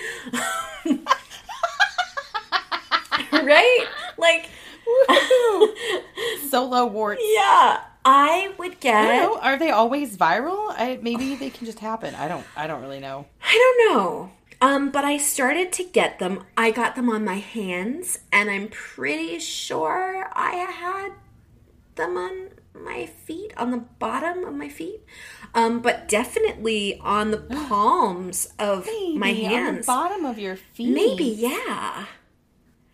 right? 3.32 3.86
Like, 4.18 4.50
Solo 6.50 6.86
warts. 6.86 7.22
yeah, 7.36 7.82
I 8.10 8.54
would 8.58 8.72
I 8.72 8.76
get. 8.76 9.02
don't 9.20 9.36
know. 9.36 9.40
Are 9.42 9.58
they 9.60 9.70
always 9.70 10.16
viral? 10.16 10.70
I, 10.70 10.98
maybe 11.02 11.36
they 11.36 11.50
can 11.50 11.66
just 11.66 11.80
happen. 11.80 12.16
I 12.16 12.28
don't. 12.28 12.46
I 12.56 12.66
don't 12.68 12.82
really 12.82 13.00
know. 13.02 13.26
I 13.44 13.76
don't 13.86 13.94
know. 13.98 14.32
Um, 14.62 14.90
but 14.92 15.04
I 15.06 15.18
started 15.18 15.72
to 15.74 15.84
get 15.84 16.18
them. 16.20 16.44
I 16.56 16.72
got 16.72 16.96
them 16.96 17.10
on 17.10 17.24
my 17.26 17.36
hands, 17.36 18.20
and 18.32 18.50
I'm 18.50 18.70
pretty 18.70 19.40
sure 19.40 20.30
I 20.34 20.52
had 20.56 21.12
them 21.96 22.18
on 22.18 22.50
my 22.74 23.06
feet, 23.08 23.54
on 23.58 23.72
the 23.72 23.78
bottom 24.00 24.46
of 24.46 24.54
my 24.56 24.70
feet. 24.70 25.02
Um, 25.54 25.82
but 25.82 26.08
definitely 26.08 27.00
on 27.02 27.32
the 27.32 27.38
palms 27.68 28.52
of 28.58 28.86
my 29.16 29.32
Maybe 29.34 29.46
on 29.48 29.52
the 29.52 29.58
hands. 29.58 29.86
bottom 29.86 30.26
of 30.26 30.40
your 30.40 30.56
feet. 30.56 30.94
Maybe, 30.94 31.26
yeah. 31.26 32.06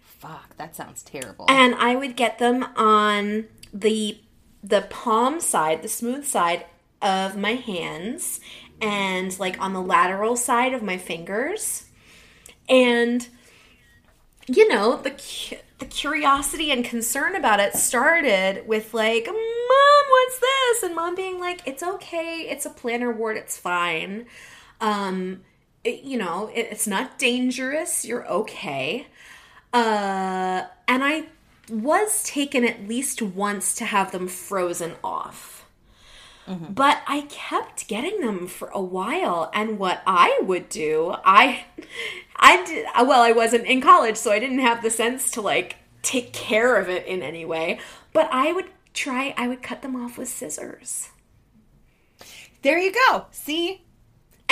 Fuck, 0.01 0.55
that 0.57 0.75
sounds 0.75 1.03
terrible. 1.03 1.45
And 1.49 1.75
I 1.75 1.95
would 1.95 2.15
get 2.15 2.39
them 2.39 2.63
on 2.75 3.45
the 3.73 4.19
the 4.63 4.81
palm 4.89 5.39
side, 5.39 5.81
the 5.81 5.89
smooth 5.89 6.25
side 6.25 6.65
of 7.01 7.35
my 7.37 7.51
hands 7.51 8.39
and 8.81 9.37
like 9.39 9.59
on 9.59 9.73
the 9.73 9.81
lateral 9.81 10.35
side 10.37 10.73
of 10.73 10.81
my 10.81 10.97
fingers. 10.97 11.85
And 12.69 13.27
you 14.47 14.67
know, 14.67 14.97
the 14.97 15.11
cu- 15.11 15.57
the 15.79 15.85
curiosity 15.85 16.71
and 16.71 16.83
concern 16.83 17.35
about 17.35 17.59
it 17.59 17.73
started 17.75 18.67
with 18.67 18.93
like, 18.93 19.25
"Mom, 19.27 20.05
what's 20.09 20.39
this?" 20.39 20.83
and 20.83 20.95
mom 20.95 21.15
being 21.15 21.39
like, 21.39 21.61
"It's 21.65 21.83
okay. 21.83 22.47
It's 22.49 22.65
a 22.65 22.69
plantar 22.69 23.15
wart. 23.15 23.37
It's 23.37 23.57
fine." 23.57 24.25
Um 24.81 25.41
it- 25.83 26.03
you 26.03 26.17
know, 26.17 26.49
it, 26.53 26.67
it's 26.71 26.87
not 26.87 27.17
dangerous. 27.17 28.05
You're 28.05 28.27
okay. 28.27 29.07
Uh, 29.73 30.63
and 30.87 31.03
I 31.03 31.25
was 31.69 32.23
taken 32.23 32.65
at 32.65 32.87
least 32.87 33.21
once 33.21 33.73
to 33.75 33.85
have 33.85 34.11
them 34.11 34.27
frozen 34.27 34.93
off. 35.03 35.65
But 36.69 37.01
I 37.07 37.21
kept 37.29 37.87
getting 37.87 38.19
them 38.19 38.47
for 38.47 38.67
a 38.73 38.81
while, 38.81 39.49
and 39.53 39.79
what 39.79 40.01
I 40.05 40.41
would 40.43 40.67
do, 40.67 41.15
I, 41.23 41.65
I 42.35 42.65
did 42.65 42.85
well. 42.95 43.21
I 43.21 43.31
wasn't 43.31 43.65
in 43.65 43.79
college, 43.79 44.17
so 44.17 44.31
I 44.31 44.39
didn't 44.39 44.59
have 44.59 44.83
the 44.83 44.89
sense 44.89 45.31
to 45.31 45.41
like 45.41 45.77
take 46.01 46.33
care 46.33 46.75
of 46.75 46.89
it 46.89 47.05
in 47.07 47.21
any 47.21 47.45
way. 47.45 47.79
But 48.11 48.27
I 48.31 48.51
would 48.51 48.65
try. 48.93 49.33
I 49.37 49.47
would 49.47 49.63
cut 49.63 49.81
them 49.81 49.95
off 49.95 50.17
with 50.17 50.27
scissors, 50.27 51.09
there 52.63 52.79
you 52.79 52.91
go. 52.91 53.25
See, 53.31 53.82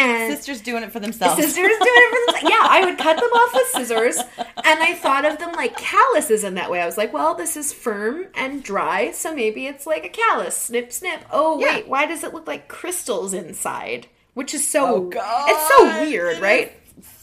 and 0.01 0.33
sisters 0.33 0.61
doing 0.61 0.83
it 0.83 0.91
for 0.91 0.99
themselves. 0.99 1.35
Sisters 1.41 1.55
doing 1.55 1.71
it 1.79 2.09
for 2.09 2.31
themselves. 2.33 2.53
Yeah, 2.55 2.67
I 2.69 2.85
would 2.85 2.97
cut 2.97 3.17
them 3.17 3.29
off 3.31 3.53
with 3.53 3.67
scissors, 3.67 4.17
and 4.17 4.79
I 4.79 4.93
thought 4.95 5.25
of 5.25 5.37
them 5.39 5.53
like 5.53 5.77
calluses 5.77 6.43
in 6.43 6.55
that 6.55 6.69
way. 6.71 6.81
I 6.81 6.85
was 6.85 6.97
like, 6.97 7.13
well, 7.13 7.35
this 7.35 7.55
is 7.57 7.71
firm 7.73 8.27
and 8.35 8.63
dry, 8.63 9.11
so 9.11 9.33
maybe 9.35 9.67
it's 9.67 9.85
like 9.85 10.05
a 10.05 10.09
callus. 10.09 10.55
Snip, 10.57 10.91
snip. 10.91 11.21
Oh 11.31 11.59
Yeah. 11.59 11.75
wait, 11.75 11.87
why 11.87 12.05
does 12.05 12.23
it 12.23 12.33
look 12.33 12.47
like 12.47 12.67
crystals 12.67 13.33
inside? 13.33 14.07
Which 14.33 14.53
is 14.53 14.65
so 14.65 14.95
Oh, 14.95 15.01
God. 15.09 15.49
it's 15.49 15.67
so 15.67 16.01
weird, 16.05 16.39
right? 16.39 16.71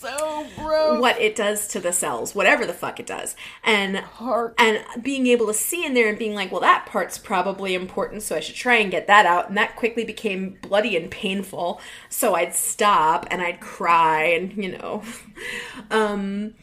So 0.00 0.46
gross. 0.56 1.00
What 1.00 1.20
it 1.20 1.36
does 1.36 1.68
to 1.68 1.80
the 1.80 1.92
cells, 1.92 2.34
whatever 2.34 2.66
the 2.66 2.72
fuck 2.72 2.98
it 3.00 3.06
does, 3.06 3.36
and 3.64 3.96
Heart. 3.98 4.54
and 4.58 4.84
being 5.02 5.26
able 5.26 5.46
to 5.48 5.54
see 5.54 5.84
in 5.84 5.94
there 5.94 6.08
and 6.08 6.18
being 6.18 6.34
like, 6.34 6.50
well, 6.52 6.60
that 6.62 6.86
part's 6.86 7.18
probably 7.18 7.74
important, 7.74 8.22
so 8.22 8.36
I 8.36 8.40
should 8.40 8.54
try 8.54 8.76
and 8.76 8.90
get 8.90 9.06
that 9.06 9.26
out. 9.26 9.48
And 9.48 9.56
that 9.58 9.76
quickly 9.76 10.04
became 10.04 10.58
bloody 10.62 10.96
and 10.96 11.10
painful. 11.10 11.80
So 12.08 12.34
I'd 12.34 12.54
stop 12.54 13.26
and 13.30 13.42
I'd 13.42 13.60
cry 13.60 14.24
and, 14.24 14.52
you 14.62 14.76
know. 14.78 15.02
Um, 15.90 16.54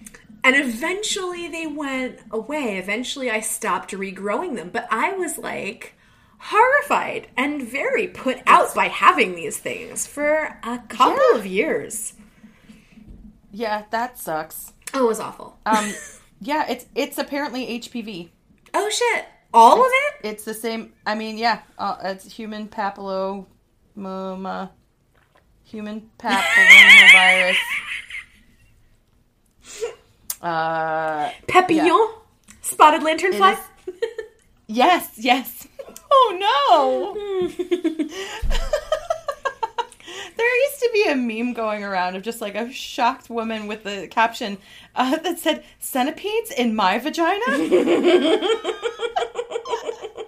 and 0.44 0.56
eventually 0.56 1.48
they 1.48 1.66
went 1.66 2.20
away. 2.32 2.78
Eventually 2.78 3.30
I 3.32 3.40
stopped 3.40 3.92
regrowing 3.92 4.56
them. 4.56 4.70
But 4.72 4.88
I 4.92 5.14
was 5.14 5.38
like 5.38 5.94
horrified 6.38 7.28
and 7.36 7.64
very 7.64 8.08
put 8.08 8.40
out 8.46 8.76
by 8.76 8.88
having 8.90 9.34
these 9.36 9.58
things 9.58 10.06
for 10.06 10.60
a 10.64 10.80
couple 10.88 11.18
Yeah. 11.34 11.40
of 11.40 11.46
years. 11.46 12.14
Yeah, 13.56 13.84
that 13.92 14.20
sucks. 14.20 14.74
Oh, 14.94 15.06
it 15.06 15.08
was 15.08 15.22
awful. 15.22 15.58
Um, 15.66 15.94
yeah, 16.42 16.66
it's 16.70 16.88
it's 16.94 17.18
apparently 17.18 17.80
HPV. 17.80 18.28
oh, 18.74 18.90
shit. 18.90 19.26
All 19.54 19.80
of 19.80 19.90
it? 19.90 20.28
It's 20.28 20.44
the 20.44 20.54
same. 20.54 20.92
I 21.06 21.16
mean, 21.16 21.38
yeah, 21.38 21.62
uh, 21.78 21.96
it's 22.04 22.30
human 22.30 22.68
papilloma, 22.68 23.46
human 25.64 26.10
papillomavirus. 26.20 27.56
Uh, 30.42 31.32
Papillon? 31.48 32.08
Spotted 32.62 33.02
lanternfly? 33.02 33.58
yes, 34.68 35.10
yes. 35.18 35.68
Oh 36.18 36.38
no! 38.86 39.00
There 40.38 40.64
used 40.64 40.80
to 40.80 40.90
be 40.94 41.04
a 41.08 41.16
meme 41.16 41.54
going 41.54 41.84
around 41.84 42.16
of 42.16 42.24
just 42.24 42.42
like 42.42 42.56
a 42.56 42.72
shocked 42.72 43.30
woman 43.30 43.68
with 43.68 43.84
the 43.84 44.08
caption 44.10 44.58
uh, 44.96 45.18
that 45.24 45.40
said 45.40 45.64
"centipedes 45.80 46.52
in 46.52 46.76
my 46.76 46.98
vagina." 47.00 47.42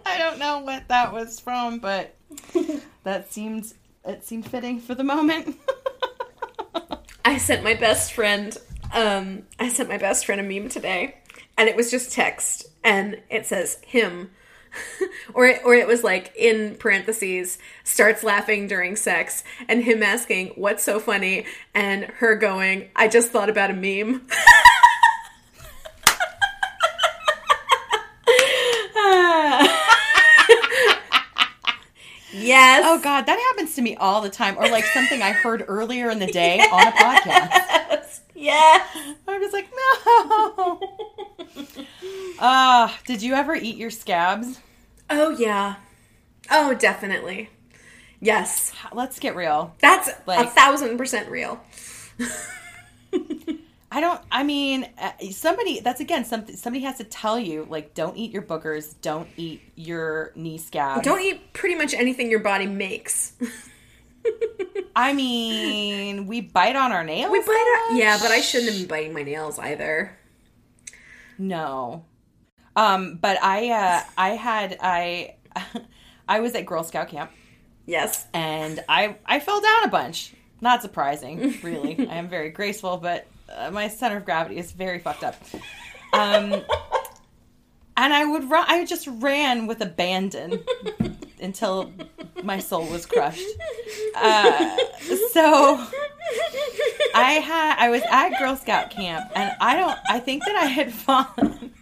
I 0.05 0.17
don't 0.17 0.39
know 0.39 0.59
what 0.59 0.87
that 0.87 1.11
was 1.13 1.39
from, 1.39 1.79
but 1.79 2.15
that 3.03 3.31
seemed 3.31 3.73
it 4.05 4.23
seemed 4.25 4.49
fitting 4.49 4.79
for 4.79 4.95
the 4.95 5.03
moment. 5.03 5.57
I 7.25 7.37
sent 7.37 7.63
my 7.63 7.73
best 7.73 8.13
friend 8.13 8.57
um 8.93 9.43
I 9.59 9.67
sent 9.69 9.89
my 9.89 9.97
best 9.97 10.25
friend 10.25 10.39
a 10.39 10.43
meme 10.43 10.69
today 10.69 11.17
and 11.57 11.67
it 11.67 11.75
was 11.75 11.91
just 11.91 12.11
text 12.11 12.67
and 12.83 13.21
it 13.29 13.45
says 13.45 13.79
him 13.85 14.31
or 15.33 15.45
it, 15.45 15.61
or 15.63 15.73
it 15.73 15.87
was 15.87 16.03
like 16.03 16.33
in 16.35 16.75
parentheses 16.75 17.57
starts 17.83 18.23
laughing 18.23 18.67
during 18.67 18.95
sex 18.95 19.43
and 19.67 19.83
him 19.83 20.03
asking 20.03 20.49
what's 20.55 20.83
so 20.83 20.99
funny 20.99 21.45
and 21.73 22.03
her 22.05 22.35
going 22.35 22.89
I 22.95 23.07
just 23.07 23.29
thought 23.29 23.49
about 23.49 23.69
a 23.69 23.73
meme. 23.73 24.27
yes. 32.33 32.83
Oh 32.85 32.99
God, 33.01 33.25
that 33.25 33.39
happens 33.39 33.75
to 33.75 33.81
me 33.81 33.95
all 33.95 34.21
the 34.21 34.29
time. 34.29 34.57
Or 34.57 34.67
like 34.69 34.85
something 34.85 35.21
I 35.21 35.31
heard 35.31 35.65
earlier 35.67 36.09
in 36.09 36.19
the 36.19 36.27
day 36.27 36.59
on 36.71 36.87
a 36.87 36.91
podcast. 36.91 38.19
Yes. 38.35 39.15
I'm 39.27 39.41
just 39.41 39.53
like, 39.53 39.69
no. 39.71 40.79
Ah, 42.39 42.97
did 43.05 43.21
you 43.21 43.33
ever 43.33 43.55
eat 43.55 43.77
your 43.77 43.89
scabs? 43.89 44.59
Oh 45.09 45.29
yeah. 45.31 45.75
Oh, 46.49 46.73
definitely. 46.73 47.49
Yes. 48.19 48.73
Let's 48.93 49.19
get 49.19 49.35
real. 49.35 49.75
That's 49.79 50.09
a 50.27 50.47
thousand 50.47 50.97
percent 50.97 51.29
real. 51.29 51.61
I 53.91 54.01
don't. 54.01 54.21
I 54.31 54.43
mean, 54.43 54.87
uh, 55.01 55.11
somebody. 55.31 55.79
That's 55.79 56.01
again 56.01 56.25
something. 56.25 56.55
Somebody 56.55 56.83
has 56.83 56.97
to 56.97 57.03
tell 57.03 57.39
you, 57.39 57.65
like, 57.69 57.93
don't 57.93 58.17
eat 58.17 58.31
your 58.31 58.41
boogers. 58.41 58.95
Don't 59.01 59.29
eat 59.37 59.61
your 59.75 60.31
knee 60.35 60.57
scabs. 60.57 61.05
Don't 61.05 61.21
eat 61.21 61.53
pretty 61.53 61.75
much 61.75 61.93
anything 61.93 62.29
your 62.29 62.41
body 62.41 62.67
makes. 62.67 63.33
I 64.95 65.13
mean, 65.13 66.27
we 66.27 66.41
bite 66.41 66.75
on 66.75 66.91
our 66.91 67.03
nails. 67.03 67.31
We 67.31 67.39
bite 67.39 67.87
our, 67.89 67.95
yeah, 67.95 68.17
but 68.21 68.31
I 68.31 68.41
shouldn't 68.41 68.71
have 68.71 68.79
been 68.81 68.87
biting 68.87 69.13
my 69.13 69.23
nails 69.23 69.57
either. 69.57 70.17
No. 71.37 72.03
Um, 72.77 73.15
but 73.15 73.41
I, 73.43 73.71
uh, 73.71 74.01
I 74.17 74.29
had, 74.29 74.77
I, 74.81 75.35
I 76.29 76.39
was 76.39 76.53
at 76.55 76.65
Girl 76.65 76.83
Scout 76.83 77.09
camp 77.09 77.31
Yes. 77.85 78.25
and 78.33 78.83
I, 78.87 79.15
I 79.25 79.39
fell 79.39 79.59
down 79.61 79.83
a 79.83 79.87
bunch. 79.89 80.33
Not 80.61 80.81
surprising, 80.81 81.55
really. 81.63 81.97
I 82.09 82.15
am 82.15 82.29
very 82.29 82.49
graceful, 82.51 82.97
but 82.97 83.27
uh, 83.53 83.71
my 83.71 83.87
center 83.89 84.17
of 84.17 84.25
gravity 84.25 84.57
is 84.57 84.71
very 84.71 84.99
fucked 84.99 85.23
up. 85.23 85.35
Um, 86.13 86.53
and 87.95 88.13
I 88.13 88.25
would 88.25 88.49
run. 88.49 88.65
I 88.67 88.85
just 88.85 89.07
ran 89.07 89.65
with 89.67 89.81
abandon 89.81 90.63
until 91.41 91.91
my 92.43 92.59
soul 92.59 92.85
was 92.87 93.05
crushed. 93.05 93.41
Uh, 94.15 94.77
so 95.31 95.83
I 97.15 97.31
had 97.43 97.75
I 97.79 97.89
was 97.89 98.01
at 98.09 98.37
Girl 98.39 98.55
Scout 98.55 98.91
camp 98.91 99.31
and 99.35 99.51
I 99.59 99.75
don't 99.75 99.97
I 100.09 100.19
think 100.19 100.43
that 100.45 100.55
I 100.55 100.65
had 100.65 100.91
fallen. 100.93 101.73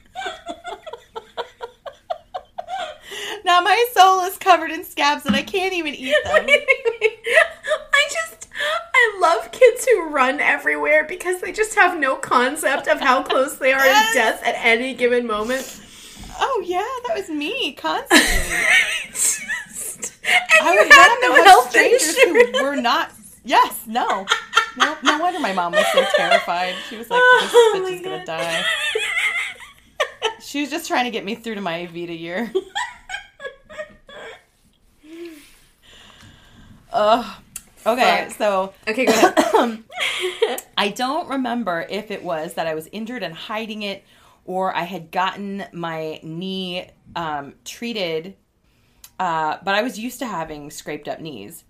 Now 3.43 3.61
my 3.61 3.85
soul 3.93 4.21
is 4.21 4.37
covered 4.37 4.71
in 4.71 4.83
scabs 4.83 5.25
and 5.25 5.35
I 5.35 5.41
can't 5.41 5.73
even 5.73 5.93
eat 5.95 6.15
them. 6.23 6.45
I 6.47 8.07
just 8.11 8.47
I 8.57 9.17
love 9.21 9.51
kids 9.51 9.85
who 9.85 10.07
run 10.09 10.39
everywhere 10.39 11.03
because 11.03 11.41
they 11.41 11.51
just 11.51 11.75
have 11.75 11.99
no 11.99 12.15
concept 12.15 12.87
of 12.87 12.99
how 13.01 13.23
close 13.23 13.57
they 13.57 13.73
are 13.73 13.83
Yes. 13.85 14.09
to 14.09 14.17
death 14.17 14.43
at 14.45 14.55
any 14.57 14.93
given 14.93 15.27
moment. 15.27 15.81
Oh 16.39 16.63
yeah, 16.65 16.85
that 17.07 17.15
was 17.17 17.29
me 17.29 17.73
constantly. 17.73 18.25
Just- 19.09 19.41
and 20.27 20.67
I 20.67 20.73
you 20.73 20.79
would 20.79 20.91
had 20.91 21.17
no 21.21 21.43
health 21.43 21.69
strangers 21.69 22.17
insurance. 22.17 22.57
who 22.57 22.63
were 22.63 22.75
not. 22.75 23.11
Yes, 23.43 23.83
no, 23.85 24.25
no, 24.77 24.97
no 25.03 25.19
wonder 25.19 25.39
my 25.39 25.53
mom 25.53 25.73
was 25.73 25.85
so 25.93 26.03
terrified. 26.17 26.73
She 26.89 26.97
was 26.97 27.09
like, 27.11 27.19
oh 27.21 27.39
"This 27.43 27.51
Oh 27.53 27.85
bitch 27.91 27.95
is 27.97 28.01
gonna 28.01 28.25
die." 28.25 28.65
She 30.41 30.61
was 30.61 30.69
just 30.71 30.87
trying 30.87 31.05
to 31.05 31.11
get 31.11 31.23
me 31.25 31.35
through 31.35 31.55
to 31.55 31.61
my 31.61 31.85
Evita 31.85 32.17
year. 32.17 32.51
Ugh. 36.95 37.41
Okay, 37.87 38.25
Fuck. 38.29 38.37
so 38.37 38.73
okay, 38.87 39.05
go 39.05 39.11
ahead. 39.11 39.83
I 40.77 40.89
don't 40.89 41.29
remember 41.29 41.85
if 41.87 42.09
it 42.09 42.23
was 42.23 42.55
that 42.55 42.65
I 42.65 42.73
was 42.73 42.87
injured 42.91 43.21
and 43.21 43.33
hiding 43.33 43.83
it, 43.83 44.03
or 44.45 44.75
I 44.75 44.83
had 44.83 45.11
gotten 45.11 45.65
my 45.71 46.19
knee 46.23 46.89
um, 47.15 47.53
treated. 47.63 48.35
Uh, 49.19 49.57
but 49.63 49.75
I 49.75 49.81
was 49.83 49.99
used 49.99 50.19
to 50.19 50.25
having 50.25 50.71
scraped 50.71 51.07
up 51.07 51.21
knees 51.21 51.63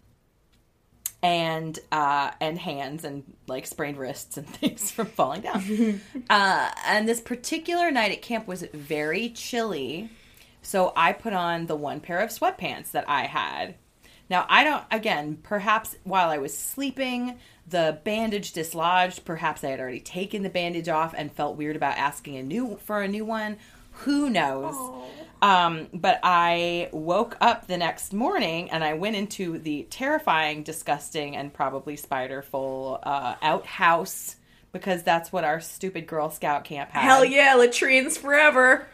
and 1.21 1.79
uh, 1.91 2.31
and 2.39 2.57
hands 2.57 3.03
and 3.03 3.23
like 3.47 3.65
sprained 3.65 3.97
wrists 3.97 4.37
and 4.37 4.47
things 4.57 4.91
from 4.91 5.07
falling 5.07 5.41
down. 5.41 6.01
uh, 6.29 6.71
and 6.85 7.09
this 7.09 7.19
particular 7.19 7.91
night 7.91 8.11
at 8.11 8.21
camp 8.21 8.47
was 8.47 8.63
very 8.73 9.29
chilly, 9.29 10.09
so 10.61 10.93
I 10.95 11.13
put 11.13 11.33
on 11.33 11.65
the 11.65 11.75
one 11.75 11.99
pair 11.99 12.19
of 12.19 12.29
sweatpants 12.29 12.91
that 12.91 13.09
I 13.09 13.23
had. 13.25 13.75
Now, 14.29 14.45
I 14.49 14.63
don't, 14.63 14.83
again, 14.91 15.37
perhaps 15.43 15.95
while 16.03 16.29
I 16.29 16.37
was 16.37 16.57
sleeping, 16.57 17.37
the 17.67 17.99
bandage 18.03 18.53
dislodged. 18.53 19.25
Perhaps 19.25 19.63
I 19.63 19.69
had 19.69 19.79
already 19.79 19.99
taken 19.99 20.43
the 20.43 20.49
bandage 20.49 20.89
off 20.89 21.13
and 21.15 21.31
felt 21.31 21.57
weird 21.57 21.75
about 21.75 21.97
asking 21.97 22.37
a 22.37 22.43
new 22.43 22.77
for 22.83 23.01
a 23.01 23.07
new 23.07 23.25
one. 23.25 23.57
Who 23.99 24.29
knows? 24.29 24.75
Um, 25.41 25.87
but 25.93 26.19
I 26.23 26.89
woke 26.91 27.37
up 27.39 27.67
the 27.67 27.77
next 27.77 28.13
morning 28.13 28.71
and 28.71 28.83
I 28.83 28.95
went 28.95 29.15
into 29.15 29.57
the 29.59 29.87
terrifying, 29.89 30.63
disgusting, 30.63 31.35
and 31.35 31.53
probably 31.53 31.95
spider 31.95 32.41
full 32.41 32.99
uh, 33.03 33.35
outhouse 33.41 34.35
because 34.71 35.03
that's 35.03 35.31
what 35.31 35.43
our 35.43 35.61
stupid 35.61 36.07
Girl 36.07 36.29
Scout 36.29 36.65
camp 36.65 36.91
had. 36.91 37.03
Hell 37.03 37.23
yeah, 37.23 37.55
latrines 37.55 38.17
forever. 38.17 38.87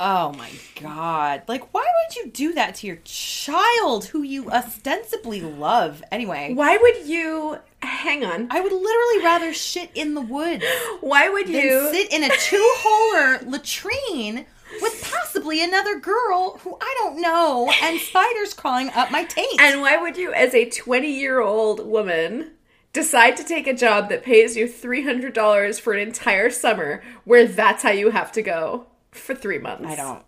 Oh 0.00 0.32
my 0.34 0.50
god. 0.80 1.42
Like, 1.48 1.74
why 1.74 1.82
would 1.84 2.16
you 2.16 2.30
do 2.30 2.54
that 2.54 2.76
to 2.76 2.86
your 2.86 3.00
child 3.04 4.06
who 4.06 4.22
you 4.22 4.48
ostensibly 4.48 5.40
love? 5.40 6.04
Anyway, 6.12 6.54
Why 6.54 6.76
would 6.76 7.06
you 7.06 7.58
hang 7.82 8.24
on? 8.24 8.46
I 8.50 8.60
would 8.60 8.72
literally 8.72 9.24
rather 9.24 9.52
shit 9.52 9.90
in 9.94 10.14
the 10.14 10.20
woods 10.20 10.64
Why 11.00 11.28
would 11.28 11.48
you 11.48 11.90
sit 11.92 12.12
in 12.12 12.22
a 12.22 12.28
two 12.28 12.74
holer 12.78 13.44
latrine 13.50 14.46
with 14.80 15.10
possibly 15.10 15.64
another 15.64 15.98
girl 15.98 16.58
who 16.62 16.76
I 16.80 16.94
don't 16.98 17.20
know 17.20 17.72
and 17.82 17.98
spiders 17.98 18.54
crawling 18.54 18.90
up 18.90 19.10
my 19.10 19.24
taint. 19.24 19.60
And 19.60 19.80
why 19.80 19.96
would 19.96 20.16
you, 20.16 20.32
as 20.32 20.54
a 20.54 20.68
20 20.68 21.10
year 21.10 21.40
old 21.40 21.84
woman, 21.84 22.52
decide 22.92 23.36
to 23.38 23.44
take 23.44 23.66
a 23.66 23.74
job 23.74 24.10
that 24.10 24.22
pays 24.22 24.56
you 24.56 24.66
$300 24.66 25.80
for 25.80 25.94
an 25.94 26.06
entire 26.06 26.50
summer 26.50 27.02
where 27.24 27.46
that's 27.46 27.82
how 27.82 27.90
you 27.90 28.10
have 28.10 28.30
to 28.32 28.42
go 28.42 28.86
for 29.10 29.34
three 29.34 29.58
months? 29.58 29.84
I 29.86 29.94
don't. 29.96 30.22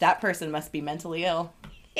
That 0.00 0.20
person 0.20 0.50
must 0.50 0.72
be 0.72 0.80
mentally 0.80 1.24
ill. 1.24 1.52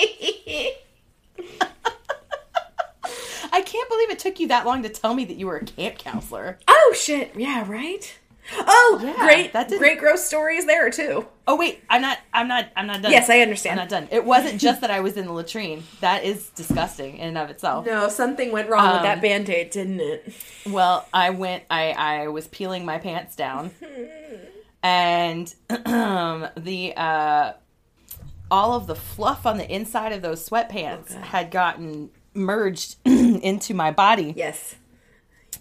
I 3.53 3.63
can't 3.63 3.89
believe 3.89 4.11
it 4.11 4.19
took 4.19 4.41
you 4.41 4.49
that 4.49 4.67
long 4.67 4.83
to 4.83 4.89
tell 4.89 5.15
me 5.15 5.25
that 5.27 5.37
you 5.37 5.47
were 5.47 5.57
a 5.59 5.65
camp 5.65 5.99
counselor. 5.99 6.59
oh, 6.67 6.95
shit. 6.99 7.33
Yeah, 7.37 7.71
right? 7.71 8.19
Oh, 8.59 9.01
Yeah, 9.03 9.15
great. 9.25 9.53
that 9.53 9.69
didn't- 9.69 9.81
great 9.81 9.99
gross 9.99 10.25
stories 10.25 10.67
there, 10.67 10.91
too. 10.91 11.27
Oh 11.47 11.57
wait, 11.57 11.83
I'm 11.91 12.01
not. 12.03 12.19
I'm 12.33 12.49
not. 12.49 12.69
I'm 12.75 12.87
not 12.87 13.03
done. 13.03 13.13
Yes, 13.13 13.29
I 13.29 13.41
understand. 13.41 13.79
I'm 13.79 13.85
not 13.85 13.91
done. 13.91 14.09
It 14.11 14.25
wasn't 14.25 14.59
just 14.61 14.81
that 14.81 14.91
I 14.91 15.01
was 15.01 15.19
in 15.19 15.27
the 15.27 15.33
latrine. 15.33 15.83
That 16.01 16.25
is 16.25 16.49
disgusting 16.51 17.19
in 17.19 17.29
and 17.29 17.39
of 17.39 17.51
itself. 17.51 17.85
No, 17.85 18.09
something 18.09 18.51
went 18.51 18.71
wrong 18.71 18.87
with 18.89 18.97
Um, 18.99 19.03
that 19.03 19.21
band 19.21 19.51
aid, 19.51 19.69
didn't 19.71 20.01
it? 20.01 20.33
Well, 20.67 21.07
I 21.13 21.29
went. 21.31 21.65
I 21.71 21.91
I 21.93 22.29
was 22.29 22.49
peeling 22.49 22.87
my 22.87 22.97
pants 22.99 23.37
down, 23.37 23.73
and 24.85 25.53
the 25.69 26.93
uh, 26.97 27.53
all 28.51 28.75
of 28.75 28.87
the 28.87 28.95
fluff 28.95 29.47
on 29.47 29.59
the 29.59 29.69
inside 29.75 30.13
of 30.13 30.23
those 30.23 30.49
sweatpants 30.49 31.17
Oh, 31.17 31.21
had 31.21 31.51
gotten 31.51 32.11
merged 32.35 32.97
into 33.05 33.75
my 33.75 33.91
body, 33.91 34.35
Yes. 34.37 34.77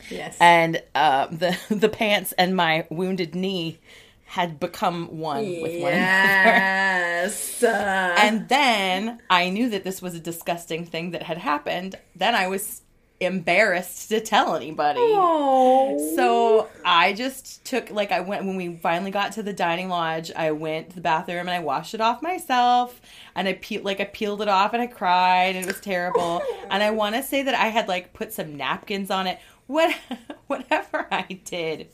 Yes. 0.10 0.38
and 0.42 0.84
uh, 0.94 1.28
the 1.28 1.58
the 1.70 1.88
pants 1.90 2.34
and 2.34 2.56
my 2.56 2.86
wounded 2.90 3.34
knee 3.34 3.80
had 4.26 4.60
become 4.60 5.20
one 5.20 5.46
with 5.62 5.82
one 5.82 5.94
yes. 5.94 7.64
And 7.64 8.50
then 8.50 9.20
I 9.30 9.50
knew 9.50 9.70
that 9.70 9.84
this 9.84 10.02
was 10.02 10.16
a 10.16 10.20
disgusting 10.20 10.86
thing 10.86 11.12
that 11.12 11.24
had 11.24 11.38
happened. 11.38 11.96
Then 12.16 12.34
I 12.36 12.48
was 12.48 12.82
embarrassed 13.26 14.10
to 14.10 14.20
tell 14.20 14.56
anybody. 14.56 15.00
Oh. 15.02 16.14
So 16.16 16.70
I 16.86 17.14
just 17.14 17.64
took 17.66 17.90
like 17.92 18.12
I 18.12 18.20
went 18.20 18.46
when 18.46 18.56
we 18.56 18.76
finally 18.78 19.12
got 19.12 19.34
to 19.34 19.44
the 19.44 19.54
dining 19.54 19.90
lodge. 19.90 20.32
I 20.36 20.52
went 20.52 20.90
to 20.90 20.96
the 20.96 21.02
bathroom 21.02 21.40
and 21.40 21.52
I 21.52 21.60
washed 21.60 21.94
it 21.94 22.02
off 22.02 22.22
myself, 22.22 23.02
and 23.36 23.48
I 23.48 23.54
peeled 23.54 23.86
like 23.86 24.00
I 24.00 24.06
peeled 24.06 24.42
it 24.42 24.48
off 24.48 24.74
and 24.74 24.82
I 24.82 24.88
cried 24.88 25.56
and 25.56 25.66
it 25.66 25.68
was 25.68 25.80
terrible. 25.80 26.42
and 26.70 26.84
I 26.84 26.92
want 26.92 27.16
to 27.16 27.24
say 27.24 27.44
that 27.44 27.56
I 27.56 27.68
had 27.68 27.88
like 27.88 28.14
put 28.14 28.34
some 28.34 28.56
napkins 28.56 29.10
on 29.10 29.28
it. 29.28 29.40
What 29.68 29.96
whatever 30.48 31.08
I 31.12 31.40
did, 31.46 31.90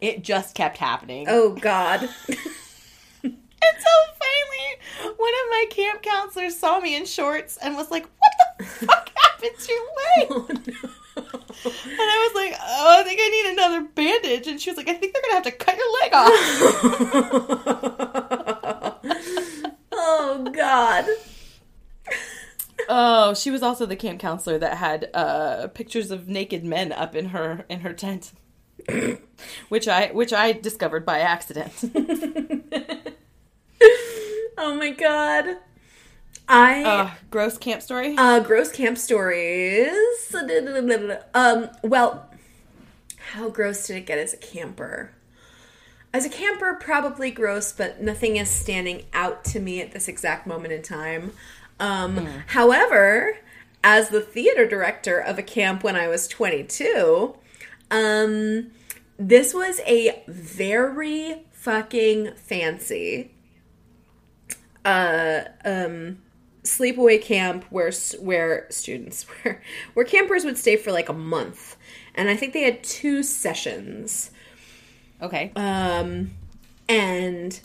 it 0.00 0.22
just 0.22 0.54
kept 0.54 0.78
happening. 0.78 1.26
Oh 1.28 1.54
God. 1.54 2.08
And 3.60 3.76
so 3.80 3.90
finally, 4.18 5.14
one 5.16 5.32
of 5.32 5.50
my 5.50 5.66
camp 5.70 6.02
counselors 6.02 6.56
saw 6.56 6.80
me 6.80 6.96
in 6.96 7.06
shorts 7.06 7.56
and 7.56 7.76
was 7.76 7.90
like, 7.90 8.06
"What 8.06 8.58
the 8.58 8.64
fuck 8.64 9.10
happened 9.42 9.58
to 9.58 9.72
your 9.72 9.84
leg?" 9.96 10.28
Oh 11.18 11.24
no. 11.24 11.32
And 11.64 12.00
I 12.00 12.30
was 12.30 12.34
like, 12.36 12.54
"Oh, 12.60 13.00
I 13.00 13.02
think 13.02 13.18
I 13.20 13.28
need 13.28 13.46
another 13.52 13.82
bandage." 13.82 14.46
And 14.46 14.60
she 14.60 14.70
was 14.70 14.76
like, 14.76 14.88
"I 14.88 14.92
think 14.94 15.12
they're 15.12 15.22
gonna 15.22 15.34
have 15.34 15.42
to 15.44 15.50
cut 15.50 15.76
your 15.76 15.92
leg 16.00 16.12
off." 16.14 16.32
oh 19.92 20.50
God. 20.52 21.06
oh, 22.88 23.34
she 23.34 23.50
was 23.50 23.64
also 23.64 23.84
the 23.84 23.96
camp 23.96 24.20
counselor 24.20 24.58
that 24.58 24.76
had 24.76 25.10
uh, 25.12 25.66
pictures 25.74 26.12
of 26.12 26.28
naked 26.28 26.64
men 26.64 26.92
up 26.92 27.16
in 27.16 27.30
her 27.30 27.64
in 27.68 27.80
her 27.80 27.92
tent, 27.92 28.30
which 29.68 29.88
I 29.88 30.08
which 30.12 30.32
I 30.32 30.52
discovered 30.52 31.04
by 31.04 31.18
accident. 31.18 31.72
Oh 34.60 34.74
my 34.74 34.90
God. 34.90 35.58
I 36.48 36.82
uh, 36.82 37.10
gross 37.30 37.58
camp 37.58 37.82
story. 37.82 38.14
Uh, 38.16 38.40
gross 38.40 38.72
camp 38.72 38.98
stories. 38.98 39.92
Um, 41.34 41.68
well, 41.82 42.30
how 43.32 43.50
gross 43.50 43.86
did 43.86 43.96
it 43.96 44.06
get 44.06 44.18
as 44.18 44.32
a 44.32 44.38
camper? 44.38 45.12
As 46.12 46.24
a 46.24 46.30
camper, 46.30 46.74
probably 46.80 47.30
gross, 47.30 47.72
but 47.72 48.00
nothing 48.00 48.36
is 48.36 48.48
standing 48.48 49.04
out 49.12 49.44
to 49.46 49.60
me 49.60 49.82
at 49.82 49.92
this 49.92 50.08
exact 50.08 50.46
moment 50.46 50.72
in 50.72 50.82
time. 50.82 51.32
Um, 51.78 52.26
However, 52.46 53.36
as 53.84 54.08
the 54.08 54.22
theater 54.22 54.66
director 54.66 55.18
of 55.18 55.38
a 55.38 55.42
camp 55.42 55.84
when 55.84 55.96
I 55.96 56.08
was 56.08 56.26
22, 56.26 57.36
um, 57.90 58.70
this 59.18 59.52
was 59.52 59.80
a 59.86 60.22
very 60.26 61.44
fucking 61.52 62.34
fancy 62.36 63.32
uh, 64.84 65.44
um, 65.64 66.18
sleepaway 66.68 67.20
camp 67.20 67.64
where 67.70 67.92
where 68.20 68.66
students 68.70 69.22
where 69.42 69.62
where 69.94 70.04
campers 70.04 70.44
would 70.44 70.58
stay 70.58 70.76
for 70.76 70.92
like 70.92 71.08
a 71.08 71.14
month, 71.14 71.76
and 72.14 72.28
I 72.28 72.36
think 72.36 72.52
they 72.52 72.62
had 72.62 72.82
two 72.82 73.22
sessions. 73.22 74.30
okay. 75.22 75.52
Um, 75.56 76.32
and 76.88 77.60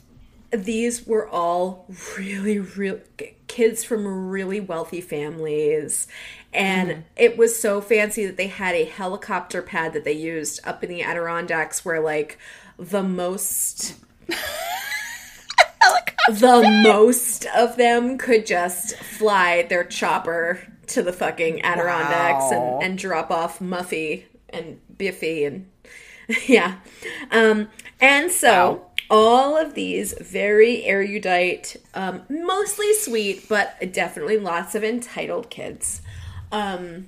these 0.52 1.08
were 1.08 1.28
all 1.28 1.86
really, 2.18 2.60
real 2.60 3.00
kids 3.48 3.84
from 3.84 4.30
really 4.30 4.60
wealthy 4.60 5.02
families. 5.02 6.08
And 6.54 7.06
it 7.16 7.38
was 7.38 7.60
so 7.60 7.82
fancy 7.82 8.26
that 8.26 8.38
they 8.38 8.48
had 8.48 8.76
a 8.76 8.86
helicopter 8.86 9.62
pad 9.64 9.94
that 9.94 10.04
they 10.04 10.14
used 10.14 10.60
up 10.64 10.84
in 10.84 10.90
the 10.90 11.02
Adirondacks 11.02 11.84
where, 11.84 12.00
like, 12.00 12.38
the 12.78 13.02
most. 13.02 13.96
the 16.30 16.82
most 16.84 17.46
of 17.56 17.76
them 17.78 18.18
could 18.18 18.46
just 18.46 18.96
fly 18.98 19.64
their 19.64 19.84
chopper 19.84 20.60
to 20.88 21.02
the 21.02 21.14
fucking 21.14 21.62
Adirondacks 21.64 22.46
Wow. 22.52 22.80
and, 22.82 22.84
and 22.92 22.98
drop 22.98 23.32
off 23.32 23.60
Muffy 23.60 24.24
and 24.50 24.80
Biffy 24.98 25.46
and 25.46 25.70
yeah. 26.48 26.76
Um, 27.32 27.68
and 28.00 28.32
so 28.32 28.72
Wow. 28.72 28.92
all 29.10 29.58
of 29.58 29.74
these 29.74 30.14
very 30.22 30.84
erudite, 30.86 31.76
um, 31.94 32.24
mostly 32.30 32.94
sweet, 32.94 33.48
but 33.50 33.92
definitely 33.92 34.38
lots 34.38 34.74
of 34.76 34.84
entitled 34.84 35.50
kids, 35.50 36.02
um, 36.52 37.08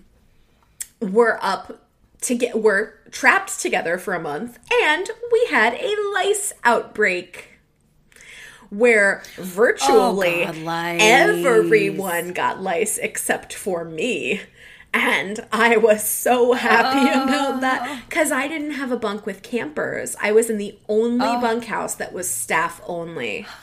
were 1.00 1.40
up 1.42 1.82
to 2.22 2.36
get 2.36 2.62
were 2.62 2.96
trapped 3.12 3.60
together 3.60 3.98
for 3.98 4.14
a 4.14 4.20
month, 4.20 4.58
and 4.84 5.10
we 5.32 5.48
had 5.50 5.74
a 5.76 5.96
lice 6.14 6.52
outbreak. 6.64 7.55
Where 8.78 9.24
virtually 9.38 10.44
Oh, 10.46 10.54
God, 10.64 10.98
everyone 11.00 12.34
got 12.34 12.62
lice 12.62 12.98
except 12.98 13.54
for 13.54 13.86
me. 13.86 14.42
And 14.94 15.46
I 15.52 15.76
was 15.78 16.04
so 16.08 16.54
happy 16.54 17.10
about 17.10 17.60
that 17.62 18.04
because 18.08 18.32
I 18.32 18.48
didn't 18.48 18.72
have 18.72 18.92
a 18.92 18.98
bunk 18.98 19.26
with 19.26 19.44
campers. 19.44 20.16
I 20.22 20.32
was 20.32 20.50
in 20.50 20.58
the 20.58 20.78
only 20.88 21.28
Oh. 21.28 21.42
bunkhouse 21.42 21.96
that 21.96 22.14
was 22.14 22.30
staff 22.30 22.82
only. 22.86 23.46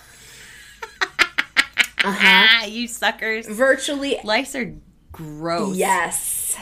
Ah, 2.05 2.65
you 2.65 2.89
suckers. 2.89 3.47
Virtually, 3.47 4.19
Lice 4.25 4.57
are 4.57 4.75
gross. 5.13 5.77
yes. 5.77 6.57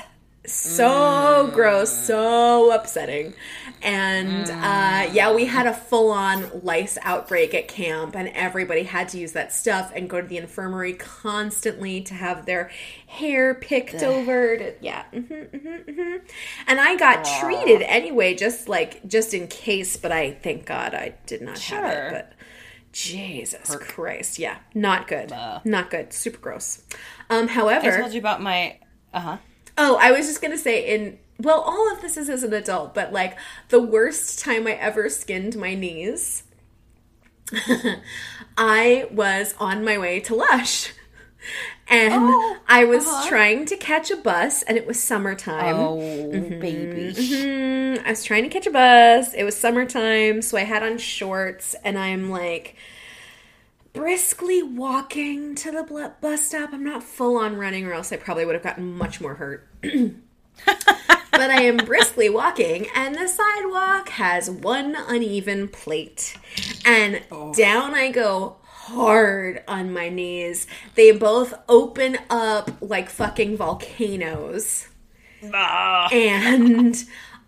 So 0.47 1.51
gross, 1.53 1.95
so 1.95 2.73
upsetting. 2.73 3.35
And 3.83 4.51
uh, 4.63 5.09
yeah, 5.13 5.33
we 5.35 5.45
had 5.47 5.67
a 5.67 5.75
full 5.75 6.11
on 6.11 6.51
lice 6.63 6.97
outbreak 7.03 7.55
at 7.55 7.69
camp, 7.69 8.17
and 8.17 8.29
everybody 8.29 8.85
had 8.85 9.09
to 9.11 9.19
use 9.19 9.33
that 9.33 9.53
stuff 9.53 9.93
and 9.95 10.09
go 10.09 10.21
to 10.21 10.27
the 10.27 10.39
infirmary 10.39 10.95
constantly 10.95 12.01
to 12.03 12.15
have 12.15 12.47
their 12.47 12.71
hair 13.07 13.55
picked 13.55 14.03
over. 14.03 14.57
To, 14.57 14.75
yeah. 14.81 15.05
hmm 15.13 15.21
hmm 15.21 15.77
hmm 15.93 16.17
And 16.67 16.81
I 16.81 16.97
got 16.97 17.25
treated 17.25 17.83
anyway, 17.83 18.35
just 18.35 18.69
like, 18.69 19.07
just 19.07 19.35
in 19.35 19.47
case, 19.47 19.97
but 19.97 20.11
I, 20.11 20.33
thank 20.33 20.65
God, 20.67 20.95
I 20.95 21.15
did 21.27 21.43
not 21.43 21.59
have 21.59 21.85
it. 21.85 22.11
But 22.11 22.33
Jesus 22.93 23.77
Christ. 23.77 24.39
Yeah, 24.39 24.57
not 24.75 25.07
good. 25.07 25.31
Not 25.65 25.91
good. 25.91 26.13
Super 26.13 26.39
gross. 26.39 26.83
Um, 27.29 27.49
however, 27.49 27.89
I 27.89 28.01
told 28.01 28.13
you 28.15 28.21
about 28.21 28.41
my. 28.43 28.79
Uh 29.13 29.21
huh. 29.21 29.37
Oh, 29.83 29.97
I 30.01 30.13
was 30.13 30.27
just 30.27 30.43
gonna 30.43 30.59
say 30.59 30.87
in 30.95 31.19
well, 31.39 31.61
all 31.63 31.91
of 31.91 32.03
this 32.03 32.19
is 32.19 32.29
as 32.29 32.43
an 32.43 32.53
adult, 32.53 32.95
but 32.95 33.13
like 33.13 33.39
the 33.71 33.81
worst 33.81 34.39
time 34.41 34.67
I 34.67 34.73
ever 34.73 35.09
skinned 35.09 35.57
my 35.57 35.75
knees, 35.75 36.43
I 38.59 39.07
was 39.11 39.55
on 39.59 39.85
my 39.85 39.99
way 39.99 40.21
to 40.21 40.35
Lush. 40.35 40.93
And 41.89 42.13
Oh, 42.15 42.57
I 42.69 42.85
was 42.85 43.07
uh-huh. 43.07 43.29
trying 43.29 43.65
to 43.67 43.77
catch 43.77 44.11
a 44.11 44.17
bus, 44.17 44.63
and 44.63 44.77
it 44.77 44.87
was 44.87 45.03
summertime. 45.03 45.75
Oh, 45.79 45.97
baby. 46.61 47.15
Mhm. 47.15 48.05
I 48.05 48.11
was 48.11 48.23
trying 48.23 48.45
to 48.45 48.51
catch 48.51 48.67
a 48.67 48.71
bus. 48.71 49.35
It 49.35 49.45
was 49.45 49.57
summertime, 49.57 50.43
so 50.43 50.57
I 50.59 50.63
had 50.65 50.83
on 50.83 50.99
shorts, 50.99 51.75
and 51.83 51.99
I'm 51.99 52.31
like 52.31 52.77
briskly 53.93 54.63
walking 54.63 55.55
to 55.57 55.71
the 55.71 56.13
bus 56.21 56.47
stop. 56.47 56.73
I'm 56.73 56.85
not 56.85 57.03
full 57.03 57.37
on 57.37 57.57
running, 57.57 57.87
or 57.87 57.93
else 57.93 58.13
I 58.13 58.17
probably 58.17 58.45
would 58.45 58.55
have 58.55 58.65
gotten 58.65 58.97
much 58.97 59.21
more 59.21 59.35
hurt. 59.35 59.69
but 59.83 61.51
I 61.51 61.63
am 61.63 61.79
briskly 61.79 62.29
walking, 62.29 62.87
and 62.95 63.15
the 63.15 63.27
sidewalk 63.29 64.11
has 64.11 64.51
one 64.51 64.97
uneven 64.97 65.69
plate. 65.69 66.37
And 66.85 67.23
down 67.57 67.95
I 67.95 68.11
go 68.11 68.57
hard 68.65 69.63
on 69.69 69.93
my 69.93 70.09
knees. 70.09 70.67
They 70.95 71.13
both 71.13 71.55
open 71.69 72.19
up 72.29 72.71
like 72.81 73.09
fucking 73.09 73.57
volcanoes 73.57 74.89
Ah. 75.55 76.09
and 76.13 76.97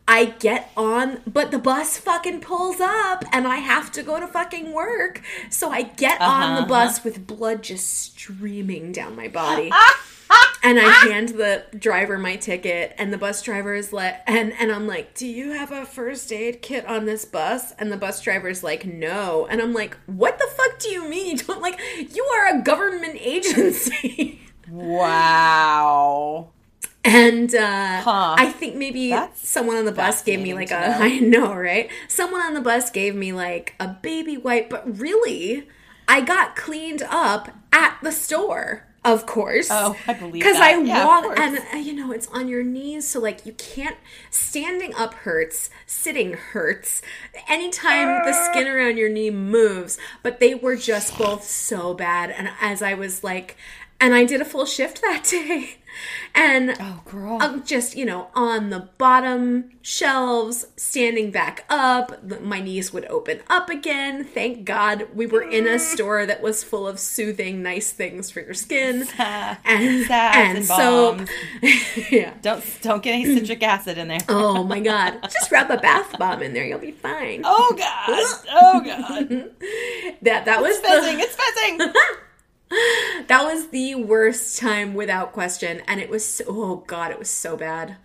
I 0.08 0.26
get 0.26 0.70
on, 0.76 1.20
but 1.26 1.50
the 1.50 1.58
bus 1.58 1.96
fucking 1.96 2.40
pulls 2.40 2.80
up 2.80 3.24
and 3.32 3.46
I 3.46 3.56
have 3.56 3.92
to 3.92 4.02
go 4.02 4.18
to 4.18 4.26
fucking 4.26 4.72
work. 4.72 5.22
So 5.48 5.70
I 5.70 5.82
get 5.82 6.20
uh-huh, 6.20 6.44
on 6.44 6.54
the 6.54 6.60
uh-huh. 6.62 6.68
bus 6.68 7.04
with 7.04 7.26
blood 7.26 7.62
just 7.62 7.88
streaming 7.88 8.92
down 8.92 9.14
my 9.14 9.28
body. 9.28 9.70
and 10.62 10.78
I 10.78 10.90
hand 11.08 11.30
the 11.30 11.64
driver 11.76 12.18
my 12.18 12.36
ticket 12.36 12.94
and 12.98 13.12
the 13.12 13.18
bus 13.18 13.42
driver 13.42 13.74
is 13.74 13.92
like 13.92 14.20
and 14.26 14.52
and 14.58 14.72
I'm 14.72 14.86
like, 14.86 15.14
"Do 15.14 15.26
you 15.26 15.52
have 15.52 15.72
a 15.72 15.84
first 15.84 16.32
aid 16.32 16.62
kit 16.62 16.86
on 16.86 17.04
this 17.04 17.24
bus?" 17.24 17.72
And 17.78 17.90
the 17.90 17.96
bus 17.96 18.20
driver 18.20 18.48
is 18.48 18.62
like, 18.62 18.84
"No." 18.84 19.46
And 19.50 19.60
I'm 19.60 19.72
like, 19.72 19.96
"What 20.06 20.38
the 20.38 20.48
fuck 20.56 20.78
do 20.78 20.88
you 20.88 21.08
mean? 21.08 21.36
Don't 21.46 21.62
like 21.62 21.80
you 22.14 22.24
are 22.24 22.56
a 22.56 22.62
government 22.62 23.16
agency." 23.20 24.40
Wow. 24.68 26.50
And 27.04 27.54
uh, 27.54 28.00
Huh. 28.02 28.36
I 28.38 28.46
think 28.50 28.76
maybe 28.76 29.10
That's 29.10 29.48
someone 29.48 29.76
on 29.76 29.84
the 29.84 29.92
bus 29.92 30.22
gave 30.22 30.40
me 30.40 30.54
like 30.54 30.70
a, 30.70 30.74
to 30.74 30.96
I 31.00 31.18
know, 31.18 31.54
right? 31.54 31.90
Someone 32.08 32.40
on 32.42 32.54
the 32.54 32.60
bus 32.60 32.90
gave 32.90 33.14
me 33.14 33.32
like 33.32 33.74
a 33.80 33.88
baby 33.88 34.36
wipe, 34.36 34.70
but 34.70 34.98
really, 34.98 35.66
I 36.08 36.20
got 36.20 36.56
cleaned 36.56 37.02
up 37.02 37.50
at 37.72 37.98
the 38.02 38.12
store, 38.12 38.86
of 39.04 39.26
course. 39.26 39.68
Oh, 39.70 39.96
I 40.06 40.12
believe 40.12 40.42
Because. 40.42 40.58
I 40.58 40.78
Yeah, 40.78 41.04
walk, 41.04 41.38
and 41.38 41.58
uh, 41.74 41.76
you 41.76 41.92
know, 41.92 42.12
it's 42.12 42.28
on 42.28 42.46
your 42.48 42.62
knees, 42.62 43.08
so 43.08 43.18
like 43.18 43.44
you 43.46 43.52
can't, 43.54 43.96
standing 44.30 44.94
up 44.94 45.14
hurts, 45.14 45.70
sitting 45.86 46.34
hurts, 46.34 47.02
anytime 47.48 48.24
the 48.24 48.32
skin 48.32 48.68
around 48.68 48.96
your 48.96 49.08
knee 49.08 49.30
moves, 49.30 49.98
but 50.22 50.38
they 50.38 50.54
were 50.54 50.76
just 50.76 51.18
both 51.18 51.44
so 51.44 51.94
bad. 51.94 52.30
And 52.30 52.50
as 52.60 52.80
I 52.82 52.94
was 52.94 53.24
like, 53.24 53.56
and 54.00 54.14
I 54.14 54.24
did 54.24 54.40
a 54.40 54.44
full 54.44 54.66
shift 54.66 55.00
that 55.02 55.24
day. 55.30 55.78
And 56.34 56.74
Oh, 56.80 57.02
girl. 57.04 57.38
I'm 57.40 57.64
just, 57.64 57.96
you 57.96 58.04
know, 58.04 58.28
on 58.34 58.70
the 58.70 58.88
bottom 58.98 59.70
shelves, 59.82 60.66
standing 60.76 61.30
back 61.30 61.64
up. 61.68 62.22
My 62.40 62.60
knees 62.60 62.92
would 62.92 63.04
open 63.06 63.40
up 63.48 63.68
again. 63.68 64.24
Thank 64.24 64.64
God 64.64 65.08
we 65.14 65.26
were 65.26 65.42
in 65.42 65.66
a 65.66 65.78
store 65.92 66.24
that 66.26 66.40
was 66.42 66.62
full 66.64 66.86
of 66.88 66.98
soothing, 66.98 67.62
nice 67.62 67.90
things 67.92 68.30
for 68.30 68.40
your 68.40 68.54
skin. 68.54 69.06
And, 69.18 69.58
and 69.64 70.10
and 70.10 70.64
soap. 70.64 71.28
yeah. 72.10 72.34
don't 72.42 72.64
don't 72.82 73.02
get 73.02 73.12
any 73.12 73.24
citric 73.38 73.62
acid 73.64 73.98
in 73.98 74.08
there. 74.08 74.18
Oh 74.28 74.64
my 74.64 74.80
God. 74.80 75.18
Just 75.24 75.50
rub 75.52 75.70
a 75.70 75.76
bath 75.78 76.16
bomb 76.18 76.42
in 76.42 76.54
there. 76.54 76.64
You'll 76.64 76.78
be 76.78 76.92
fine. 76.92 77.42
Oh 77.44 77.74
god. 77.76 78.46
Oh 78.52 78.80
god. 78.80 79.50
That, 80.22 80.44
that 80.44 80.62
was 80.62 80.78
Fizzing. 80.78 81.16
the, 81.18 81.22
It's 81.24 81.36
fizzing. 81.36 81.92
that 83.28 83.42
was 83.44 83.68
the 83.68 83.94
worst 83.94 84.58
time 84.58 84.94
without 84.94 85.32
question. 85.32 85.82
And 85.86 86.00
it 86.00 86.08
was, 86.08 86.24
so, 86.24 86.44
oh 86.48 86.76
God, 86.86 87.10
it 87.10 87.18
was 87.18 87.30
so 87.30 87.56
bad. 87.56 87.96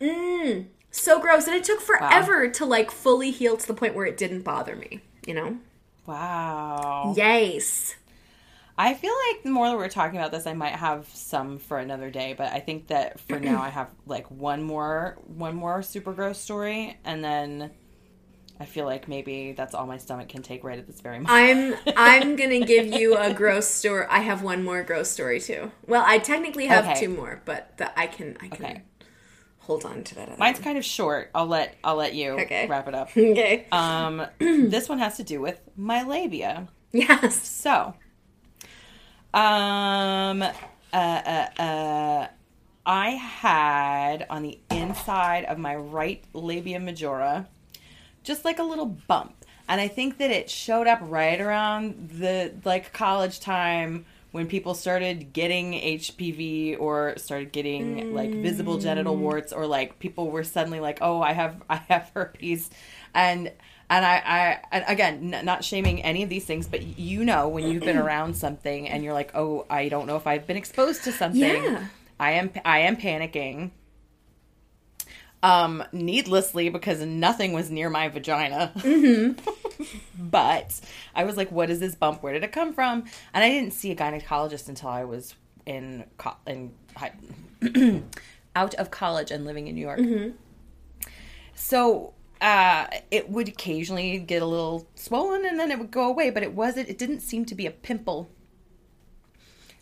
Mm, 0.00 0.66
so 0.90 1.20
gross. 1.20 1.46
And 1.46 1.56
it 1.56 1.64
took 1.64 1.80
forever 1.80 2.48
to 2.50 2.64
like 2.64 2.90
fully 2.90 3.30
heal 3.30 3.56
to 3.56 3.66
the 3.66 3.74
point 3.74 3.94
where 3.94 4.06
it 4.06 4.16
didn't 4.16 4.42
bother 4.42 4.76
me, 4.76 5.00
you 5.26 5.34
know? 5.34 5.58
Wow. 6.06 7.14
Yes. 7.16 7.96
I 8.78 8.94
feel 8.94 9.14
like 9.30 9.42
the 9.42 9.50
more 9.50 9.68
that 9.68 9.76
we're 9.76 9.88
talking 9.88 10.18
about 10.18 10.32
this, 10.32 10.46
I 10.46 10.52
might 10.52 10.74
have 10.74 11.08
some 11.14 11.58
for 11.58 11.78
another 11.78 12.10
day, 12.10 12.34
but 12.36 12.52
I 12.52 12.60
think 12.60 12.88
that 12.88 13.18
for 13.20 13.40
now 13.40 13.62
I 13.62 13.70
have 13.70 13.88
like 14.06 14.30
one 14.30 14.62
more 14.62 15.16
one 15.26 15.56
more 15.56 15.82
super 15.82 16.12
gross 16.12 16.38
story 16.38 16.98
and 17.04 17.24
then 17.24 17.70
I 18.58 18.64
feel 18.64 18.86
like 18.86 19.06
maybe 19.08 19.52
that's 19.52 19.74
all 19.74 19.86
my 19.86 19.98
stomach 19.98 20.28
can 20.28 20.42
take 20.42 20.64
right 20.64 20.78
at 20.78 20.86
this 20.86 21.00
very 21.00 21.20
moment. 21.20 21.78
I'm 21.86 21.94
I'm 21.96 22.36
gonna 22.40 22.60
give 22.64 22.86
you 22.86 23.16
a 23.16 23.32
gross 23.32 23.66
story. 23.68 24.06
I 24.08 24.20
have 24.20 24.42
one 24.42 24.64
more 24.64 24.82
gross 24.82 25.10
story 25.10 25.40
too. 25.40 25.70
Well, 25.86 26.02
I 26.06 26.18
technically 26.18 26.66
have 26.66 26.84
Okay. 26.86 27.00
two 27.00 27.08
more, 27.10 27.42
but 27.44 27.76
the, 27.76 27.98
I 27.98 28.06
can 28.06 28.36
I 28.40 28.48
can 28.48 28.64
Okay. 28.64 28.82
hold 29.58 29.84
on 29.84 30.04
to 30.04 30.14
that. 30.14 30.38
Mine's 30.38 30.58
one. 30.58 30.64
kind 30.64 30.78
of 30.78 30.84
short. 30.84 31.30
I'll 31.34 31.46
let 31.46 31.76
I'll 31.84 31.96
let 31.96 32.14
you 32.14 32.32
Okay. 32.40 32.66
wrap 32.66 32.88
it 32.88 32.94
up. 32.94 33.10
okay. 33.16 33.66
Um 33.72 34.24
this 34.38 34.88
one 34.88 34.98
has 35.00 35.16
to 35.18 35.22
do 35.22 35.40
with 35.40 35.60
my 35.76 36.02
labia. 36.02 36.68
yes. 36.92 37.46
So, 37.46 37.94
um, 39.34 40.42
uh, 40.42 40.52
uh, 40.94 41.46
uh, 41.60 42.26
I 42.86 43.10
had 43.10 44.26
on 44.30 44.42
the 44.44 44.58
inside 44.70 45.44
of 45.44 45.58
my 45.58 45.74
right 45.74 46.24
labia 46.32 46.80
majora 46.80 47.48
just 48.26 48.44
like 48.44 48.58
a 48.58 48.64
little 48.64 48.86
bump. 48.86 49.32
And 49.68 49.80
I 49.80 49.88
think 49.88 50.18
that 50.18 50.30
it 50.30 50.50
showed 50.50 50.86
up 50.86 50.98
right 51.02 51.40
around 51.40 52.10
the 52.10 52.52
like 52.64 52.92
college 52.92 53.40
time 53.40 54.04
when 54.32 54.46
people 54.46 54.74
started 54.74 55.32
getting 55.32 55.72
HPV 55.72 56.78
or 56.78 57.14
started 57.16 57.52
getting 57.52 58.14
like 58.14 58.30
visible 58.30 58.78
genital 58.78 59.16
mm. 59.16 59.20
warts 59.20 59.52
or 59.52 59.66
like 59.66 59.98
people 59.98 60.30
were 60.30 60.44
suddenly 60.44 60.78
like, 60.78 60.98
"Oh, 61.00 61.22
I 61.22 61.32
have 61.32 61.62
I 61.70 61.76
have 61.76 62.10
herpes." 62.14 62.70
And 63.14 63.50
and 63.88 64.04
I, 64.04 64.22
I 64.24 64.60
and 64.70 64.84
again, 64.88 65.34
n- 65.34 65.44
not 65.44 65.64
shaming 65.64 66.02
any 66.02 66.22
of 66.22 66.28
these 66.28 66.44
things, 66.44 66.68
but 66.68 66.82
you 66.82 67.24
know 67.24 67.48
when 67.48 67.66
you've 67.66 67.82
been 67.82 67.96
around 68.06 68.36
something 68.36 68.88
and 68.88 69.02
you're 69.02 69.14
like, 69.14 69.32
"Oh, 69.34 69.66
I 69.70 69.88
don't 69.88 70.06
know 70.06 70.16
if 70.16 70.26
I've 70.26 70.46
been 70.46 70.56
exposed 70.56 71.04
to 71.04 71.12
something." 71.12 71.64
Yeah. 71.64 71.86
I 72.20 72.32
am 72.32 72.50
I 72.64 72.80
am 72.80 72.96
panicking 72.96 73.70
um 75.46 75.84
needlessly 75.92 76.68
because 76.68 77.00
nothing 77.02 77.52
was 77.52 77.70
near 77.70 77.88
my 77.88 78.08
vagina. 78.08 78.72
But 80.18 80.80
i 81.14 81.24
was 81.24 81.36
like 81.36 81.52
what 81.52 81.68
is 81.70 81.78
this 81.80 81.94
bump? 81.94 82.22
Where 82.22 82.32
did 82.32 82.42
it 82.42 82.50
come 82.52 82.72
from? 82.72 83.04
And 83.32 83.44
i 83.44 83.48
didn't 83.48 83.72
see 83.72 83.90
a 83.92 83.96
gynecologist 83.96 84.68
until 84.68 84.88
i 84.88 85.04
was 85.04 85.34
in 85.66 86.04
co- 86.18 86.36
in 86.46 86.72
high, 86.96 87.12
out 88.56 88.74
of 88.74 88.90
college 88.90 89.30
and 89.30 89.44
living 89.44 89.66
in 89.68 89.74
new 89.74 89.82
york. 89.82 90.00
So 91.54 92.14
uh 92.40 92.86
it 93.10 93.30
would 93.30 93.48
occasionally 93.48 94.18
get 94.18 94.42
a 94.42 94.46
little 94.46 94.88
swollen 94.94 95.46
and 95.46 95.58
then 95.60 95.70
it 95.70 95.78
would 95.78 95.90
go 95.90 96.04
away 96.08 96.28
but 96.30 96.42
it 96.42 96.52
wasn't 96.54 96.88
it 96.88 96.98
didn't 96.98 97.20
seem 97.20 97.44
to 97.46 97.54
be 97.54 97.66
a 97.66 97.70
pimple 97.70 98.28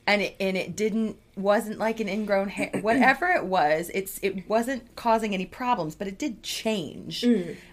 and 0.07 0.23
it 0.23 0.37
and 0.39 0.57
it 0.57 0.77
didn't 0.77 1.19
wasn't 1.37 1.79
like 1.79 2.01
an 2.01 2.09
ingrown 2.09 2.49
hair 2.49 2.71
whatever 2.83 3.29
it 3.29 3.45
was 3.45 3.91
it's 3.95 4.19
it 4.23 4.49
wasn't 4.49 4.95
causing 4.97 5.35
any 5.35 5.47
problems 5.47 5.95
but 5.95 6.07
it 6.07 6.19
did 6.19 6.43
change. 6.43 7.23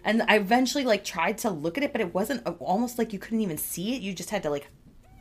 And 0.03 0.23
i 0.23 0.35
eventually 0.37 0.83
like 0.83 1.03
tried 1.03 1.37
to 1.39 1.49
look 1.49 1.77
at 1.77 1.83
it 1.83 1.91
but 1.91 2.01
it 2.01 2.13
wasn't 2.13 2.45
uh, 2.47 2.51
almost 2.59 2.97
like 2.97 3.13
you 3.13 3.19
couldn't 3.19 3.41
even 3.41 3.57
see 3.57 3.95
it. 3.95 4.01
You 4.01 4.13
just 4.13 4.29
had 4.29 4.43
to 4.43 4.49
like 4.49 4.67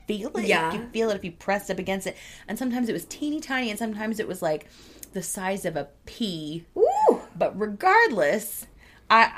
feel 0.07 0.37
it. 0.37 0.47
Yeah. 0.47 0.73
you 0.73 0.89
feel 0.93 1.11
it 1.11 1.17
if 1.17 1.25
you 1.25 1.33
pressed 1.33 1.71
up 1.71 1.79
against 1.79 2.07
it. 2.07 2.17
And 2.49 2.59
sometimes 2.59 2.89
it 2.89 2.93
was 2.93 3.05
teeny 3.05 3.41
tiny 3.41 3.71
and 3.71 3.79
sometimes 3.79 4.19
it 4.21 4.27
was 4.27 4.43
like 4.43 4.69
the 5.13 5.23
size 5.23 5.65
of 5.65 5.77
a 5.77 5.89
pea. 6.07 6.65
Ooh. 6.77 7.21
but 7.37 7.59
regardless 7.59 8.67
I, 9.11 9.31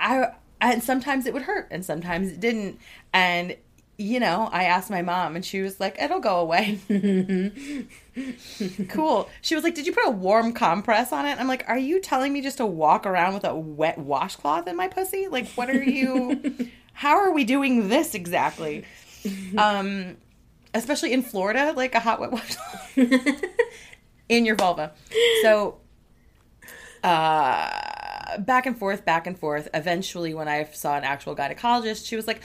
I 0.61 0.71
and 0.73 0.83
sometimes 0.83 1.27
it 1.27 1.33
would 1.35 1.43
hurt 1.43 1.69
and 1.71 1.85
sometimes 1.85 2.31
it 2.31 2.41
didn't. 2.41 2.79
And 3.13 3.57
you 4.03 4.19
know 4.21 4.49
i 4.53 4.65
asked 4.65 4.91
my 4.91 5.01
mom 5.03 5.37
and 5.37 5.45
she 5.45 5.63
was 5.63 5.79
like 5.81 5.97
it'll 6.01 6.21
go 6.21 6.39
away. 6.41 6.79
Cool. 8.91 9.31
She 9.41 9.55
was 9.55 9.65
like 9.65 9.75
did 9.75 9.87
you 9.87 9.93
put 9.95 10.07
a 10.07 10.11
warm 10.11 10.53
compress 10.53 11.13
on 11.13 11.25
it? 11.25 11.41
I'm 11.41 11.49
like 11.49 11.65
are 11.67 11.79
you 11.79 11.99
telling 11.99 12.31
me 12.35 12.43
just 12.43 12.59
to 12.59 12.67
walk 12.67 13.07
around 13.07 13.33
with 13.33 13.45
a 13.45 13.55
wet 13.55 13.97
washcloth 13.97 14.69
in 14.69 14.77
my 14.77 14.87
pussy? 14.87 15.29
Like 15.29 15.49
what 15.53 15.71
are 15.71 15.83
you 15.83 16.69
how 16.93 17.17
are 17.17 17.33
we 17.33 17.45
doing 17.45 17.89
this 17.89 18.15
exactly? 18.15 18.85
Um 19.57 20.19
especially 20.75 21.15
in 21.15 21.23
florida 21.23 21.73
like 21.75 21.95
a 21.95 22.01
hot 22.01 22.21
wet 22.21 22.33
washcloth. 22.33 22.99
In 24.29 24.45
your 24.47 24.57
vulva. 24.57 24.93
So 25.43 25.81
uh, 27.03 28.39
back 28.39 28.67
and 28.67 28.79
forth, 28.79 29.05
back 29.05 29.27
and 29.27 29.39
forth. 29.39 29.69
Eventually, 29.75 30.35
when 30.35 30.49
I 30.49 30.65
saw 30.65 30.97
an 30.97 31.05
actual 31.05 31.35
gynecologist, 31.35 32.07
she 32.07 32.17
was 32.17 32.27
like, 32.27 32.43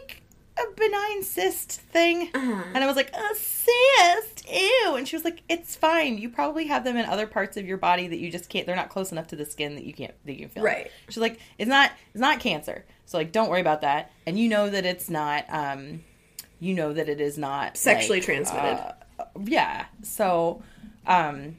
like 0.00 0.22
a 0.58 0.74
benign 0.76 1.22
cyst 1.22 1.80
thing. 1.80 2.30
And 2.34 2.78
I 2.78 2.86
was 2.86 2.96
like, 2.96 3.10
a 3.12 3.34
cyst? 3.34 4.48
Ew. 4.50 4.94
And 4.96 5.08
she 5.08 5.16
was 5.16 5.24
like, 5.24 5.42
it's 5.48 5.74
fine. 5.74 6.18
You 6.18 6.28
probably 6.28 6.66
have 6.66 6.84
them 6.84 6.96
in 6.96 7.06
other 7.06 7.26
parts 7.26 7.56
of 7.56 7.66
your 7.66 7.78
body 7.78 8.08
that 8.08 8.18
you 8.18 8.30
just 8.30 8.48
can't, 8.48 8.66
they're 8.66 8.76
not 8.76 8.90
close 8.90 9.12
enough 9.12 9.28
to 9.28 9.36
the 9.36 9.46
skin 9.46 9.74
that 9.76 9.84
you 9.84 9.94
can't, 9.94 10.14
that 10.26 10.32
you 10.32 10.40
can 10.40 10.48
feel. 10.50 10.62
Right. 10.62 10.90
She's 11.08 11.18
like, 11.18 11.40
it's 11.58 11.68
not, 11.68 11.90
it's 12.12 12.20
not 12.20 12.40
cancer. 12.40 12.84
So 13.06 13.16
like, 13.18 13.32
don't 13.32 13.48
worry 13.48 13.60
about 13.60 13.80
that. 13.80 14.12
And 14.26 14.38
you 14.38 14.48
know 14.48 14.68
that 14.68 14.84
it's 14.84 15.08
not, 15.08 15.44
um, 15.48 16.02
you 16.60 16.74
know 16.74 16.92
that 16.92 17.08
it 17.08 17.20
is 17.20 17.36
not 17.36 17.76
Sexually 17.76 18.18
like, 18.18 18.24
transmitted. 18.24 18.78
uh, 19.18 19.24
yeah. 19.44 19.86
So, 20.02 20.62
um, 21.06 21.56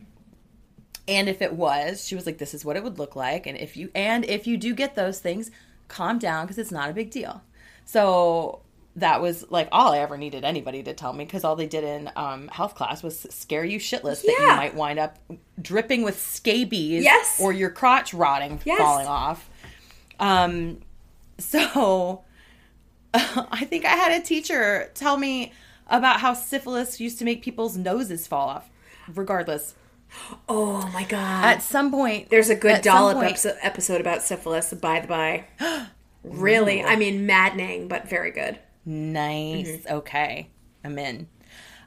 and 1.09 1.27
if 1.27 1.41
it 1.41 1.51
was, 1.51 2.07
she 2.07 2.15
was 2.15 2.25
like, 2.25 2.37
"This 2.37 2.53
is 2.53 2.63
what 2.63 2.77
it 2.77 2.83
would 2.85 2.97
look 2.97 3.13
like." 3.13 3.45
And 3.45 3.57
if 3.57 3.75
you 3.75 3.91
and 3.93 4.23
if 4.23 4.47
you 4.47 4.55
do 4.55 4.73
get 4.73 4.95
those 4.95 5.19
things, 5.19 5.51
calm 5.89 6.19
down 6.19 6.45
because 6.45 6.57
it's 6.57 6.71
not 6.71 6.89
a 6.89 6.93
big 6.93 7.11
deal. 7.11 7.41
So 7.85 8.61
that 8.95 9.21
was 9.21 9.45
like 9.49 9.67
all 9.71 9.91
I 9.91 9.99
ever 9.99 10.17
needed 10.17 10.43
anybody 10.43 10.83
to 10.83 10.93
tell 10.93 11.13
me 11.13 11.25
because 11.25 11.43
all 11.43 11.55
they 11.55 11.65
did 11.67 11.83
in 11.83 12.11
um, 12.15 12.47
health 12.49 12.75
class 12.75 13.01
was 13.01 13.25
scare 13.31 13.65
you 13.65 13.79
shitless 13.79 14.21
that 14.21 14.35
you 14.39 14.45
might 14.47 14.75
wind 14.75 14.99
up 14.99 15.17
dripping 15.61 16.03
with 16.03 16.19
scabies, 16.19 17.03
Yes. 17.03 17.39
or 17.41 17.51
your 17.51 17.69
crotch 17.71 18.13
rotting, 18.13 18.59
Yes. 18.65 18.77
falling 18.77 19.07
off. 19.07 19.49
Um, 20.19 20.81
so 21.39 22.23
I 23.13 23.65
think 23.65 23.85
I 23.85 23.89
had 23.95 24.19
a 24.21 24.23
teacher 24.23 24.91
tell 24.93 25.17
me 25.17 25.53
about 25.87 26.19
how 26.19 26.33
syphilis 26.33 26.99
used 26.99 27.17
to 27.19 27.25
make 27.25 27.41
people's 27.43 27.75
noses 27.75 28.27
fall 28.27 28.47
off. 28.49 28.69
Regardless, 29.13 29.73
Oh 30.47 30.87
my 30.93 31.03
god. 31.03 31.45
at 31.45 31.63
some 31.63 31.89
point, 31.91 32.29
There's 32.29 32.49
a 32.51 32.55
good 32.55 32.81
dollop 32.83 33.15
point- 33.17 33.29
episode, 33.31 33.57
episode 33.61 34.01
about 34.01 34.21
syphilis, 34.21 34.71
by 34.73 34.99
the 34.99 35.07
by. 35.07 35.45
really, 36.23 36.83
I 36.83 36.95
mean, 36.95 37.25
maddening, 37.25 37.87
but 37.87 38.07
very 38.07 38.31
good. 38.31 38.59
Nice. 38.85 39.67
Mm-hmm. 39.67 39.95
Okay. 39.95 40.49
I'm 40.83 40.97
in. 40.99 41.27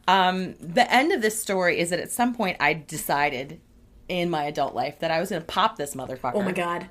Um, 0.08 0.54
the 0.60 0.90
end 0.92 1.12
of 1.12 1.20
this 1.20 1.40
story 1.40 1.78
is 1.78 1.90
that 1.90 1.98
at 2.00 2.10
some 2.12 2.34
point 2.34 2.56
I 2.60 2.72
decided 2.74 3.60
in 4.08 4.30
my 4.30 4.44
adult 4.44 4.74
life 4.74 5.00
that 5.00 5.10
I 5.10 5.18
was 5.20 5.30
going 5.30 5.42
to 5.42 5.46
pop 5.46 5.76
this 5.76 5.94
motherfucker. 5.94 6.34
Oh 6.34 6.42
my 6.42 6.52
god. 6.52 6.88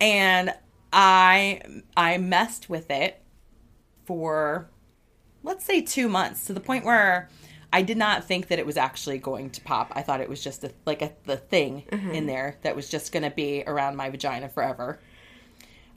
And 0.00 0.52
I 0.92 1.62
I 1.96 2.18
messed 2.18 2.68
with 2.68 2.90
it 2.90 3.22
for 4.04 4.68
let's 5.42 5.64
say 5.64 5.80
2 5.80 6.08
months 6.08 6.44
to 6.46 6.52
the 6.52 6.60
point 6.60 6.84
where 6.84 7.28
I 7.72 7.82
did 7.82 7.96
not 7.96 8.24
think 8.24 8.48
that 8.48 8.58
it 8.58 8.66
was 8.66 8.76
actually 8.76 9.18
going 9.18 9.50
to 9.50 9.60
pop. 9.60 9.92
I 9.94 10.02
thought 10.02 10.20
it 10.20 10.28
was 10.28 10.42
just 10.42 10.64
a, 10.64 10.72
like 10.84 11.02
a 11.02 11.12
the 11.24 11.36
thing 11.36 11.84
Mm-hmm. 11.90 12.10
in 12.10 12.26
there 12.26 12.56
that 12.62 12.76
was 12.76 12.88
just 12.90 13.12
going 13.12 13.22
to 13.22 13.30
be 13.30 13.62
around 13.66 13.96
my 13.96 14.10
vagina 14.10 14.48
forever. 14.48 15.00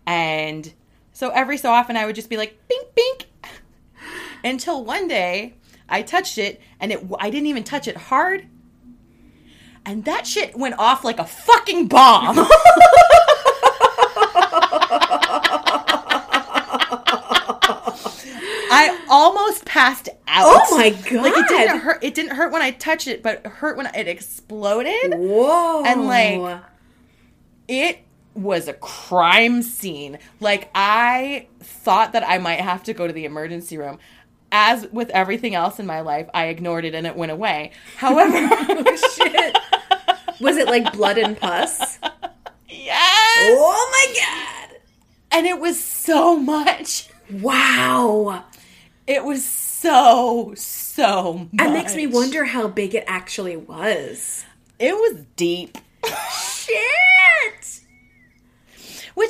And 0.06 0.74
so 1.12 1.30
every 1.30 1.58
so 1.58 1.72
often 1.72 1.98
I 1.98 2.06
would 2.06 2.16
just 2.16 2.30
be 2.30 2.38
like 2.38 2.60
bink 2.68 2.96
bink 2.96 3.26
until 4.44 4.84
one 4.84 5.08
day 5.08 5.56
I 5.88 6.02
touched 6.02 6.38
it 6.38 6.62
and 6.80 6.92
it 6.92 7.06
I 7.20 7.30
didn't 7.30 7.48
even 7.48 7.64
touch 7.64 7.88
it 7.88 7.98
hard. 7.98 8.48
And 9.86 10.06
that 10.06 10.26
shit 10.26 10.58
went 10.58 10.76
off 10.80 11.04
like 11.04 11.20
a 11.20 11.26
fucking 11.26 11.88
bomb. 11.88 12.48
I 18.76 19.00
almost 19.10 19.66
passed 19.66 20.10
out. 20.28 20.46
Oh 20.46 20.78
my 20.78 20.90
god! 20.90 21.22
Like 21.22 21.34
it 21.38 21.48
didn't 21.48 21.80
hurt. 21.80 22.04
It 22.04 22.16
didn't 22.16 22.36
hurt 22.36 22.52
when 22.52 22.62
I 22.62 22.72
touched 22.72 23.08
it, 23.08 23.22
but 23.22 23.42
it 23.46 23.48
hurt 23.48 23.78
when 23.78 23.86
it 23.88 24.08
exploded. 24.08 25.14
Whoa. 25.16 25.84
And, 25.86 26.08
like, 26.08 26.62
It 27.68 28.00
was 28.36 28.68
a 28.68 28.74
crime 28.74 29.62
scene. 29.62 30.18
Like 30.40 30.70
I 30.74 31.48
thought 31.60 32.14
that 32.14 32.28
I 32.28 32.38
might 32.38 32.60
have 32.60 32.84
to 32.84 32.94
go 32.94 33.08
to 33.08 33.14
the 33.14 33.26
emergency 33.26 33.78
room. 33.78 34.00
As 34.52 34.88
with 34.92 35.10
everything 35.10 35.56
else 35.56 35.80
in 35.80 35.86
my 35.88 36.02
life, 36.02 36.30
I 36.34 36.46
ignored 36.48 36.86
it 36.86 36.94
and 36.94 37.08
it 37.08 37.16
went 37.16 37.32
away. 37.32 37.72
However, 37.98 38.32
oh, 38.38 39.14
shit. 39.16 39.58
Was 40.40 40.58
it 40.58 40.68
like 40.68 40.94
blood 40.94 41.18
and 41.18 41.40
pus? 41.40 41.98
yes, 42.70 43.58
Oh 43.60 43.90
my 43.92 44.22
god. 44.22 44.78
and 45.32 45.48
it 45.48 45.60
was 45.60 45.84
so 45.84 46.38
much. 46.38 47.10
Wow. 47.42 48.44
It 49.08 49.24
was 49.24 49.44
so 49.44 50.54
so. 50.56 51.34
Much. 51.34 51.50
That 51.54 51.74
makes 51.74 51.96
me 51.96 52.06
wonder 52.08 52.46
how 52.46 52.68
big 52.68 52.94
it 52.94 53.04
actually 53.08 53.58
was. 53.58 54.46
It 54.80 54.94
was 54.94 55.24
deep. 55.36 55.78
Shit. 56.06 57.63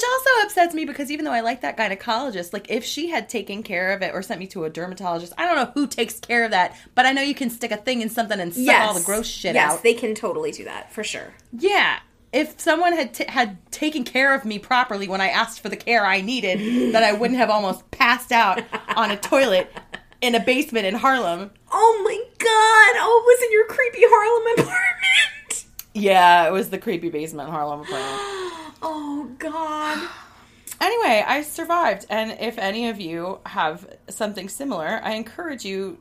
Which 0.04 0.10
also 0.10 0.46
upsets 0.46 0.74
me 0.74 0.86
because 0.86 1.12
even 1.12 1.24
though 1.24 1.32
I 1.32 1.40
like 1.40 1.62
that 1.62 1.78
gynecologist, 1.78 2.52
like 2.52 2.70
if 2.70 2.84
she 2.84 3.10
had 3.10 3.30
taken 3.30 3.64
care 3.64 3.94
of 3.94 4.02
it 4.02 4.14
or 4.14 4.22
sent 4.22 4.40
me 4.40 4.48
to 4.48 4.66
a 4.66 4.70
dermatologist, 4.70 5.34
I 5.38 5.46
don't 5.46 5.56
know 5.56 5.72
who 5.74 5.88
takes 5.88 6.20
care 6.20 6.44
of 6.44 6.52
that, 6.52 6.76
but 6.94 7.06
I 7.06 7.14
know 7.14 7.22
you 7.22 7.36
can 7.36 7.50
stick 7.50 7.72
a 7.72 7.78
thing 7.78 8.02
in 8.02 8.10
something 8.10 8.40
and 8.40 8.54
suck 8.54 8.82
all 8.82 8.94
the 8.94 9.04
gross 9.04 9.28
shit 9.28 9.56
yes, 9.56 9.74
out. 9.74 9.84
they 9.84 9.94
can 9.94 10.14
totally 10.14 10.52
do 10.52 10.66
that 10.66 10.92
for 10.92 11.04
sure. 11.04 11.34
yeah. 11.58 12.00
If 12.34 12.60
someone 12.60 12.94
had 12.94 13.14
t- 13.14 13.26
had 13.30 13.58
taken 13.72 14.04
care 14.04 14.34
of 14.34 14.44
me 14.44 14.58
properly 14.58 15.08
when 15.08 15.22
I 15.22 15.28
asked 15.28 15.60
for 15.60 15.70
the 15.70 15.78
care 15.78 16.04
I 16.04 16.20
needed, 16.22 16.94
that 16.96 17.04
I 17.04 17.14
wouldn't 17.14 17.38
have 17.38 17.52
almost 17.52 17.90
passed 17.92 18.32
out 18.32 18.62
on 18.98 19.12
a 19.12 19.18
toilet 19.18 19.72
in 20.20 20.34
a 20.34 20.40
basement 20.40 20.88
in 20.88 20.96
Harlem. 20.96 21.52
Oh 21.72 22.02
my 22.04 22.18
god. 22.40 23.02
Oh, 23.02 23.22
it 23.24 23.28
was 23.28 23.44
in 23.44 23.52
your 23.52 23.68
creepy 23.68 24.00
Harlem 24.02 24.54
apartment. 24.58 25.66
Yeah, 25.94 26.48
it 26.48 26.52
was 26.52 26.72
the 26.72 26.80
creepy 26.80 27.10
basement 27.10 27.52
Harlem 27.52 27.82
apartment. 27.82 28.50
Oh 28.84 29.32
god. 29.40 30.10
Anyway, 30.82 31.24
I 31.26 31.44
survived. 31.44 32.06
And 32.10 32.36
if 32.42 32.58
any 32.58 32.90
of 32.90 33.00
you 33.00 33.40
have 33.46 33.88
something 34.10 34.50
similar, 34.50 35.00
I 35.02 35.14
encourage 35.14 35.64
you. 35.64 35.98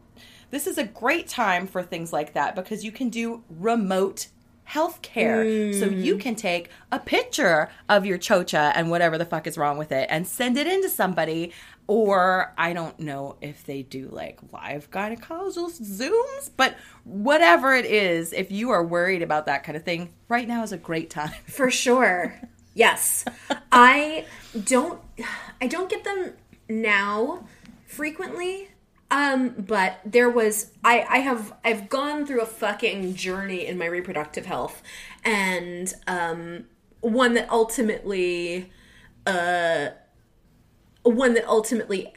This 0.51 0.67
is 0.67 0.77
a 0.77 0.83
great 0.83 1.29
time 1.29 1.69
for 1.69 1.85
things 1.85 2.13
like 2.13 2.33
that 2.33 2.57
because 2.57 2.85
you 2.85 2.91
can 2.91 3.09
do 3.09 3.45
remote 3.49 4.27
health 4.65 5.03
care. 5.03 5.73
So 5.73 5.89
hmm. 5.89 6.01
you 6.01 6.17
can 6.17 6.35
take 6.35 6.71
a 6.91 6.99
picture 6.99 7.69
of 7.89 8.07
your 8.07 8.19
chocha 8.19 8.73
and 8.75 8.91
whatever 8.91 9.19
the 9.19 9.25
fuck 9.25 9.47
is 9.47 9.59
wrong 9.59 9.77
with 9.77 9.93
it 9.93 10.07
and 10.11 10.27
send 10.27 10.57
it 10.57 10.67
in 10.67 10.83
to 10.83 10.89
somebody. 10.89 11.53
Or 11.87 12.55
I 12.57 12.73
don't 12.73 12.99
know 12.99 13.37
if 13.41 13.65
they 13.65 13.83
do 13.83 14.09
like 14.11 14.41
live 14.53 14.91
gynecological 14.91 15.71
Zooms, 15.79 16.51
but 16.57 16.77
whatever 17.05 17.75
it 17.75 17.85
is, 17.85 18.33
if 18.33 18.51
you 18.51 18.71
are 18.71 18.85
worried 18.85 19.21
about 19.21 19.47
that 19.47 19.63
kind 19.63 19.77
of 19.77 19.83
thing, 19.83 20.15
right 20.29 20.49
now 20.49 20.63
is 20.63 20.73
a 20.73 20.79
great 20.79 21.11
time. 21.11 21.35
For 21.47 21.71
sure. 21.71 22.41
Yes. 22.75 23.25
I 23.71 24.27
don't 24.65 25.01
I 25.61 25.67
don't 25.67 25.91
get 25.91 26.05
them 26.05 26.33
now 26.69 27.47
frequently. 27.87 28.69
Um, 29.11 29.51
but 29.51 30.01
there 30.07 30.31
was 30.31 30.71
I, 30.83 31.05
I 31.09 31.19
have 31.19 31.53
I've 31.65 31.89
gone 31.91 32.27
through 32.27 32.41
a 32.41 32.47
fucking 32.47 33.15
journey 33.15 33.67
in 33.67 33.77
my 33.77 33.87
reproductive 33.87 34.47
health 34.47 34.83
and 35.23 35.93
um 36.07 36.65
one 37.01 37.35
that 37.35 37.51
ultimately 37.51 38.71
uh 39.27 39.89
one 41.03 41.35
that 41.35 41.47
ultimately 41.47 42.15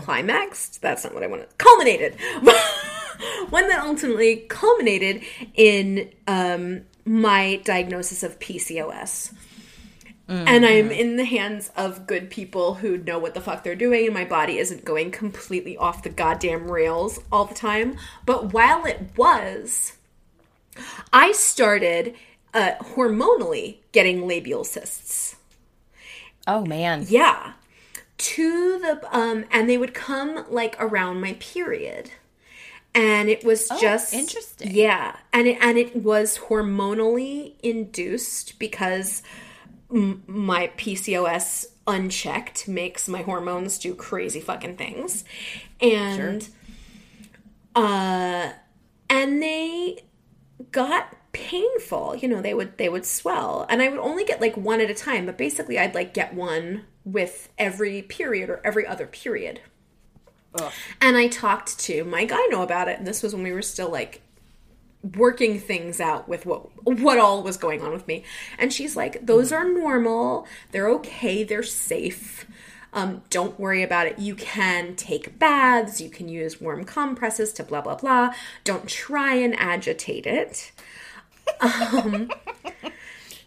climaxed 0.00 0.80
that's 0.80 1.04
not 1.04 1.12
what 1.14 1.22
i 1.22 1.26
wanted 1.26 1.46
culminated 1.58 2.16
one 3.50 3.68
that 3.68 3.80
ultimately 3.80 4.36
culminated 4.48 5.22
in 5.54 6.10
um, 6.26 6.82
my 7.06 7.60
diagnosis 7.64 8.22
of 8.22 8.38
pcos 8.38 9.32
and 10.28 10.66
i'm 10.66 10.90
in 10.90 11.16
the 11.16 11.24
hands 11.24 11.70
of 11.76 12.06
good 12.06 12.28
people 12.30 12.74
who 12.74 12.98
know 12.98 13.18
what 13.18 13.32
the 13.34 13.40
fuck 13.40 13.62
they're 13.62 13.76
doing 13.76 14.06
and 14.06 14.14
my 14.14 14.24
body 14.24 14.58
isn't 14.58 14.84
going 14.84 15.10
completely 15.10 15.76
off 15.76 16.02
the 16.02 16.08
goddamn 16.10 16.68
rails 16.70 17.20
all 17.30 17.44
the 17.44 17.54
time 17.54 17.96
but 18.26 18.52
while 18.52 18.84
it 18.84 19.00
was 19.16 19.92
i 21.12 21.30
started 21.32 22.14
uh, 22.54 22.72
hormonally 22.80 23.76
getting 23.92 24.26
labial 24.26 24.64
cysts 24.64 25.36
Oh 26.48 26.64
man. 26.64 27.04
yeah. 27.08 27.54
To 28.18 28.78
the 28.78 29.00
um 29.16 29.44
and 29.50 29.68
they 29.68 29.76
would 29.76 29.94
come 29.94 30.44
like 30.48 30.76
around 30.78 31.20
my 31.20 31.36
period. 31.40 32.12
And 32.96 33.28
it 33.28 33.44
was 33.44 33.68
just 33.80 34.14
interesting. 34.14 34.74
Yeah. 34.74 35.16
And 35.32 35.46
it 35.46 35.58
and 35.60 35.76
it 35.76 35.94
was 35.94 36.38
hormonally 36.38 37.54
induced 37.62 38.58
because 38.58 39.22
m- 39.92 40.22
my 40.26 40.68
PCOS 40.78 41.66
unchecked 41.86 42.66
makes 42.66 43.06
my 43.06 43.20
hormones 43.22 43.78
do 43.78 43.94
crazy 43.94 44.40
fucking 44.40 44.76
things. 44.76 45.24
And 45.80 46.48
uh 47.74 48.52
and 49.10 49.42
they 49.42 49.98
got 50.72 51.14
painful 51.32 52.16
you 52.16 52.26
know 52.26 52.40
they 52.40 52.54
would 52.54 52.78
they 52.78 52.88
would 52.88 53.04
swell 53.04 53.66
and 53.68 53.82
i 53.82 53.88
would 53.90 53.98
only 54.00 54.24
get 54.24 54.40
like 54.40 54.56
one 54.56 54.80
at 54.80 54.88
a 54.88 54.94
time 54.94 55.26
but 55.26 55.36
basically 55.36 55.78
i'd 55.78 55.94
like 55.94 56.14
get 56.14 56.32
one 56.32 56.82
with 57.04 57.50
every 57.58 58.00
period 58.00 58.48
or 58.48 58.58
every 58.64 58.86
other 58.86 59.06
period 59.06 59.60
And 61.00 61.16
i 61.16 61.28
talked 61.28 61.78
to 61.80 62.04
my 62.04 62.26
gyno 62.26 62.62
about 62.62 62.88
it. 62.88 62.98
And 62.98 63.06
this 63.06 63.22
was 63.22 63.34
when 63.34 63.42
we 63.42 63.52
were 63.52 63.62
still 63.62 63.90
like 63.90 64.22
working 65.16 65.60
things 65.60 66.00
out 66.00 66.28
with 66.28 66.46
what 66.46 66.70
what 66.84 67.18
all 67.18 67.42
was 67.42 67.56
going 67.56 67.82
on 67.82 67.92
with 67.92 68.06
me. 68.06 68.24
And 68.58 68.72
she's 68.72 68.96
like 68.96 69.24
those 69.26 69.52
are 69.52 69.68
normal. 69.68 70.46
They're 70.72 70.90
okay. 70.90 71.44
They're 71.44 71.62
safe. 71.62 72.46
Um, 72.92 73.22
don't 73.28 73.60
worry 73.60 73.82
about 73.82 74.06
it. 74.06 74.18
You 74.18 74.34
can 74.34 74.96
take 74.96 75.38
baths. 75.38 76.00
You 76.00 76.08
can 76.08 76.28
use 76.28 76.60
warm 76.60 76.84
compresses 76.84 77.52
to 77.54 77.62
blah 77.62 77.82
blah 77.82 77.96
blah. 77.96 78.32
Don't 78.64 78.88
try 78.88 79.34
and 79.34 79.58
agitate 79.58 80.26
it 80.26 80.72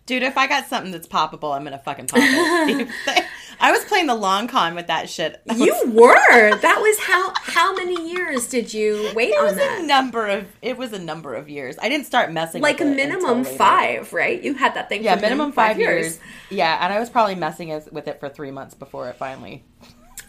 Dude, 0.09 0.23
if 0.23 0.39
I 0.39 0.47
got 0.47 0.67
something 0.67 0.91
that's 0.91 1.07
poppable, 1.07 1.55
I'm 1.55 1.63
gonna 1.63 1.77
fucking 1.77 2.07
pop 2.07 2.19
it. 2.19 2.87
I 3.59 3.71
was 3.71 3.83
playing 3.85 4.07
the 4.07 4.15
long 4.15 4.47
con 4.47 4.73
with 4.73 4.87
that 4.87 5.07
shit. 5.07 5.39
I 5.47 5.53
you 5.53 5.75
were 5.85 6.55
that 6.55 6.79
was 6.81 6.97
how 6.99 7.31
how 7.35 7.75
many 7.75 8.09
years 8.11 8.47
did 8.47 8.73
you 8.73 9.11
wait 9.13 9.29
it 9.29 9.37
on 9.37 9.45
was 9.45 9.57
that 9.57 9.81
a 9.81 9.85
number 9.85 10.25
of 10.25 10.47
it 10.63 10.77
was 10.79 10.93
a 10.93 10.97
number 10.97 11.35
of 11.35 11.47
years. 11.47 11.75
I 11.79 11.89
didn't 11.89 12.07
start 12.07 12.31
messing 12.31 12.59
like 12.63 12.79
with 12.79 12.87
it 12.87 12.95
minimum 12.95 13.43
five 13.43 14.11
right 14.11 14.41
you 14.41 14.55
had 14.55 14.73
that 14.73 14.89
thing 14.89 15.01
for 15.01 15.05
Yeah, 15.05 15.15
minimum 15.15 15.51
five, 15.51 15.77
years. 15.77 16.17
Yeah, 16.49 16.83
and 16.83 16.91
I 16.91 16.99
was 16.99 17.11
probably 17.11 17.35
messing 17.35 17.69
it- 17.69 17.93
with 17.93 18.07
it 18.07 18.19
for 18.19 18.29
three 18.29 18.49
months 18.49 18.73
before 18.73 19.09
it 19.09 19.15
finally 19.17 19.63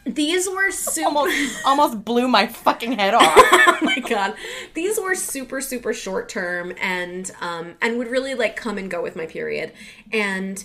these 0.07 0.49
were 0.49 0.71
super 0.71 1.09
almost 1.09 1.63
almost 1.67 2.05
blew 2.05 2.29
my 2.29 2.47
fucking 2.47 2.93
head 2.93 3.15
off. 3.15 3.23
oh 3.37 3.79
my 3.83 3.99
god. 3.99 4.35
These 4.75 4.99
were 5.01 5.15
super 5.15 5.61
super 5.61 5.93
short 5.93 6.29
term 6.29 6.73
and 6.81 7.31
um 7.41 7.75
and 7.81 7.99
would 7.99 8.09
really 8.09 8.35
like 8.35 8.57
come 8.57 8.79
and 8.79 8.91
go 8.91 9.03
with 9.03 9.17
my 9.17 9.27
period. 9.27 9.73
And 10.13 10.65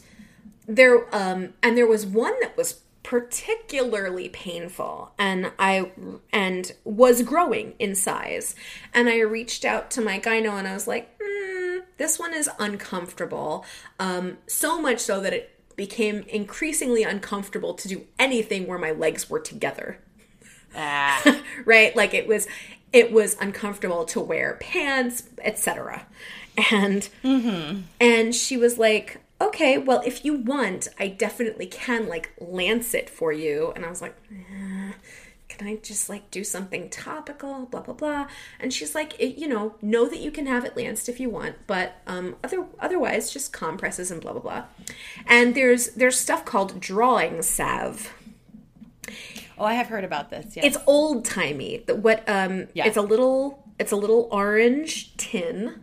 there 0.68 1.14
um 1.16 1.54
and 1.62 1.78
there 1.78 1.88
was 1.88 2.06
one 2.06 2.34
that 2.42 2.56
was 2.58 2.82
particularly 3.04 4.30
painful 4.30 5.12
and 5.20 5.52
i 5.60 5.92
and 6.34 6.72
was 6.84 7.22
growing 7.22 7.74
in 7.78 7.94
size. 7.94 8.56
And 8.94 9.10
i 9.10 9.20
reached 9.20 9.66
out 9.66 9.92
to 9.92 10.02
my 10.02 10.20
gyno 10.20 10.58
and 10.58 10.68
i 10.68 10.74
was 10.74 10.88
like 10.88 11.20
mm, 11.20 11.84
this 11.98 12.18
one 12.18 12.34
is 12.34 12.50
uncomfortable 12.58 13.64
um 14.00 14.38
so 14.48 14.82
much 14.82 15.00
so 15.00 15.22
that 15.22 15.34
it 15.34 15.55
became 15.76 16.24
increasingly 16.30 17.04
uncomfortable 17.04 17.74
to 17.74 17.88
do 17.88 18.06
anything 18.18 18.68
where 18.68 18.78
my 18.78 18.92
legs 18.92 19.30
were 19.30 19.40
together. 19.40 20.00
Ah, 20.76 21.42
right? 21.66 21.96
Like 21.96 22.14
it 22.14 22.28
was 22.28 22.48
it 22.96 23.12
was 23.12 23.36
uncomfortable 23.42 24.06
to 24.06 24.22
wear 24.22 24.58
pants 24.62 25.24
etc 25.44 26.08
and 26.72 27.10
and 28.00 28.34
she 28.34 28.56
was 28.56 28.78
like 28.78 29.20
okay 29.42 29.78
well 29.78 30.02
if 30.06 30.24
you 30.24 30.36
want 30.36 30.88
i 30.98 31.08
definitely 31.08 31.66
can 31.66 32.08
like 32.08 32.32
lance 32.40 32.94
it 32.94 33.10
for 33.10 33.34
you. 33.34 33.74
And 33.76 33.86
i 33.86 33.90
was 33.90 34.02
like 34.02 34.16
eh, 34.32 34.94
can 35.58 35.68
i 35.68 35.76
just 35.78 36.10
like 36.10 36.30
do 36.32 36.44
something 36.44 36.90
topical 36.90 37.66
blah 37.66 37.82
blah 37.82 37.94
blah 37.94 38.28
and 38.60 38.74
she's 38.74 38.94
like 38.94 39.20
it, 39.20 39.40
you 39.40 39.48
know 39.48 39.76
know 39.82 40.08
that 40.08 40.20
you 40.20 40.32
can 40.32 40.46
have 40.46 40.66
it 40.66 40.76
lanced 40.76 41.08
if 41.10 41.20
you 41.20 41.30
want 41.30 41.56
but 41.68 41.96
um 42.08 42.36
other 42.44 42.66
otherwise 42.80 43.32
just 43.32 43.52
compresses 43.54 44.12
and 44.12 44.22
blah 44.22 44.32
blah 44.34 44.42
blah 44.42 44.64
and 45.28 45.56
there's 45.56 45.90
there's 45.92 46.18
stuff 46.20 46.46
called 46.46 46.80
drawing 46.80 47.42
salve 47.42 48.14
oh, 49.58 49.66
I 49.66 49.76
have 49.76 49.88
heard 49.88 50.04
about 50.04 50.30
this. 50.30 50.56
Yeah, 50.56 50.66
it's 50.66 50.78
old 50.86 51.26
timey. 51.26 51.84
What 51.88 52.28
um 52.28 52.68
Yeah. 52.74 52.88
it's 52.88 52.98
a 52.98 53.02
little 53.02 53.64
it's 53.80 53.92
a 53.92 53.96
little 53.96 54.28
orange 54.32 55.16
tin 55.18 55.82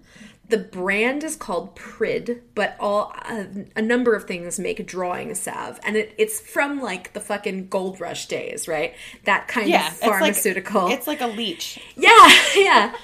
the 0.53 0.59
brand 0.59 1.25
is 1.25 1.35
called 1.35 1.75
Prid, 1.75 2.43
but 2.55 2.77
all 2.79 3.13
uh, 3.25 3.45
a 3.75 3.81
number 3.83 4.15
of 4.15 4.25
things 4.27 4.59
make 4.61 4.87
drawing 4.87 5.35
salve, 5.35 5.81
and 5.83 5.97
it, 5.97 6.15
it's 6.19 6.39
from 6.41 6.81
like 6.81 7.15
the 7.15 7.21
fucking 7.21 7.69
gold 7.69 8.01
rush 8.01 8.27
days, 8.27 8.69
right? 8.69 8.95
That 9.25 9.49
kind 9.49 9.69
Yeah, 9.69 9.87
of 9.89 9.93
it's 9.95 10.03
like- 10.03 10.11
pharmaceutical. 10.11 10.89
It's 10.89 11.07
like 11.07 11.23
a 11.23 11.27
leech. 11.27 11.81
yeah, 11.97 12.29
yeah. 12.57 12.95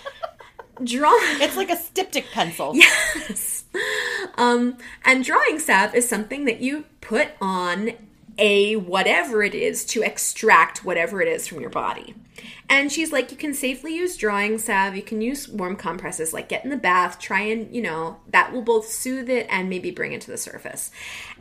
Draw. 0.84 1.10
It's 1.40 1.56
like 1.56 1.70
a 1.70 1.76
styptic 1.76 2.26
pencil. 2.32 2.74
Yes. 2.78 3.64
Um, 4.36 4.78
and 5.04 5.24
drawing 5.24 5.58
salve 5.58 5.94
is 5.94 6.08
something 6.08 6.44
that 6.46 6.60
you 6.60 6.84
put 7.00 7.28
on 7.40 7.90
a 8.38 8.76
whatever 8.76 9.42
it 9.42 9.54
is 9.54 9.84
to 9.86 10.02
extract 10.02 10.84
whatever 10.84 11.20
it 11.20 11.28
is 11.28 11.46
from 11.46 11.60
your 11.60 11.70
body. 11.70 12.14
And 12.70 12.92
she's 12.92 13.12
like, 13.12 13.30
you 13.30 13.36
can 13.36 13.54
safely 13.54 13.96
use 13.96 14.16
drawing 14.16 14.58
salve. 14.58 14.94
You 14.94 15.02
can 15.02 15.20
use 15.20 15.48
warm 15.48 15.74
compresses, 15.74 16.32
like 16.32 16.48
get 16.48 16.64
in 16.64 16.70
the 16.70 16.76
bath, 16.76 17.18
try 17.18 17.40
and, 17.40 17.74
you 17.74 17.82
know, 17.82 18.18
that 18.28 18.52
will 18.52 18.62
both 18.62 18.86
soothe 18.86 19.28
it 19.28 19.46
and 19.50 19.68
maybe 19.68 19.90
bring 19.90 20.12
it 20.12 20.20
to 20.22 20.30
the 20.30 20.38
surface. 20.38 20.90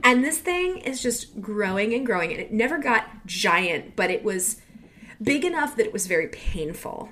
And 0.03 0.23
this 0.23 0.39
thing 0.39 0.77
is 0.79 1.01
just 1.01 1.41
growing 1.41 1.93
and 1.93 2.05
growing. 2.05 2.31
And 2.31 2.39
it 2.39 2.51
never 2.51 2.77
got 2.77 3.25
giant, 3.25 3.95
but 3.95 4.09
it 4.09 4.23
was 4.23 4.61
big 5.21 5.45
enough 5.45 5.75
that 5.75 5.85
it 5.85 5.93
was 5.93 6.07
very 6.07 6.27
painful 6.27 7.09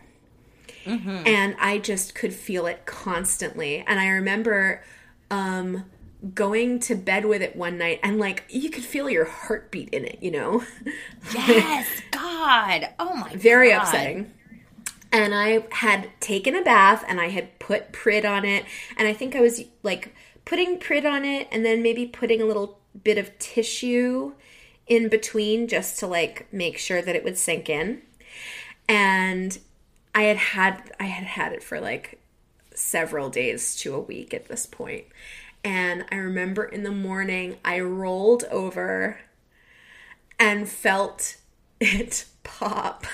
and 1.26 1.56
I 1.60 1.80
just 1.80 2.16
could 2.16 2.34
feel 2.34 2.66
it 2.68 2.86
constantly. 2.86 3.84
And 3.88 4.00
I 4.00 4.08
remember 4.10 4.84
um, 5.32 5.86
going 6.34 6.80
to 6.80 6.96
bed 6.96 7.26
with 7.26 7.42
it 7.42 7.56
one 7.56 7.78
night, 7.78 8.00
and 8.04 8.20
like 8.20 8.44
you 8.50 8.70
could 8.70 8.84
feel 8.84 9.10
your 9.10 9.26
heartbeat 9.26 9.90
in 9.90 10.06
it, 10.06 10.20
you 10.22 10.32
know, 10.32 10.64
Yes, 11.34 11.88
God. 12.12 12.90
Oh 13.00 13.16
my 13.16 13.36
very 13.36 13.70
God. 13.70 13.82
upsetting. 13.84 14.32
And 15.12 15.34
I 15.34 15.66
had 15.72 16.10
taken 16.20 16.56
a 16.56 16.64
bath, 16.64 17.06
and 17.08 17.22
I 17.22 17.30
had 17.30 17.58
put 17.60 17.92
Prid 17.94 18.26
on 18.26 18.44
it, 18.44 18.66
and 18.98 19.08
I 19.08 19.14
think 19.14 19.36
I 19.36 19.40
was 19.42 19.64
like 19.84 20.14
putting 20.44 20.80
Prid 20.80 21.06
on 21.06 21.24
it, 21.24 21.48
and 21.52 21.66
then 21.66 21.82
maybe 21.82 22.06
putting 22.06 22.42
a 22.42 22.46
little 22.46 22.80
bit 23.04 23.18
of 23.18 23.38
tissue 23.40 24.34
in 24.88 25.10
between 25.10 25.68
just 25.68 26.00
to 26.00 26.08
like 26.08 26.52
make 26.52 26.78
sure 26.78 27.02
that 27.02 27.16
it 27.16 27.24
would 27.24 27.38
sink 27.38 27.70
in. 27.70 28.02
And 28.88 29.58
I 30.14 30.24
had 30.24 30.38
had 30.38 30.92
I 31.00 31.06
had 31.06 31.26
had 31.26 31.54
it 31.54 31.64
for 31.64 31.80
like 31.80 32.20
several 32.74 33.30
days 33.30 33.76
to 33.78 33.96
a 33.96 34.00
week 34.00 34.34
at 34.34 34.48
this 34.48 34.66
point. 34.66 35.06
And 35.66 36.06
I 36.12 36.16
remember 36.18 36.64
in 36.64 36.84
the 36.84 36.92
morning 36.92 37.58
I 37.66 37.80
rolled 37.80 38.44
over 38.52 39.20
and 40.40 40.70
felt 40.70 41.38
it 41.82 42.26
pop. 42.44 43.06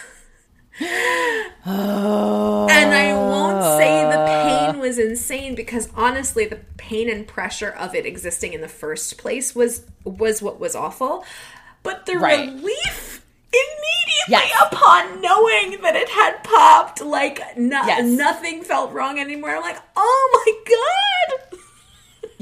Oh. 1.66 2.68
And 2.70 2.94
I 2.94 3.14
won't 3.14 3.64
say 3.80 4.04
the 4.04 4.26
pain 4.26 4.80
was 4.82 4.98
insane 5.00 5.56
because 5.56 5.90
honestly 5.96 6.46
the 6.46 6.60
pain 6.78 7.10
and 7.10 7.28
pressure 7.28 7.70
of 7.70 7.94
it 7.96 8.06
existing 8.06 8.54
in 8.54 8.62
the 8.62 8.68
first 8.68 9.18
place 9.18 9.56
was 9.56 9.86
was 10.04 10.42
what 10.42 10.60
was 10.60 10.76
awful. 10.76 11.24
But 11.84 12.06
the 12.06 12.18
Right. 12.18 12.48
relief 12.50 13.26
immediately 13.54 14.28
Yes. 14.30 14.52
upon 14.72 15.22
knowing 15.22 15.82
that 15.82 15.96
it 15.96 16.10
had 16.10 16.44
popped, 16.44 17.02
like 17.02 17.42
no- 17.58 17.84
Yes. 17.86 18.06
nothing 18.06 18.64
felt 18.64 18.92
wrong 18.92 19.20
anymore. 19.20 19.56
I'm 19.56 19.62
like, 19.62 19.80
oh 19.96 20.30
my 20.46 20.74
god. 20.76 21.51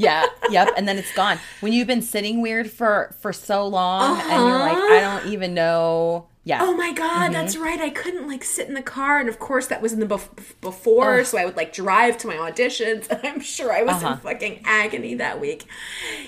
Yeah, 0.01 0.25
yep, 0.49 0.69
and 0.77 0.87
then 0.87 0.97
it's 0.97 1.13
gone. 1.13 1.39
When 1.61 1.73
you've 1.73 1.87
been 1.87 2.01
sitting 2.01 2.41
weird 2.41 2.71
for 2.71 3.13
for 3.21 3.33
so 3.33 3.67
long 3.67 4.19
and 4.21 4.29
you're 4.47 4.59
like, 4.59 4.77
Uh-huh. 4.77 4.93
I 4.95 4.99
don't 5.21 5.33
even 5.33 5.53
know. 5.53 6.27
Yeah. 6.45 6.59
Oh 6.63 6.73
my 6.75 6.93
god, 6.93 7.33
that's 7.33 7.57
right. 7.57 7.79
I 7.79 7.89
couldn't 7.89 8.27
like 8.27 8.43
sit 8.43 8.67
in 8.69 8.73
the 8.73 8.81
car, 8.81 9.19
and 9.19 9.27
of 9.29 9.37
course 9.39 9.67
that 9.67 9.81
was 9.81 9.91
in 9.93 9.99
the 9.99 10.05
bef- 10.07 10.53
before. 10.61 11.23
So 11.25 11.37
I 11.37 11.45
would 11.45 11.57
like 11.57 11.73
drive 11.73 12.17
to 12.19 12.27
my 12.27 12.35
auditions, 12.35 13.07
and 13.11 13.19
I'm 13.23 13.41
sure 13.41 13.71
I 13.73 13.83
was 13.83 14.01
Uh-huh. 14.01 14.13
in 14.13 14.17
fucking 14.19 14.61
agony 14.65 15.15
that 15.15 15.39
week. 15.41 15.65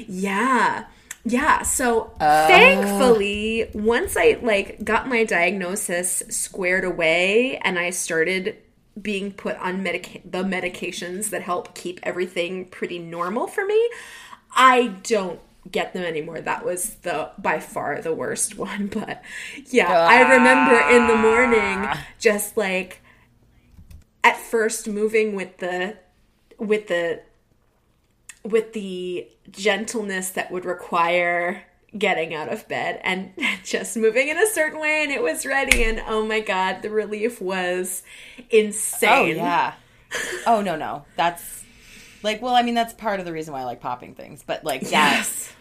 Yeah, 0.08 0.86
yeah. 1.24 1.62
So 1.64 2.12
thankfully, 2.20 3.70
once 3.74 4.16
I 4.18 4.38
like 4.42 4.84
got 4.84 5.08
my 5.08 5.24
diagnosis 5.24 6.24
squared 6.30 6.84
away, 6.84 7.58
and 7.64 7.80
I 7.80 7.90
started 7.92 8.58
being 9.00 9.32
put 9.32 9.58
on 9.58 9.84
medica- 9.84 10.22
the 10.26 10.44
medications 10.44 11.30
that 11.30 11.42
help 11.42 11.76
keep 11.76 12.00
everything 12.04 12.66
pretty 12.66 13.00
normal 13.00 13.48
for 13.48 13.66
me, 13.66 13.90
I 14.56 14.88
don't 15.04 15.40
get 15.70 15.94
them 15.94 16.04
anymore. 16.04 16.42
That 16.42 16.66
was 16.66 16.96
the 16.96 17.32
by 17.38 17.60
far 17.60 18.02
the 18.02 18.14
worst 18.14 18.58
one, 18.58 18.88
but 18.88 19.24
yeah, 19.70 19.92
I 19.92 20.22
remember 20.22 20.80
in 20.90 21.08
the 21.08 21.16
morning 21.16 21.86
ah. 21.88 22.06
just 22.20 22.58
like 22.58 23.02
at 24.24 24.38
first 24.38 24.88
moving 24.88 25.36
with 25.36 25.58
the 25.58 25.98
with 26.58 26.88
the 26.88 27.22
with 28.44 28.74
the 28.74 29.28
gentleness 29.52 30.32
that 30.32 30.52
would 30.52 30.66
require 30.66 31.64
getting 31.98 32.34
out 32.34 32.52
of 32.52 32.68
bed 32.68 33.02
and 33.04 33.34
just 33.64 33.98
moving 33.98 34.30
in 34.30 34.38
a 34.38 34.48
certain 34.48 34.80
way 34.80 35.04
and 35.04 35.12
it 35.12 35.22
was 35.22 35.46
ready 35.46 35.84
and 35.84 36.02
oh 36.08 36.26
my 36.26 36.40
god 36.40 36.82
the 36.82 36.90
relief 36.90 37.42
was 37.42 38.04
insane 38.50 39.10
Oh 39.10 39.26
insane 39.26 39.38
yeah. 39.38 39.74
Oh 40.48 40.62
no 40.62 40.76
no. 40.76 41.06
That's 41.16 41.64
like 42.24 42.42
well, 42.42 42.56
I 42.56 42.62
mean 42.64 42.76
that's 42.76 42.94
part 42.94 43.20
of 43.20 43.26
the 43.26 43.34
reason 43.34 43.54
why 43.54 43.62
I 43.62 43.64
like 43.64 43.82
popping 43.82 44.14
things. 44.14 44.44
But 44.46 44.64
like 44.64 44.82
that 44.82 44.90
yes 44.92 45.54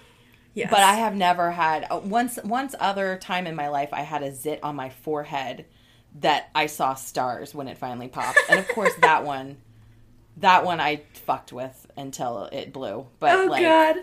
yes 0.54 0.70
But 0.70 0.80
I 0.80 0.94
have 0.94 1.14
never 1.14 1.50
had 1.50 1.86
uh, 1.90 2.00
once 2.02 2.38
once 2.44 2.74
other 2.78 3.16
time 3.18 3.46
in 3.46 3.54
my 3.54 3.68
life 3.68 3.90
I 3.92 4.02
had 4.02 4.22
a 4.22 4.34
zit 4.34 4.60
on 4.62 4.76
my 4.76 4.90
forehead 4.90 5.66
that 6.20 6.50
I 6.54 6.66
saw 6.66 6.94
stars 6.94 7.54
when 7.54 7.68
it 7.68 7.78
finally 7.78 8.08
popped. 8.08 8.38
And 8.48 8.58
of 8.58 8.68
course 8.68 8.92
that 9.00 9.24
one 9.24 9.58
that 10.36 10.64
one 10.64 10.80
I 10.80 11.02
fucked 11.12 11.52
with 11.52 11.86
until 11.96 12.44
it 12.52 12.72
blew. 12.72 13.06
But 13.18 13.36
oh 13.36 13.44
like 13.46 13.62
god 13.62 13.96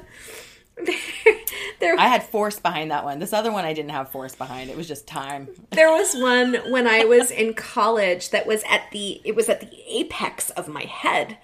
there 1.80 1.98
I 1.98 2.08
had 2.08 2.24
force 2.24 2.60
behind 2.60 2.92
that 2.92 3.04
one. 3.04 3.20
This 3.20 3.34
other 3.34 3.52
one 3.52 3.66
I 3.66 3.74
didn't 3.74 3.92
have 3.92 4.12
force 4.12 4.36
behind. 4.36 4.70
It 4.70 4.78
was 4.78 4.88
just 4.88 5.08
time. 5.08 5.48
There 5.72 5.92
was 5.92 6.16
one 6.16 6.56
when 6.72 6.88
I 6.88 7.06
was 7.06 7.30
in 7.30 7.54
college 7.54 8.32
that 8.32 8.48
was 8.48 8.64
at 8.70 8.90
the 8.92 9.22
it 9.24 9.36
was 9.36 9.48
at 9.50 9.60
the 9.60 9.70
apex 9.88 10.50
of 10.52 10.68
my 10.68 10.84
head. 10.84 11.38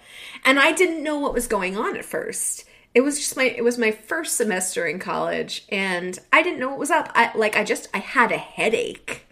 And 0.44 0.58
I 0.58 0.72
didn't 0.72 1.02
know 1.02 1.18
what 1.18 1.34
was 1.34 1.46
going 1.46 1.76
on 1.76 1.96
at 1.96 2.04
first. 2.04 2.64
It 2.94 3.02
was 3.02 3.18
just 3.18 3.36
my 3.36 3.44
it 3.44 3.62
was 3.62 3.78
my 3.78 3.90
first 3.90 4.36
semester 4.36 4.86
in 4.86 4.98
college 4.98 5.64
and 5.68 6.18
I 6.32 6.42
didn't 6.42 6.58
know 6.58 6.68
what 6.68 6.78
was 6.78 6.90
up. 6.90 7.10
I 7.14 7.36
like 7.36 7.56
I 7.56 7.64
just 7.64 7.88
I 7.94 7.98
had 7.98 8.32
a 8.32 8.38
headache. 8.38 9.26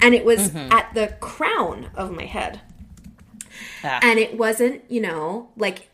And 0.00 0.14
it 0.14 0.24
was 0.24 0.54
at 0.54 0.92
the 0.94 1.16
crown 1.20 1.90
of 1.94 2.10
my 2.10 2.24
head. 2.24 2.60
Ah. 3.84 4.00
And 4.02 4.18
it 4.18 4.36
wasn't, 4.36 4.82
you 4.88 5.00
know, 5.00 5.50
like 5.56 5.88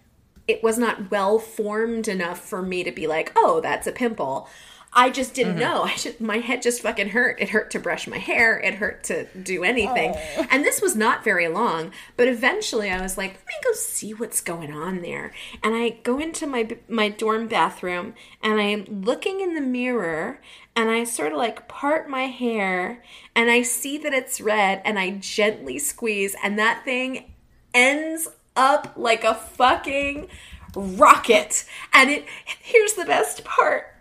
it 0.48 0.62
was 0.62 0.78
not 0.78 1.10
well 1.10 1.38
formed 1.38 2.08
enough 2.08 2.40
for 2.40 2.62
me 2.62 2.82
to 2.82 2.90
be 2.90 3.06
like, 3.06 3.32
oh, 3.36 3.60
that's 3.60 3.86
a 3.86 3.92
pimple. 3.92 4.48
I 4.90 5.10
just 5.10 5.34
didn't 5.34 5.56
Mm-hmm. 5.56 5.60
know. 5.60 5.82
I 5.84 5.94
just, 5.96 6.18
my 6.20 6.38
head 6.38 6.62
just 6.62 6.80
fucking 6.80 7.10
hurt. 7.10 7.38
It 7.40 7.50
hurt 7.50 7.70
to 7.72 7.78
brush 7.78 8.06
my 8.08 8.16
hair. 8.16 8.58
It 8.58 8.74
hurt 8.74 9.04
to 9.04 9.26
do 9.36 9.62
anything. 9.62 10.14
Oh. 10.16 10.46
And 10.50 10.64
this 10.64 10.80
was 10.80 10.96
not 10.96 11.22
very 11.22 11.46
long. 11.46 11.92
But 12.16 12.26
eventually, 12.28 12.90
I 12.90 13.02
was 13.02 13.18
like, 13.18 13.34
let 13.34 13.46
me 13.46 13.54
go 13.62 13.72
see 13.74 14.14
what's 14.14 14.40
going 14.40 14.72
on 14.72 15.02
there. 15.02 15.32
And 15.62 15.74
I 15.74 15.90
go 16.02 16.18
into 16.18 16.46
my 16.46 16.76
my 16.88 17.10
dorm 17.10 17.48
bathroom, 17.48 18.14
and 18.42 18.58
I'm 18.58 19.02
looking 19.02 19.40
in 19.42 19.54
the 19.54 19.60
mirror, 19.60 20.40
and 20.74 20.88
I 20.88 21.04
sort 21.04 21.32
of 21.32 21.38
like 21.38 21.68
part 21.68 22.08
my 22.08 22.22
hair, 22.22 23.04
and 23.36 23.50
I 23.50 23.60
see 23.62 23.98
that 23.98 24.14
it's 24.14 24.40
red, 24.40 24.80
and 24.86 24.98
I 24.98 25.10
gently 25.10 25.78
squeeze, 25.78 26.34
and 26.42 26.58
that 26.58 26.82
thing 26.86 27.34
ends 27.74 28.26
up 28.58 28.92
like 28.96 29.24
a 29.24 29.34
fucking 29.34 30.28
rocket. 30.74 31.64
And 31.94 32.10
it 32.10 32.26
here's 32.44 32.94
the 32.94 33.04
best 33.04 33.44
part. 33.44 33.94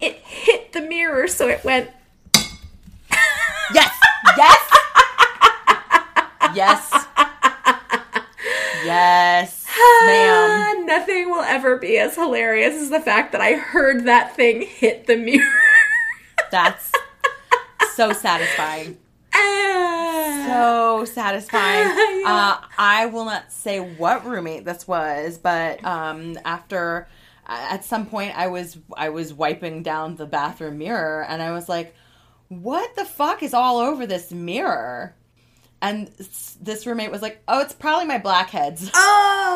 It 0.00 0.14
hit 0.16 0.72
the 0.72 0.80
mirror 0.80 1.26
so 1.28 1.48
it 1.48 1.64
went 1.64 1.90
Yes. 3.74 3.98
Yes. 4.36 4.70
yes. 6.54 7.06
Yes, 8.84 9.66
ma'am. 10.06 10.86
Nothing 10.86 11.30
will 11.30 11.42
ever 11.42 11.76
be 11.76 11.98
as 11.98 12.14
hilarious 12.14 12.74
as 12.74 12.90
the 12.90 13.00
fact 13.00 13.32
that 13.32 13.40
I 13.40 13.54
heard 13.54 14.04
that 14.04 14.36
thing 14.36 14.62
hit 14.62 15.06
the 15.08 15.16
mirror. 15.16 15.44
That's 16.52 16.92
so 17.94 18.12
satisfying. 18.12 18.98
So 20.46 21.04
satisfying. 21.04 21.86
Yeah. 22.26 22.58
Uh, 22.60 22.66
I 22.76 23.06
will 23.06 23.24
not 23.24 23.52
say 23.52 23.78
what 23.78 24.26
roommate 24.26 24.64
this 24.64 24.88
was, 24.88 25.38
but 25.38 25.84
um, 25.84 26.36
after 26.44 27.06
at 27.46 27.84
some 27.84 28.06
point 28.06 28.36
I 28.36 28.48
was 28.48 28.78
I 28.96 29.10
was 29.10 29.32
wiping 29.32 29.84
down 29.84 30.16
the 30.16 30.26
bathroom 30.26 30.78
mirror 30.78 31.24
and 31.28 31.40
I 31.40 31.52
was 31.52 31.68
like, 31.68 31.94
"What 32.48 32.96
the 32.96 33.04
fuck 33.04 33.44
is 33.44 33.54
all 33.54 33.78
over 33.78 34.06
this 34.06 34.32
mirror?" 34.32 35.14
And 35.88 36.08
this 36.60 36.86
roommate 36.86 37.10
was 37.10 37.22
like, 37.22 37.42
"Oh, 37.48 37.60
it's 37.60 37.72
probably 37.74 38.06
my 38.06 38.18
blackheads." 38.18 38.90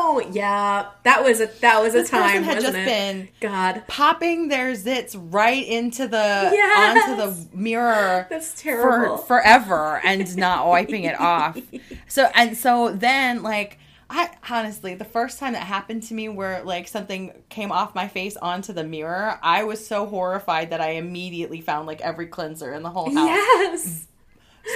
Oh 0.02 0.22
yeah, 0.32 0.86
that 1.04 1.22
was 1.22 1.40
a 1.40 1.46
that 1.60 1.80
was 1.82 1.94
a 1.94 1.98
This 1.98 2.10
person 2.10 2.26
time. 2.32 2.42
had 2.42 2.56
wasn't 2.56 2.74
just 2.74 2.78
it? 2.78 2.86
been 2.86 3.28
God. 3.40 3.82
popping 3.86 4.48
their 4.48 4.72
zits 4.72 5.14
right 5.30 5.64
into 5.64 6.08
the 6.08 6.50
Yes. 6.52 7.08
onto 7.10 7.16
the 7.50 7.56
mirror 7.56 8.26
That's 8.30 8.52
for 8.54 8.62
terrible. 8.62 9.16
forever 9.18 10.00
and 10.02 10.34
not 10.38 10.66
wiping 10.66 11.04
it 11.04 11.20
off. 11.20 11.58
So 12.08 12.28
and 12.34 12.56
so 12.56 12.90
then 12.92 13.42
like 13.42 13.78
I 14.08 14.30
honestly, 14.48 14.94
the 14.94 15.04
first 15.04 15.38
time 15.38 15.52
that 15.52 15.62
happened 15.62 16.02
to 16.04 16.14
me 16.14 16.28
where 16.28 16.62
like 16.64 16.88
something 16.88 17.32
came 17.50 17.70
off 17.70 17.94
my 17.94 18.08
face 18.08 18.36
onto 18.36 18.72
the 18.72 18.82
mirror, 18.84 19.38
I 19.42 19.62
was 19.64 19.86
so 19.86 20.06
horrified 20.06 20.70
that 20.70 20.80
I 20.80 20.92
immediately 20.92 21.60
found 21.60 21.86
like 21.86 22.00
every 22.00 22.26
cleanser 22.26 22.72
in 22.72 22.82
the 22.82 22.90
whole 22.90 23.04
house. 23.14 23.14
Yes. 23.28 24.06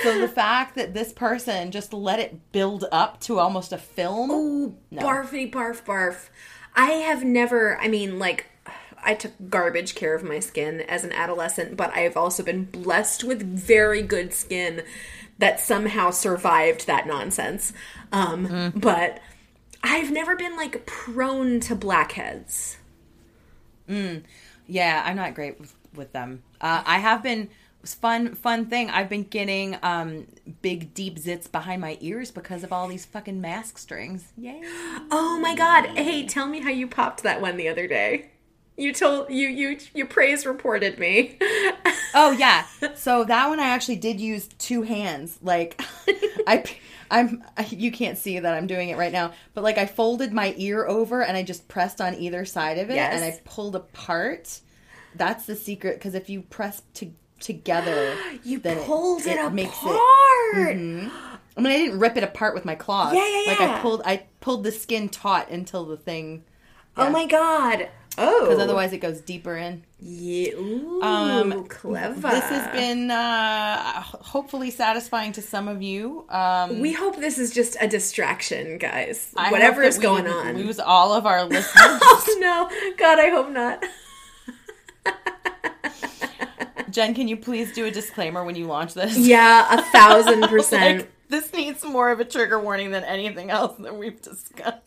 So 0.03 0.19
the 0.21 0.29
fact 0.29 0.75
that 0.77 0.95
this 0.95 1.13
person 1.13 1.71
just 1.71 1.93
let 1.93 2.19
it 2.19 2.53
build 2.53 2.85
up 2.91 3.21
to 3.21 3.39
almost 3.39 3.73
a 3.73 3.79
film. 3.79 4.31
Ooh, 4.31 4.77
barfy 4.93 5.51
barf 5.51 5.85
barf. 5.85 6.29
I 6.75 6.91
have 6.93 7.23
never, 7.25 7.79
I 7.79 7.89
mean, 7.89 8.19
like, 8.19 8.47
I 9.03 9.15
took 9.15 9.33
garbage 9.49 9.95
care 9.95 10.15
of 10.15 10.25
my 10.25 10.41
skin 10.41 10.81
as 10.81 11.05
an 11.05 11.13
adolescent, 11.13 11.77
but 11.77 11.91
I 11.95 12.01
have 12.01 12.17
also 12.17 12.43
been 12.43 12.65
blessed 12.65 13.23
with 13.23 13.43
very 13.43 14.03
good 14.03 14.33
skin 14.33 14.83
that 15.39 15.61
somehow 15.61 16.11
survived 16.11 16.87
that 16.87 17.07
nonsense. 17.07 17.73
Um, 18.13 18.73
But 18.75 19.21
I've 19.83 20.11
never 20.11 20.35
been 20.37 20.57
like 20.57 20.87
prone 20.87 21.61
to 21.61 21.75
blackheads. 21.75 22.79
Yeah, 24.67 25.03
I'm 25.05 25.17
not 25.17 25.35
great 25.35 25.61
with, 25.61 25.75
with 25.95 26.13
them. 26.13 26.43
Uh, 26.61 26.83
I 26.87 26.99
have 26.99 27.23
been 27.23 27.51
fun 27.87 28.35
fun 28.35 28.67
thing. 28.67 28.89
I've 28.91 29.09
been 29.09 29.25
getting 29.25 29.77
um 29.83 30.27
big 30.63 30.95
deep 30.95 31.19
zits 31.19 31.51
behind 31.51 31.81
my 31.83 31.99
ears 32.01 32.31
because 32.31 32.65
of 32.65 32.73
all 32.73 32.89
these 32.89 33.05
fucking 33.05 33.41
mask 33.41 33.79
strings. 33.79 34.33
Yay. 34.39 34.63
Oh 35.11 35.39
my 35.41 35.55
god! 35.55 35.87
Hey, 35.99 36.25
tell 36.27 36.47
me 36.47 36.61
how 36.61 36.71
you 36.71 36.87
popped 36.87 37.25
that 37.25 37.41
one 37.43 37.57
the 37.57 37.69
other 37.69 37.87
day. 37.87 38.31
You 38.77 38.93
told 38.95 39.31
you 39.31 39.49
you 39.49 39.79
you 39.93 40.07
praise 40.07 40.47
reported 40.47 40.99
me. 40.99 41.39
Oh 42.17 42.31
yeah. 42.31 42.65
So 42.95 43.25
that 43.25 43.49
one 43.49 43.59
I 43.59 43.71
actually 43.71 43.97
did 43.97 44.21
use 44.21 44.47
two 44.59 44.83
hands. 44.83 45.37
Like 45.43 45.81
I 46.47 46.63
I'm 47.11 47.43
you 47.71 47.91
can't 47.91 48.17
see 48.17 48.39
that 48.39 48.55
I'm 48.55 48.69
doing 48.69 48.89
it 48.91 48.97
right 48.97 49.11
now, 49.11 49.33
but 49.53 49.65
like 49.65 49.79
I 49.79 49.87
folded 49.87 50.33
my 50.33 50.55
ear 50.57 50.87
over 50.87 51.23
and 51.25 51.37
I 51.37 51.43
just 51.43 51.67
pressed 51.67 52.01
on 52.01 52.15
either 52.15 52.45
side 52.45 52.79
of 52.79 52.89
it 52.91 52.95
Yes. 52.95 53.15
and 53.15 53.25
I 53.25 53.37
pulled 53.45 53.75
apart. 53.75 54.61
That's 55.17 55.45
the 55.47 55.57
secret 55.57 55.99
because 55.99 56.15
if 56.15 56.31
you 56.31 56.43
press 56.43 56.83
to, 56.95 57.11
together, 57.45 58.17
you 58.45 58.59
pulled 58.61 59.27
it, 59.27 59.53
makes 59.53 59.77
apart. 59.79 59.97
it. 59.97 60.77
Mhm. 60.77 61.11
I 61.57 61.61
mean, 61.61 61.73
I 61.73 61.77
didn't 61.77 62.01
rip 62.01 62.17
it 62.17 62.25
apart 62.25 62.55
with 62.55 62.65
my 62.65 62.75
claws. 62.75 63.15
Yeah, 63.15 63.25
yeah, 63.29 63.43
yeah. 63.47 63.51
Like. 63.53 63.61
I 63.61 63.79
pulled, 63.81 64.03
I 64.05 64.23
pulled 64.41 64.65
the 64.65 64.73
skin 64.73 65.09
taut 65.09 65.51
until 65.51 65.85
the 65.85 65.97
thing. 65.97 66.43
Oh 66.97 67.11
my 67.11 67.27
god! 67.27 67.89
Oh, 68.17 68.43
Because 68.47 68.61
otherwise, 68.61 68.93
it 68.93 68.99
goes 68.99 69.21
deeper 69.21 69.57
in. 69.57 69.83
yeah, 70.01 70.53
ooh, 70.55 71.03
Um, 71.03 71.65
clever. 71.67 72.15
This 72.31 72.45
has 72.45 72.73
been 72.73 73.11
uh, 73.11 74.01
hopefully 74.03 74.71
satisfying 74.71 75.33
to 75.33 75.43
some 75.43 75.67
of 75.67 75.83
you. 75.83 76.25
Um, 76.29 76.79
We 76.79 76.93
hope 76.93 77.17
this 77.17 77.37
is 77.39 77.51
just 77.53 77.77
a 77.81 77.89
distraction, 77.89 78.79
guys. 78.79 79.33
I 79.37 79.51
Whatever 79.51 79.83
is 79.83 79.99
we 79.99 80.03
going 80.05 80.29
on. 80.29 80.57
Lose 80.57 80.79
all 80.79 81.13
of 81.13 81.27
our 81.27 81.43
listeners. 81.55 81.75
Oh 81.77 82.37
no, 82.39 82.95
God, 82.97 83.19
I 83.19 83.31
hope 83.31 83.51
not. 83.51 83.85
Jen, 86.95 87.13
can 87.13 87.27
you 87.27 87.37
please 87.37 87.73
do 87.73 87.87
a 87.87 87.91
disclaimer 87.91 88.45
when 88.45 88.55
you 88.55 88.67
launch 88.67 88.95
this? 88.95 89.19
Yeah, 89.19 89.79
a 89.79 89.83
thousand 89.83 90.43
percent. 90.49 90.99
Like, 91.01 91.11
this 91.29 91.53
needs 91.53 91.85
more 91.85 92.13
of 92.13 92.21
a 92.21 92.25
trigger 92.25 92.61
warning 92.61 92.93
than 92.93 93.03
anything 93.03 93.51
else 93.51 93.77
that 93.81 93.97
we've 93.97 94.23
discussed. 94.23 94.79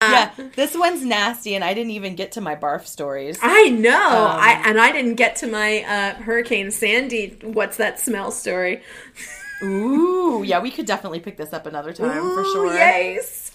Uh, 0.00 0.30
yeah, 0.38 0.48
this 0.54 0.74
one's 0.74 1.04
nasty, 1.04 1.54
and 1.54 1.62
I 1.62 1.74
didn't 1.74 1.92
even 1.92 2.16
get 2.16 2.32
to 2.32 2.40
my 2.40 2.56
barf 2.56 2.86
stories. 2.86 3.38
I 3.42 3.68
know. 3.68 3.90
Um, 3.90 4.40
I 4.40 4.62
and 4.64 4.80
I 4.80 4.92
didn't 4.92 5.16
get 5.16 5.36
to 5.36 5.46
my 5.46 5.82
uh, 5.82 6.14
Hurricane 6.22 6.70
Sandy. 6.70 7.38
What's 7.42 7.76
that 7.76 8.00
smell 8.00 8.30
story? 8.30 8.82
Ooh, 9.62 10.42
yeah, 10.46 10.60
we 10.60 10.70
could 10.70 10.86
definitely 10.86 11.20
pick 11.20 11.36
this 11.36 11.52
up 11.52 11.66
another 11.66 11.92
time 11.92 12.22
for 12.22 12.44
sure. 12.44 12.74
Yes. 12.74 13.52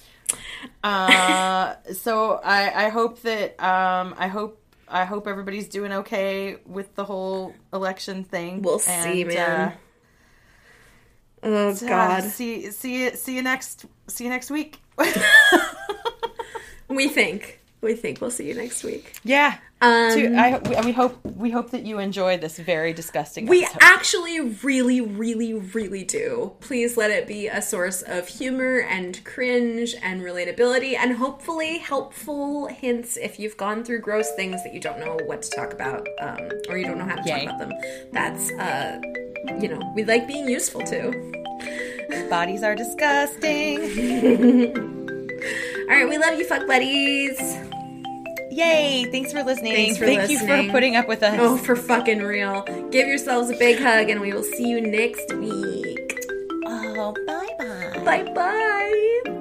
Uh, 0.83 1.75
so 1.93 2.39
I 2.43 2.85
I 2.85 2.89
hope 2.89 3.21
that 3.23 3.59
um 3.63 4.13
I 4.17 4.27
hope 4.27 4.60
I 4.91 5.05
hope 5.05 5.27
everybody's 5.27 5.67
doing 5.67 5.91
okay 5.93 6.57
with 6.65 6.95
the 6.95 7.05
whole 7.05 7.55
election 7.73 8.23
thing. 8.23 8.61
We'll 8.61 8.79
see, 8.79 9.21
And, 9.21 9.33
man. 9.33 9.73
Oh 11.43 11.69
uh, 11.69 11.73
God. 11.73 12.23
see 12.23 12.69
see 12.71 13.03
you 13.05 13.15
see 13.15 13.35
you 13.35 13.41
next 13.41 13.85
see 14.07 14.25
you 14.25 14.29
next 14.29 14.51
week. 14.51 14.79
We 16.91 17.07
think. 17.07 17.61
We 17.79 17.95
think 17.95 18.19
we'll 18.21 18.31
see 18.31 18.47
you 18.47 18.53
next 18.53 18.83
week. 18.83 19.13
yeah. 19.23 19.57
Um, 19.81 20.13
To- 20.15 20.35
I 20.35 20.59
we, 20.59 20.85
we 20.87 20.91
hope 20.91 21.17
we 21.25 21.49
hope 21.49 21.71
that 21.71 21.85
you 21.87 21.97
enjoy 21.97 22.37
this 22.37 22.59
very 22.59 22.93
disgusting. 22.93 23.47
We 23.47 23.63
episode. 23.63 23.79
actually 23.81 24.39
really, 24.39 25.01
really, 25.01 25.53
really 25.53 26.03
do. 26.03 26.53
Please 26.59 26.97
let 26.97 27.09
it 27.09 27.27
be 27.27 27.47
a 27.47 27.61
source 27.63 28.03
of 28.03 28.27
humor 28.27 28.81
and 28.81 29.23
cringe 29.25 29.95
and 30.03 30.21
relatability 30.21 30.95
and 30.95 31.13
hopefully 31.17 31.79
helpful 31.79 32.67
hints 32.67 33.17
if 33.17 33.39
you've 33.39 33.57
gone 33.57 33.83
through 33.83 34.01
gross 34.01 34.31
things 34.35 34.63
that 34.63 34.73
you 34.73 34.79
don't 34.79 34.99
know 34.99 35.17
what 35.25 35.41
to 35.41 35.49
talk 35.49 35.73
about 35.73 36.07
um, 36.19 36.37
or 36.69 36.77
you 36.77 36.85
don't 36.85 36.99
know 36.99 37.05
how 37.05 37.15
to 37.15 37.23
Yay. 37.27 37.45
talk 37.45 37.55
about 37.55 37.59
them. 37.59 37.71
That's, 38.11 38.51
uh, 38.51 39.01
you 39.59 39.67
know, 39.67 39.79
we 39.95 40.03
like 40.03 40.27
being 40.27 40.47
useful 40.47 40.81
too. 40.81 41.31
bodies 42.29 42.61
are 42.61 42.75
disgusting. 42.75 43.79
All 45.89 45.97
right, 45.97 46.07
we 46.07 46.17
love 46.19 46.37
you, 46.37 46.45
fuck 46.45 46.67
buddies. 46.67 47.39
Yay! 48.51 49.05
Thanks 49.11 49.31
for 49.31 49.43
listening. 49.43 49.73
Thanks 49.73 49.97
for 49.97 50.05
listening. 50.05 50.27
Thank 50.27 50.41
you 50.59 50.65
for 50.67 50.71
putting 50.71 50.95
up 50.95 51.07
with 51.07 51.23
us. 51.23 51.37
Oh, 51.39 51.57
for 51.57 51.75
fucking 51.75 52.19
real. 52.19 52.63
Give 52.91 53.07
yourselves 53.07 53.49
a 53.49 53.57
big 53.57 53.79
hug 53.79 54.09
and 54.09 54.19
we 54.21 54.33
will 54.33 54.43
see 54.43 54.67
you 54.67 54.81
next 54.81 55.33
week. 55.35 56.19
oh 56.67 57.13
bye 57.25 57.47
bye. 57.57 58.01
Bye 58.03 58.33
bye. 58.33 59.37